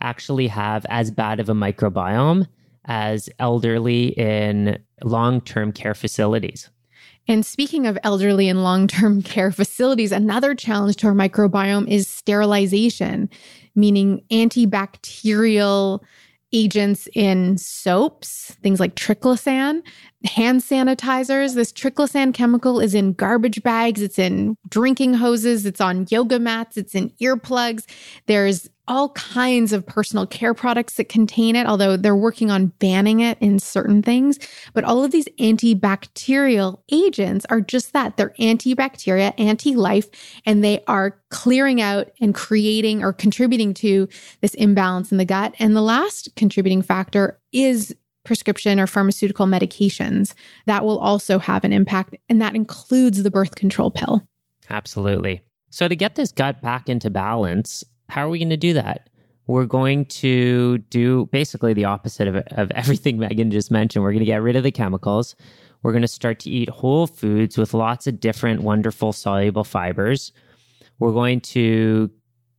actually 0.00 0.46
have 0.48 0.86
as 0.88 1.10
bad 1.10 1.40
of 1.40 1.48
a 1.48 1.54
microbiome 1.54 2.46
as 2.84 3.28
elderly 3.38 4.08
in 4.08 4.78
long 5.02 5.40
term 5.40 5.72
care 5.72 5.94
facilities. 5.94 6.70
And 7.28 7.44
speaking 7.44 7.86
of 7.86 7.98
elderly 8.02 8.48
and 8.48 8.62
long 8.62 8.88
term 8.88 9.22
care 9.34 9.52
facilities, 9.52 10.10
another 10.10 10.54
challenge 10.54 10.96
to 10.96 11.08
our 11.08 11.12
microbiome 11.12 11.86
is 11.86 12.08
sterilization, 12.08 13.28
meaning 13.74 14.22
antibacterial 14.30 16.00
agents 16.52 17.08
in 17.14 17.58
soaps, 17.58 18.56
things 18.62 18.80
like 18.80 18.94
triclosan, 18.94 19.82
hand 20.24 20.60
sanitizers. 20.60 21.54
This 21.54 21.72
triclosan 21.72 22.34
chemical 22.34 22.80
is 22.80 22.94
in 22.94 23.12
garbage 23.12 23.62
bags, 23.62 24.02
it's 24.02 24.18
in 24.18 24.56
drinking 24.68 25.14
hoses, 25.14 25.64
it's 25.64 25.80
on 25.80 26.06
yoga 26.10 26.38
mats, 26.38 26.76
it's 26.76 26.94
in 26.94 27.10
earplugs. 27.20 27.84
There's 28.26 28.68
all 28.88 29.10
kinds 29.10 29.72
of 29.72 29.86
personal 29.86 30.26
care 30.26 30.54
products 30.54 30.94
that 30.94 31.08
contain 31.08 31.54
it, 31.54 31.66
although 31.66 31.96
they're 31.96 32.16
working 32.16 32.50
on 32.50 32.68
banning 32.78 33.20
it 33.20 33.38
in 33.38 33.58
certain 33.58 34.02
things. 34.02 34.38
But 34.72 34.84
all 34.84 35.04
of 35.04 35.10
these 35.10 35.26
antibacterial 35.38 36.80
agents 36.90 37.46
are 37.50 37.60
just 37.60 37.92
that 37.92 38.16
they're 38.16 38.34
antibacteria, 38.40 39.34
anti 39.38 39.74
life, 39.74 40.08
and 40.46 40.64
they 40.64 40.82
are 40.88 41.16
clearing 41.28 41.80
out 41.80 42.10
and 42.20 42.34
creating 42.34 43.04
or 43.04 43.12
contributing 43.12 43.74
to 43.74 44.08
this 44.40 44.54
imbalance 44.54 45.12
in 45.12 45.18
the 45.18 45.24
gut. 45.24 45.54
And 45.58 45.76
the 45.76 45.82
last 45.82 46.34
contributing 46.34 46.82
factor 46.82 47.38
is 47.52 47.94
prescription 48.28 48.78
or 48.78 48.86
pharmaceutical 48.86 49.46
medications. 49.46 50.34
That 50.66 50.84
will 50.84 50.98
also 50.98 51.38
have 51.38 51.64
an 51.64 51.72
impact, 51.72 52.14
and 52.28 52.40
that 52.40 52.54
includes 52.54 53.22
the 53.22 53.30
birth 53.30 53.56
control 53.56 53.90
pill. 53.90 54.22
Absolutely. 54.70 55.42
So, 55.70 55.88
to 55.88 55.96
get 55.96 56.14
this 56.14 56.30
gut 56.30 56.60
back 56.60 56.88
into 56.88 57.10
balance, 57.10 57.82
how 58.10 58.26
are 58.26 58.28
we 58.28 58.38
going 58.38 58.50
to 58.50 58.56
do 58.56 58.74
that? 58.74 59.08
We're 59.46 59.64
going 59.64 60.04
to 60.04 60.76
do 60.78 61.26
basically 61.32 61.72
the 61.72 61.86
opposite 61.86 62.28
of, 62.28 62.36
of 62.36 62.70
everything 62.74 63.18
Megan 63.18 63.50
just 63.50 63.70
mentioned. 63.70 64.04
We're 64.04 64.12
going 64.12 64.20
to 64.20 64.26
get 64.26 64.42
rid 64.42 64.56
of 64.56 64.62
the 64.62 64.70
chemicals. 64.70 65.34
We're 65.82 65.92
going 65.92 66.02
to 66.02 66.08
start 66.08 66.38
to 66.40 66.50
eat 66.50 66.68
whole 66.68 67.06
foods 67.06 67.56
with 67.56 67.72
lots 67.72 68.06
of 68.06 68.20
different 68.20 68.62
wonderful 68.62 69.12
soluble 69.14 69.64
fibers. 69.64 70.32
We're 70.98 71.12
going 71.12 71.40
to 71.40 72.10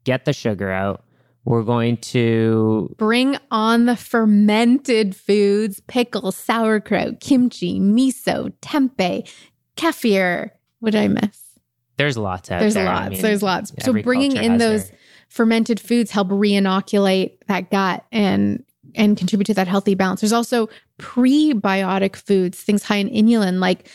get 0.04 0.26
the 0.26 0.34
sugar 0.34 0.72
out. 0.72 1.04
We're 1.50 1.64
going 1.64 1.98
to 1.98 2.94
bring 3.00 3.36
on 3.50 3.88
the 3.88 3.96
fermented 3.96 5.16
foods, 5.16 5.82
pickles, 5.88 6.38
sauerkraut, 6.38 7.22
kimchi, 7.22 7.80
miso, 7.80 8.54
tempeh, 8.62 9.28
kefir. 9.76 10.52
What 10.80 10.92
did 10.92 11.02
I 11.02 11.08
miss? 11.08 11.60
There's 11.98 12.20
lots 12.20 12.52
out 12.52 12.60
There's 12.60 12.76
there. 12.76 12.86
lots. 12.86 13.08
I 13.08 13.10
mean, 13.10 13.22
there's 13.24 13.42
lots. 13.42 13.74
So 13.80 14.00
bringing 14.00 14.38
in 14.38 14.60
those 14.60 14.90
their... 14.90 15.00
fermented 15.30 15.80
foods 15.80 16.12
help 16.12 16.28
reinoculate 16.28 17.40
that 17.48 17.72
gut 17.72 18.06
and 18.12 18.64
and 18.94 19.18
contribute 19.18 19.46
to 19.46 19.56
that 19.56 19.68
healthy 19.68 19.96
balance. 19.96 20.22
There's 20.22 20.32
also 20.32 20.70
prebiotic 21.00 22.16
foods, 22.16 22.60
things 22.62 22.84
high 22.84 22.98
in 22.98 23.10
inulin 23.10 23.60
like 23.60 23.90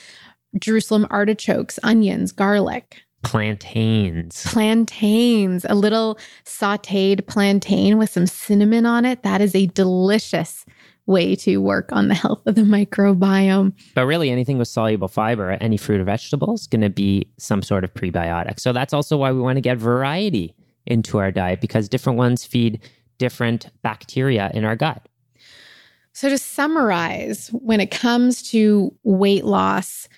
Jerusalem 0.59 1.07
artichokes, 1.09 1.79
onions, 1.85 2.33
garlic. 2.33 3.03
Plantains. 3.25 4.45
Plantains. 4.45 5.67
A 5.69 5.75
little 5.75 6.19
sauteed 6.45 7.27
plantain 7.27 7.99
with 7.99 8.11
some 8.11 8.27
cinnamon 8.27 8.87
on 8.87 9.05
it. 9.05 9.23
That 9.23 9.41
is 9.41 9.55
a 9.55 9.67
delicious 9.67 10.65
way 11.07 11.37
to 11.37 11.59
work 11.59 11.91
on 11.93 12.09
the 12.09 12.15
health 12.15 12.47
of 12.47 12.55
the 12.55 12.63
microbiome. 12.63 13.73
But 13.95 14.07
really, 14.07 14.31
anything 14.31 14.59
with 14.59 14.69
soluble 14.69 15.09
fiber, 15.09 15.51
any 15.61 15.77
fruit 15.77 16.01
or 16.01 16.05
vegetable, 16.05 16.55
is 16.55 16.67
going 16.67 16.83
to 16.83 16.91
be 16.91 17.29
some 17.39 17.63
sort 17.63 17.85
of 17.85 17.93
prebiotic. 17.95 18.61
So 18.61 18.73
that's 18.73 18.93
also 18.93 19.17
why 19.17 19.33
we 19.33 19.41
want 19.41 19.57
to 19.57 19.63
get 19.63 19.79
variety 19.79 20.55
into 20.87 21.19
our 21.19 21.31
diet 21.31 21.61
because 21.61 21.89
different 21.89 22.19
ones 22.19 22.45
feed 22.45 22.81
different 23.19 23.71
bacteria 23.83 24.51
in 24.55 24.65
our 24.65 24.77
gut. 24.77 25.09
So, 26.13 26.29
to 26.29 26.39
summarize, 26.39 27.49
when 27.49 27.81
it 27.81 27.91
comes 27.91 28.49
to 28.51 28.95
weight 29.03 29.45
loss, 29.45 30.09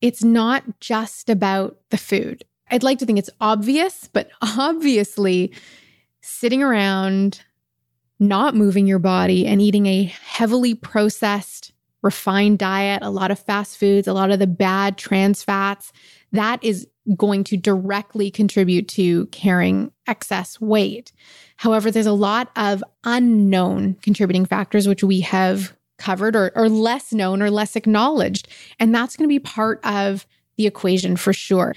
it's 0.00 0.24
not 0.24 0.64
just 0.80 1.30
about 1.30 1.78
the 1.90 1.96
food. 1.96 2.44
I'd 2.70 2.82
like 2.82 2.98
to 2.98 3.06
think 3.06 3.18
it's 3.18 3.30
obvious, 3.40 4.08
but 4.12 4.30
obviously, 4.42 5.52
sitting 6.20 6.62
around 6.62 7.42
not 8.20 8.54
moving 8.54 8.86
your 8.86 8.98
body 8.98 9.46
and 9.46 9.60
eating 9.60 9.86
a 9.86 10.04
heavily 10.04 10.74
processed, 10.74 11.72
refined 12.02 12.58
diet, 12.58 13.02
a 13.02 13.10
lot 13.10 13.30
of 13.30 13.38
fast 13.38 13.78
foods, 13.78 14.08
a 14.08 14.12
lot 14.12 14.30
of 14.30 14.38
the 14.38 14.46
bad 14.46 14.96
trans 14.96 15.42
fats, 15.42 15.92
that 16.32 16.62
is 16.62 16.86
going 17.16 17.44
to 17.44 17.56
directly 17.56 18.30
contribute 18.30 18.88
to 18.88 19.26
carrying 19.26 19.92
excess 20.06 20.60
weight. 20.60 21.12
However, 21.56 21.90
there's 21.90 22.06
a 22.06 22.12
lot 22.12 22.50
of 22.56 22.82
unknown 23.04 23.94
contributing 24.02 24.46
factors, 24.46 24.88
which 24.88 25.04
we 25.04 25.20
have 25.20 25.76
covered 25.98 26.34
or, 26.34 26.50
or 26.54 26.68
less 26.68 27.12
known 27.12 27.42
or 27.42 27.50
less 27.50 27.76
acknowledged. 27.76 28.48
And 28.80 28.94
that's 28.94 29.16
going 29.16 29.28
to 29.28 29.32
be 29.32 29.38
part 29.38 29.80
of 29.84 30.26
the 30.56 30.66
equation 30.66 31.16
for 31.16 31.32
sure. 31.32 31.74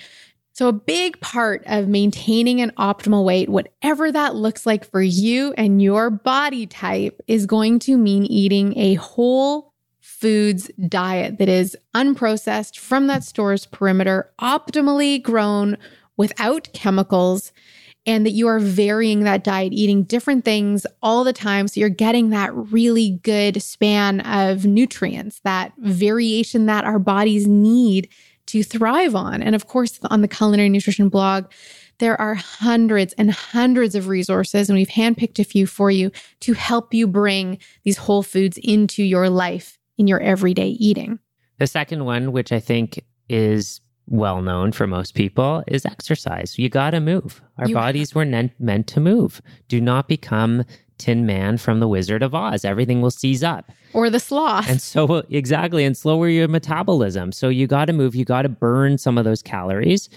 So, 0.58 0.68
a 0.68 0.74
big 0.74 1.22
part 1.22 1.62
of 1.68 1.88
maintaining 1.88 2.62
an 2.62 2.72
optimal 2.80 3.24
weight, 3.24 3.47
whatever 3.47 4.12
that 4.12 4.34
looks 4.34 4.66
like 4.66 4.89
for 4.89 5.03
you 5.03 5.53
and 5.55 5.84
your 5.84 6.10
body 6.10 6.66
type, 6.66 7.22
is 7.28 7.45
going 7.45 7.78
to 7.82 7.95
mean 7.95 8.26
eating 8.26 8.76
a 8.76 8.95
whole 8.95 9.72
foods 10.01 10.72
diet 10.88 11.38
that 11.38 11.47
is 11.47 11.78
unprocessed 11.95 12.80
from 12.80 13.05
that 13.05 13.24
store's 13.24 13.68
perimeter, 13.68 14.32
optimally 14.41 15.22
grown 15.22 15.78
without 16.18 16.70
chemicals, 16.74 17.53
and 18.08 18.26
that 18.26 18.32
you 18.32 18.47
are 18.47 18.58
varying 18.58 19.26
that 19.26 19.43
diet, 19.43 19.74
eating 19.74 20.01
different 20.01 20.43
things 20.43 20.88
all 21.03 21.24
the 21.24 21.34
time. 21.34 21.68
So 21.68 21.80
you're 21.80 21.89
getting 21.89 22.32
that 22.32 22.51
really 22.55 23.20
good 23.22 23.62
span 23.62 24.22
of 24.22 24.66
nutrients, 24.66 25.39
that 25.43 25.74
variation 25.78 26.66
that 26.66 26.84
our 26.84 26.97
bodies 26.97 27.45
need 27.45 28.10
to 28.48 28.64
thrive 28.64 29.16
on. 29.16 29.41
And 29.41 29.56
of 29.56 29.68
course, 29.68 30.00
on 30.06 30.22
the 30.22 30.28
Culinary 30.28 30.70
Nutrition 30.70 31.10
blog, 31.10 31.45
there 32.00 32.20
are 32.20 32.36
hundreds 32.36 33.14
and 33.14 33.32
hundreds 33.32 33.95
of 33.95 34.08
resources, 34.08 34.70
and 34.70 34.78
we've 34.78 34.88
handpicked 34.88 35.39
a 35.39 35.43
few 35.43 35.66
for 35.66 35.89
you 35.89 36.12
to 36.41 36.54
help 36.54 36.93
you 36.93 37.08
bring 37.08 37.58
these 37.84 37.98
whole 37.98 38.24
foods 38.24 38.60
into 38.62 39.04
your 39.04 39.30
life 39.30 39.78
in 39.98 40.08
your 40.08 40.20
everyday 40.20 40.70
eating. 40.70 41.20
The 41.58 41.68
second 41.68 42.06
one, 42.06 42.32
which 42.32 42.52
I 42.52 42.60
think 42.60 43.04
is 43.30 43.82
well 44.06 44.41
known 44.41 44.72
for 44.72 44.86
most 44.86 45.16
people, 45.16 45.64
is 45.68 45.86
exercise. 45.86 46.58
You 46.60 46.70
got 46.70 46.91
to 46.91 47.00
move. 47.00 47.41
Our 47.58 47.68
you 47.68 47.74
bodies 47.74 48.14
were 48.14 48.26
meant 48.26 48.88
to 48.88 49.00
move. 49.00 49.41
Do 49.68 49.82
not 49.82 50.08
become 50.08 50.64
Tin 50.98 51.26
Man 51.26 51.58
from 51.58 51.80
the 51.80 51.88
Wizard 51.88 52.24
of 52.24 52.34
Oz. 52.34 52.66
Everything 52.66 53.02
will 53.02 53.12
seize 53.12 53.43
up. 53.43 53.72
Or 53.93 54.10
the 54.10 54.20
sloth. 54.20 54.70
And 54.70 54.82
so, 54.82 55.24
exactly, 55.30 55.86
and 55.86 55.95
slower 55.95 56.28
your 56.28 56.48
metabolism. 56.48 57.32
So, 57.32 57.50
you 57.50 57.68
got 57.68 57.86
to 57.86 57.93
move, 57.93 58.16
you 58.16 58.26
got 58.26 58.43
to 58.43 58.50
burn 58.50 58.98
some 58.98 59.18
of 59.18 59.26
those 59.26 59.41
calories. 59.41 60.10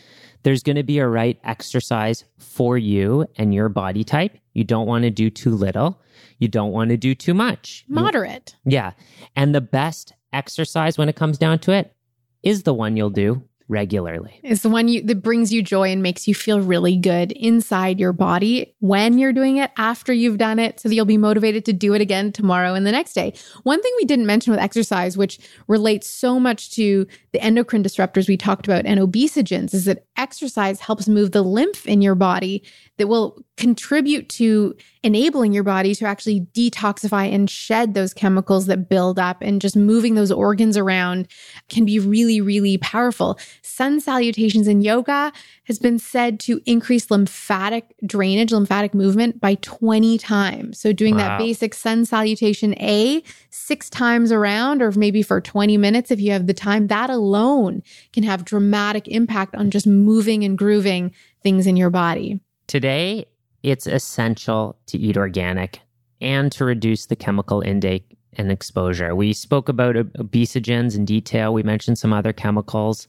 There's 0.42 0.62
going 0.62 0.76
to 0.76 0.82
be 0.82 0.98
a 0.98 1.06
right 1.06 1.38
exercise 1.44 2.24
for 2.38 2.78
you 2.78 3.26
and 3.36 3.54
your 3.54 3.68
body 3.68 4.04
type. 4.04 4.38
You 4.54 4.64
don't 4.64 4.86
want 4.86 5.04
to 5.04 5.10
do 5.10 5.30
too 5.30 5.54
little. 5.54 6.00
You 6.38 6.48
don't 6.48 6.72
want 6.72 6.90
to 6.90 6.96
do 6.96 7.14
too 7.14 7.34
much. 7.34 7.84
Moderate. 7.88 8.56
You, 8.64 8.72
yeah. 8.72 8.92
And 9.36 9.54
the 9.54 9.60
best 9.60 10.14
exercise 10.32 10.96
when 10.96 11.08
it 11.08 11.16
comes 11.16 11.38
down 11.38 11.58
to 11.60 11.72
it 11.72 11.94
is 12.42 12.62
the 12.62 12.74
one 12.74 12.96
you'll 12.96 13.10
do 13.10 13.42
regularly. 13.70 14.40
It's 14.42 14.62
the 14.62 14.68
one 14.68 14.88
you 14.88 15.00
that 15.02 15.22
brings 15.22 15.52
you 15.52 15.62
joy 15.62 15.90
and 15.90 16.02
makes 16.02 16.26
you 16.26 16.34
feel 16.34 16.60
really 16.60 16.96
good 16.96 17.32
inside 17.32 18.00
your 18.00 18.12
body 18.12 18.74
when 18.80 19.16
you're 19.16 19.32
doing 19.32 19.58
it, 19.58 19.70
after 19.76 20.12
you've 20.12 20.38
done 20.38 20.58
it, 20.58 20.80
so 20.80 20.88
that 20.88 20.94
you'll 20.94 21.04
be 21.04 21.16
motivated 21.16 21.64
to 21.66 21.72
do 21.72 21.94
it 21.94 22.00
again 22.00 22.32
tomorrow 22.32 22.74
and 22.74 22.84
the 22.84 22.92
next 22.92 23.14
day. 23.14 23.32
One 23.62 23.80
thing 23.80 23.92
we 23.98 24.04
didn't 24.04 24.26
mention 24.26 24.50
with 24.50 24.60
exercise, 24.60 25.16
which 25.16 25.38
relates 25.68 26.10
so 26.10 26.40
much 26.40 26.72
to 26.72 27.06
the 27.32 27.40
endocrine 27.40 27.84
disruptors 27.84 28.28
we 28.28 28.36
talked 28.36 28.66
about 28.66 28.86
and 28.86 28.98
obesogens, 28.98 29.72
is 29.72 29.84
that 29.84 30.04
exercise 30.16 30.80
helps 30.80 31.08
move 31.08 31.30
the 31.30 31.42
lymph 31.42 31.86
in 31.86 32.02
your 32.02 32.16
body 32.16 32.62
that 33.00 33.06
will 33.06 33.42
contribute 33.56 34.28
to 34.28 34.74
enabling 35.02 35.54
your 35.54 35.62
body 35.62 35.94
to 35.94 36.04
actually 36.04 36.40
detoxify 36.52 37.32
and 37.32 37.48
shed 37.48 37.94
those 37.94 38.12
chemicals 38.12 38.66
that 38.66 38.90
build 38.90 39.18
up 39.18 39.38
and 39.40 39.62
just 39.62 39.74
moving 39.74 40.14
those 40.14 40.30
organs 40.30 40.76
around 40.76 41.26
can 41.70 41.86
be 41.86 41.98
really, 41.98 42.42
really 42.42 42.76
powerful. 42.76 43.38
Sun 43.62 44.00
salutations 44.00 44.68
in 44.68 44.82
yoga 44.82 45.32
has 45.64 45.78
been 45.78 45.98
said 45.98 46.38
to 46.40 46.60
increase 46.66 47.10
lymphatic 47.10 47.94
drainage, 48.04 48.52
lymphatic 48.52 48.92
movement 48.92 49.40
by 49.40 49.54
20 49.62 50.18
times. 50.18 50.78
So 50.78 50.92
doing 50.92 51.16
wow. 51.16 51.20
that 51.20 51.38
basic 51.38 51.72
sun 51.72 52.04
salutation 52.04 52.74
A 52.80 53.22
six 53.48 53.88
times 53.88 54.30
around, 54.30 54.82
or 54.82 54.92
maybe 54.92 55.22
for 55.22 55.40
20 55.40 55.78
minutes 55.78 56.10
if 56.10 56.20
you 56.20 56.32
have 56.32 56.46
the 56.46 56.52
time, 56.52 56.88
that 56.88 57.08
alone 57.08 57.82
can 58.12 58.24
have 58.24 58.44
dramatic 58.44 59.08
impact 59.08 59.54
on 59.54 59.70
just 59.70 59.86
moving 59.86 60.44
and 60.44 60.58
grooving 60.58 61.14
things 61.42 61.66
in 61.66 61.78
your 61.78 61.90
body. 61.90 62.40
Today, 62.70 63.26
it's 63.64 63.88
essential 63.88 64.78
to 64.86 64.96
eat 64.96 65.16
organic 65.16 65.80
and 66.20 66.52
to 66.52 66.64
reduce 66.64 67.06
the 67.06 67.16
chemical 67.16 67.62
intake 67.62 68.16
and 68.34 68.52
exposure. 68.52 69.12
We 69.16 69.32
spoke 69.32 69.68
about 69.68 69.96
obesogens 69.96 70.94
in 70.94 71.04
detail. 71.04 71.52
We 71.52 71.64
mentioned 71.64 71.98
some 71.98 72.12
other 72.12 72.32
chemicals. 72.32 73.08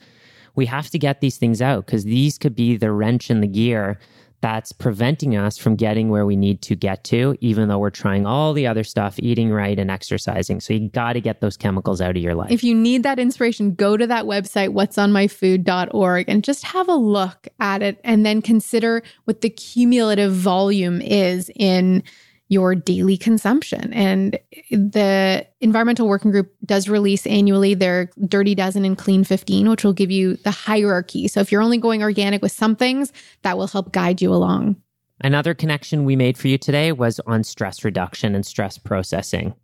We 0.56 0.66
have 0.66 0.90
to 0.90 0.98
get 0.98 1.22
these 1.22 1.38
things 1.38 1.62
out 1.62 1.86
because 1.86 2.06
these 2.06 2.40
could 2.40 2.56
be 2.56 2.76
the 2.76 2.92
wrench 2.92 3.30
in 3.30 3.42
the 3.42 3.48
gear 3.48 4.00
that's 4.42 4.72
preventing 4.72 5.36
us 5.36 5.58
from 5.58 5.76
getting 5.76 6.10
where 6.10 6.26
we 6.26 6.36
need 6.36 6.62
to 6.64 6.76
get 6.76 7.04
to, 7.06 7.38
even 7.42 7.70
though 7.70 7.80
we're 7.80 7.92
trying 7.92 8.26
all 8.26 8.54
the 8.54 8.68
other 8.68 8.84
stuff, 8.84 9.16
eating 9.20 9.52
right 9.52 9.78
and 9.78 9.92
exercising. 9.92 10.60
So 10.60 10.74
you 10.74 10.90
got 10.90 11.14
to 11.14 11.22
get 11.22 11.42
those 11.42 11.56
chemicals 11.56 12.02
out 12.02 12.18
of 12.18 12.18
your 12.18 12.36
life. 12.36 12.52
If 12.52 12.64
you 12.64 12.74
need 12.74 13.04
that 13.04 13.20
inspiration, 13.20 13.76
go 13.76 13.98
to 13.98 14.08
that 14.08 14.26
website, 14.26 14.70
whatsonmyfood.org, 14.70 16.26
and 16.28 16.44
just 16.44 16.64
have 16.66 16.90
a 16.90 16.96
look 16.96 17.48
at 17.60 17.82
it 17.82 18.02
and 18.04 18.26
then 18.26 18.42
consider 18.42 19.04
what 19.26 19.42
the 19.42 19.50
cumulative 19.50 20.34
volume 20.34 21.02
is 21.02 21.52
in 21.56 22.04
your 22.52 22.76
daily 22.76 23.16
consumption. 23.16 23.94
And 23.94 24.38
the 24.72 25.48
Environmental 25.62 26.10
Working 26.10 26.32
Group 26.32 26.54
does 26.66 26.90
release 26.90 27.26
annually 27.26 27.74
their 27.76 28.10
Dirty 28.28 28.56
Dozen 28.56 28.84
and 28.84 28.98
Clean 28.98 29.24
15, 29.24 29.70
which 29.70 29.86
will 29.86 29.94
give 29.94 30.12
you 30.12 30.36
the 30.36 30.52
hierarchy. 30.52 31.30
So 31.30 31.40
if 31.40 31.50
you're 31.50 31.62
only 31.62 31.78
going 31.78 32.04
organic 32.04 32.42
with 32.42 32.52
some 32.52 32.76
things, 32.76 33.14
that 33.44 33.58
will 33.58 33.68
help 33.68 33.94
guide 33.94 34.22
you 34.22 34.34
along. 34.34 34.76
Another 35.22 35.54
connection 35.54 36.04
we 36.04 36.18
made 36.18 36.38
for 36.38 36.50
you 36.50 36.58
today 36.58 36.92
was 36.92 37.22
on 37.26 37.46
stress 37.46 37.86
reduction 37.86 38.36
and 38.36 38.46
stress 38.46 38.78
processing. 38.78 39.56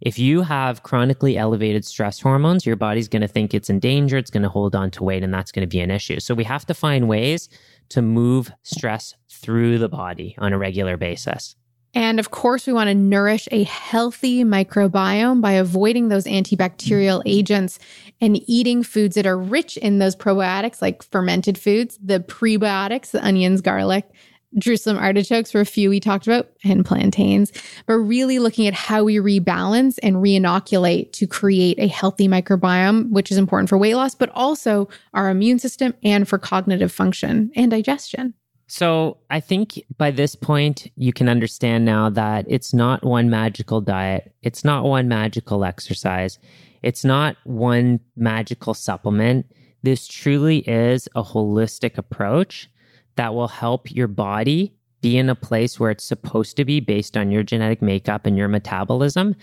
If 0.00 0.16
you 0.16 0.42
have 0.42 0.84
chronically 0.84 1.36
elevated 1.36 1.84
stress 1.84 2.20
hormones, 2.20 2.64
your 2.64 2.76
body's 2.76 3.08
going 3.08 3.22
to 3.22 3.28
think 3.28 3.54
it's 3.54 3.70
in 3.70 3.80
danger, 3.80 4.18
it's 4.18 4.30
going 4.30 4.44
to 4.44 4.48
hold 4.48 4.76
on 4.76 4.92
to 4.92 5.02
weight, 5.02 5.24
and 5.24 5.34
that's 5.34 5.50
going 5.50 5.66
to 5.66 5.74
be 5.74 5.80
an 5.80 5.90
issue. 5.90 6.20
So 6.20 6.32
we 6.32 6.44
have 6.44 6.64
to 6.66 6.74
find 6.74 7.08
ways 7.08 7.48
to 7.88 8.02
move 8.02 8.52
stress 8.62 9.16
through 9.28 9.78
the 9.78 9.88
body 9.88 10.36
on 10.38 10.52
a 10.52 10.58
regular 10.58 10.96
basis. 10.96 11.56
And 11.96 12.20
of 12.20 12.30
course, 12.30 12.66
we 12.66 12.74
want 12.74 12.88
to 12.88 12.94
nourish 12.94 13.48
a 13.50 13.62
healthy 13.62 14.44
microbiome 14.44 15.40
by 15.40 15.52
avoiding 15.52 16.10
those 16.10 16.26
antibacterial 16.26 17.22
agents 17.24 17.78
and 18.20 18.38
eating 18.46 18.82
foods 18.82 19.14
that 19.14 19.24
are 19.24 19.38
rich 19.38 19.78
in 19.78 19.98
those 19.98 20.14
probiotics, 20.14 20.82
like 20.82 21.02
fermented 21.02 21.56
foods, 21.56 21.98
the 22.04 22.20
prebiotics, 22.20 23.12
the 23.12 23.24
onions, 23.24 23.62
garlic, 23.62 24.10
Jerusalem 24.58 24.98
artichokes 24.98 25.54
were 25.54 25.62
a 25.62 25.66
few 25.66 25.88
we 25.88 25.98
talked 26.00 26.26
about, 26.26 26.50
and 26.64 26.84
plantains, 26.84 27.50
but 27.86 27.94
really 27.94 28.38
looking 28.38 28.66
at 28.66 28.74
how 28.74 29.02
we 29.02 29.16
rebalance 29.16 29.98
and 30.02 30.16
reinoculate 30.16 31.12
to 31.12 31.26
create 31.26 31.78
a 31.78 31.88
healthy 31.88 32.28
microbiome, 32.28 33.10
which 33.10 33.30
is 33.30 33.38
important 33.38 33.68
for 33.68 33.78
weight 33.78 33.94
loss, 33.94 34.14
but 34.14 34.30
also 34.34 34.88
our 35.14 35.30
immune 35.30 35.58
system 35.58 35.94
and 36.02 36.28
for 36.28 36.38
cognitive 36.38 36.92
function 36.92 37.50
and 37.56 37.70
digestion. 37.70 38.34
So 38.66 39.18
I 39.30 39.40
think 39.40 39.82
by 39.96 40.10
this 40.10 40.34
point, 40.34 40.90
you 40.96 41.12
can 41.12 41.28
understand 41.28 41.84
now 41.84 42.10
that 42.10 42.46
it's 42.48 42.74
not 42.74 43.04
one 43.04 43.30
magical 43.30 43.80
diet. 43.80 44.34
It's 44.42 44.64
not 44.64 44.84
one 44.84 45.08
magical 45.08 45.64
exercise. 45.64 46.38
It's 46.82 47.04
not 47.04 47.36
one 47.44 48.00
magical 48.16 48.74
supplement. 48.74 49.46
This 49.82 50.08
truly 50.08 50.58
is 50.58 51.08
a 51.14 51.22
holistic 51.22 51.96
approach 51.96 52.68
that 53.14 53.34
will 53.34 53.48
help 53.48 53.90
your 53.90 54.08
body 54.08 54.74
be 55.00 55.16
in 55.16 55.28
a 55.28 55.34
place 55.34 55.78
where 55.78 55.90
it's 55.90 56.04
supposed 56.04 56.56
to 56.56 56.64
be 56.64 56.80
based 56.80 57.16
on 57.16 57.30
your 57.30 57.44
genetic 57.44 57.82
makeup 57.82 58.26
and 58.26 58.36
your 58.36 58.48
metabolism, 58.48 59.36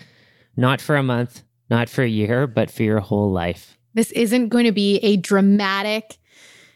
not 0.56 0.80
for 0.80 0.96
a 0.96 1.02
month, 1.02 1.42
not 1.70 1.88
for 1.88 2.02
a 2.02 2.08
year, 2.08 2.46
but 2.46 2.70
for 2.70 2.82
your 2.82 3.00
whole 3.00 3.32
life. 3.32 3.78
This 3.94 4.10
isn't 4.12 4.48
going 4.48 4.66
to 4.66 4.72
be 4.72 4.98
a 4.98 5.16
dramatic 5.16 6.18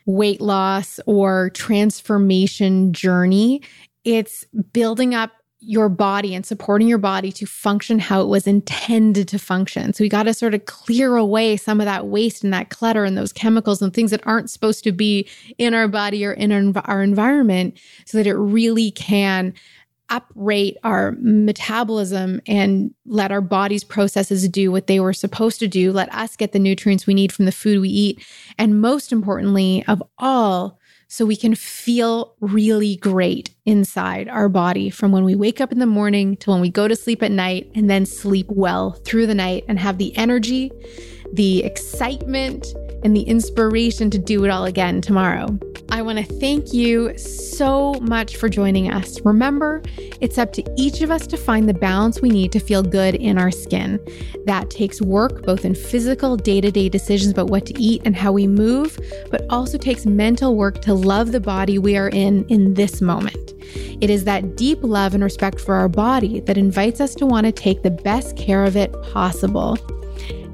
weight 0.09 0.41
loss 0.41 0.99
or 1.05 1.51
transformation 1.51 2.95
journey. 2.95 3.61
It's 4.05 4.47
building 4.73 5.15
up 5.15 5.33
your 5.61 5.91
body 5.91 6.35
and 6.35 6.47
supporting 6.47 6.89
your 6.89 6.99
body 6.99 7.31
to 7.31 7.45
function 7.45 7.99
how 7.99 8.23
it 8.23 8.29
was 8.29 8.47
intended 8.47 9.29
to 9.29 9.39
function. 9.39 9.93
So 9.93 10.03
we 10.03 10.09
got 10.09 10.23
to 10.23 10.33
sort 10.33 10.55
of 10.55 10.65
clear 10.65 11.17
away 11.17 11.59
some 11.59 11.81
of 11.81 11.85
that 11.85 12.07
waste 12.07 12.43
and 12.43 12.55
that 12.55 12.71
clutter 12.71 13.05
and 13.05 13.19
those 13.19 13.35
chemicals 13.35 13.83
and 13.83 13.93
things 13.93 14.11
that 14.13 14.27
aren't 14.27 14.51
supposed 14.51 14.83
to 14.85 14.93
be 14.93 15.29
in 15.59 15.75
our 15.75 15.89
body 15.89 16.25
or 16.25 16.33
in 16.33 16.53
our, 16.53 16.83
our 16.87 17.03
environment 17.03 17.79
so 18.07 18.17
that 18.17 18.27
it 18.27 18.35
really 18.35 18.93
can 18.93 19.53
uprate 20.11 20.77
our 20.85 21.15
metabolism 21.21 22.41
and 22.47 22.95
let 23.07 23.31
our 23.31 23.41
body's 23.41 23.85
processes 23.85 24.49
do 24.49 24.71
what 24.71 24.87
they 24.87 25.01
were 25.01 25.13
supposed 25.13 25.59
to 25.61 25.69
do. 25.69 25.93
Let 25.93 26.13
us 26.15 26.37
get 26.37 26.53
the 26.53 26.59
nutrients 26.59 27.07
we 27.07 27.15
need 27.15 27.33
from 27.33 27.45
the 27.45 27.53
food 27.53 27.81
we 27.81 27.89
eat. 27.89 28.25
And 28.59 28.81
most 28.81 29.13
importantly 29.13 29.85
of 29.87 30.03
all, 30.19 30.79
so 31.09 31.25
we 31.25 31.37
can 31.37 31.55
feel 31.55 32.35
really 32.41 32.97
great 32.97 33.51
inside 33.65 34.29
our 34.29 34.49
body 34.49 34.91
from 34.91 35.11
when 35.11 35.25
we 35.25 35.35
wake 35.35 35.61
up 35.61 35.73
in 35.73 35.79
the 35.79 35.87
morning 35.87 36.37
to 36.39 36.51
when 36.51 36.61
we 36.61 36.69
go 36.69 36.87
to 36.87 36.95
sleep 36.95 37.23
at 37.23 37.33
night 37.33 37.71
and 37.75 37.89
then 37.89 38.05
sleep 38.05 38.47
well 38.51 38.93
through 39.07 39.27
the 39.27 39.35
night 39.35 39.65
and 39.69 39.79
have 39.79 39.97
the 39.97 40.15
energy, 40.19 40.71
the 41.33 41.65
excitement, 41.65 42.67
and 43.03 43.17
the 43.17 43.23
inspiration 43.23 44.11
to 44.11 44.19
do 44.19 44.45
it 44.45 44.51
all 44.51 44.65
again 44.65 45.01
tomorrow. 45.01 45.59
I 45.91 46.03
want 46.03 46.19
to 46.19 46.25
thank 46.25 46.75
you 46.75 47.17
so 47.17 47.95
much 47.95 48.37
for 48.37 48.51
joining 48.51 48.91
us. 48.91 49.21
Remember, 49.23 49.83
it's 50.21 50.37
up 50.37 50.53
to 50.53 50.75
each 50.77 51.01
of 51.01 51.11
us 51.11 51.27
to 51.29 51.39
find 51.39 51.67
the 51.67 51.75
balance 51.75 52.21
we 52.21 52.29
need 52.29 52.53
to 52.53 52.61
feel 52.61 52.83
good 52.83 53.15
in 53.15 53.39
our 53.39 53.51
skin. 53.51 53.99
That 54.45 54.69
takes 54.69 55.01
work, 55.01 55.43
both 55.43 55.65
in 55.65 55.75
physical, 55.75 56.37
day 56.37 56.61
to 56.61 56.71
day 56.71 56.91
decisions 56.91 57.33
about 57.33 57.49
what 57.49 57.65
to 57.67 57.81
eat 57.81 58.03
and 58.05 58.15
how 58.15 58.33
we 58.33 58.47
move, 58.47 58.99
but 59.31 59.47
also 59.49 59.79
takes 59.79 60.05
mental 60.05 60.57
work 60.57 60.83
to 60.83 60.93
love 60.93 61.33
the 61.33 61.41
body 61.41 61.79
we 61.79 61.97
are 61.97 62.11
in 62.11 62.45
in 62.49 62.75
this 62.75 63.01
moment. 63.01 63.55
It 64.01 64.11
is 64.11 64.25
that 64.25 64.57
deep 64.57 64.79
love 64.83 65.15
and 65.15 65.25
respect 65.25 65.59
for 65.59 65.75
our 65.75 65.89
body 65.89 66.41
that 66.41 66.59
invites 66.59 67.01
us 67.01 67.15
to 67.17 67.27
want 67.27 67.47
to 67.47 67.53
take 67.53 67.83
the 67.83 67.91
best 67.91 68.37
care 68.37 68.65
of 68.65 68.77
it 68.77 68.93
possible. 69.11 69.79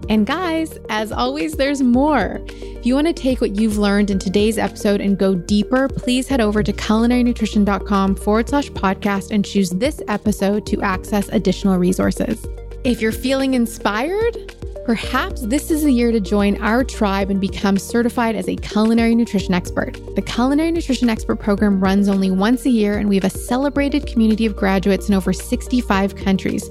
And 0.08 0.26
guys, 0.26 0.78
as 0.88 1.12
always, 1.12 1.54
there's 1.54 1.82
more. 1.82 2.40
If 2.48 2.86
you 2.86 2.94
want 2.94 3.06
to 3.06 3.12
take 3.12 3.40
what 3.40 3.56
you've 3.56 3.78
learned 3.78 4.10
in 4.10 4.18
today's 4.18 4.58
episode 4.58 5.00
and 5.00 5.18
go 5.18 5.34
deeper, 5.34 5.88
please 5.88 6.28
head 6.28 6.40
over 6.40 6.62
to 6.62 6.72
culinarynutrition.com 6.72 8.16
forward 8.16 8.48
slash 8.48 8.70
podcast 8.70 9.30
and 9.30 9.44
choose 9.44 9.70
this 9.70 10.02
episode 10.08 10.66
to 10.66 10.82
access 10.82 11.28
additional 11.28 11.78
resources. 11.78 12.46
If 12.84 13.00
you're 13.00 13.12
feeling 13.12 13.54
inspired, 13.54 14.54
Perhaps 14.84 15.40
this 15.46 15.70
is 15.70 15.82
the 15.82 15.90
year 15.90 16.12
to 16.12 16.20
join 16.20 16.60
our 16.60 16.84
tribe 16.84 17.30
and 17.30 17.40
become 17.40 17.78
certified 17.78 18.36
as 18.36 18.48
a 18.48 18.56
culinary 18.56 19.14
nutrition 19.14 19.54
expert. 19.54 19.98
The 20.14 20.20
Culinary 20.20 20.72
Nutrition 20.72 21.08
Expert 21.08 21.36
program 21.36 21.80
runs 21.80 22.06
only 22.06 22.30
once 22.30 22.66
a 22.66 22.70
year, 22.70 22.98
and 22.98 23.08
we 23.08 23.14
have 23.14 23.24
a 23.24 23.30
celebrated 23.30 24.06
community 24.06 24.44
of 24.44 24.54
graduates 24.54 25.08
in 25.08 25.14
over 25.14 25.32
65 25.32 26.16
countries. 26.16 26.68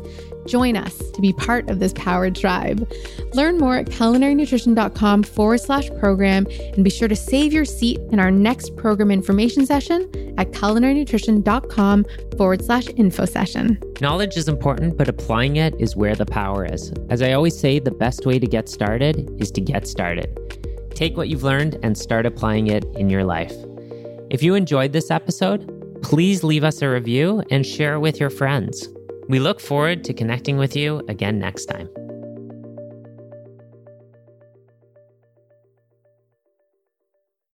Join 0.48 0.76
us 0.76 0.98
to 1.12 1.22
be 1.22 1.34
part 1.34 1.70
of 1.70 1.80
this 1.80 1.94
powered 1.94 2.36
tribe. 2.36 2.90
Learn 3.34 3.58
more 3.58 3.78
at 3.78 3.88
culinarynutrition.com 3.88 5.24
forward 5.24 5.60
slash 5.60 5.90
program 6.00 6.46
and 6.74 6.84
be 6.84 6.90
sure 6.90 7.08
to 7.08 7.16
save 7.16 7.54
your 7.54 7.66
seat 7.66 8.00
in 8.12 8.20
our 8.20 8.32
next 8.32 8.76
program 8.76 9.12
information 9.12 9.66
session 9.66 10.04
at 10.38 10.52
culinarynutrition.com 10.52 12.06
forward 12.38 12.64
slash 12.64 12.88
info 12.96 13.26
session. 13.26 13.80
Knowledge 14.02 14.38
is 14.38 14.48
important, 14.48 14.98
but 14.98 15.08
applying 15.08 15.56
it 15.56 15.74
is 15.80 15.96
where 15.96 16.16
the 16.16 16.26
power 16.26 16.66
is. 16.66 16.92
As 17.10 17.22
I 17.22 17.34
always 17.34 17.58
say, 17.58 17.80
the 17.80 17.92
best 17.92 18.26
way 18.26 18.40
to 18.40 18.48
get 18.48 18.70
started 18.70 19.30
is 19.42 19.52
to 19.52 19.62
get 19.62 19.88
started. 19.88 20.38
Take 20.96 21.18
what 21.18 21.30
you've 21.30 21.44
learned 21.44 21.80
and 21.84 21.98
start 21.98 22.26
applying 22.26 22.68
it 22.68 22.86
in 22.96 23.10
your 23.10 23.24
life. 23.24 23.54
If 24.30 24.44
you 24.44 24.56
enjoyed 24.56 24.94
this 24.94 25.12
episode, 25.12 26.02
please 26.02 26.44
leave 26.44 26.64
us 26.64 26.82
a 26.82 26.90
review 26.90 27.44
and 27.50 27.66
share 27.66 28.00
with 28.00 28.20
your 28.20 28.30
friends. 28.30 28.88
We 29.28 29.40
look 29.40 29.60
forward 29.60 30.04
to 30.06 30.14
connecting 30.14 30.58
with 30.58 30.76
you 30.76 31.02
again 31.08 31.40
next 31.40 31.66
time. 31.66 31.90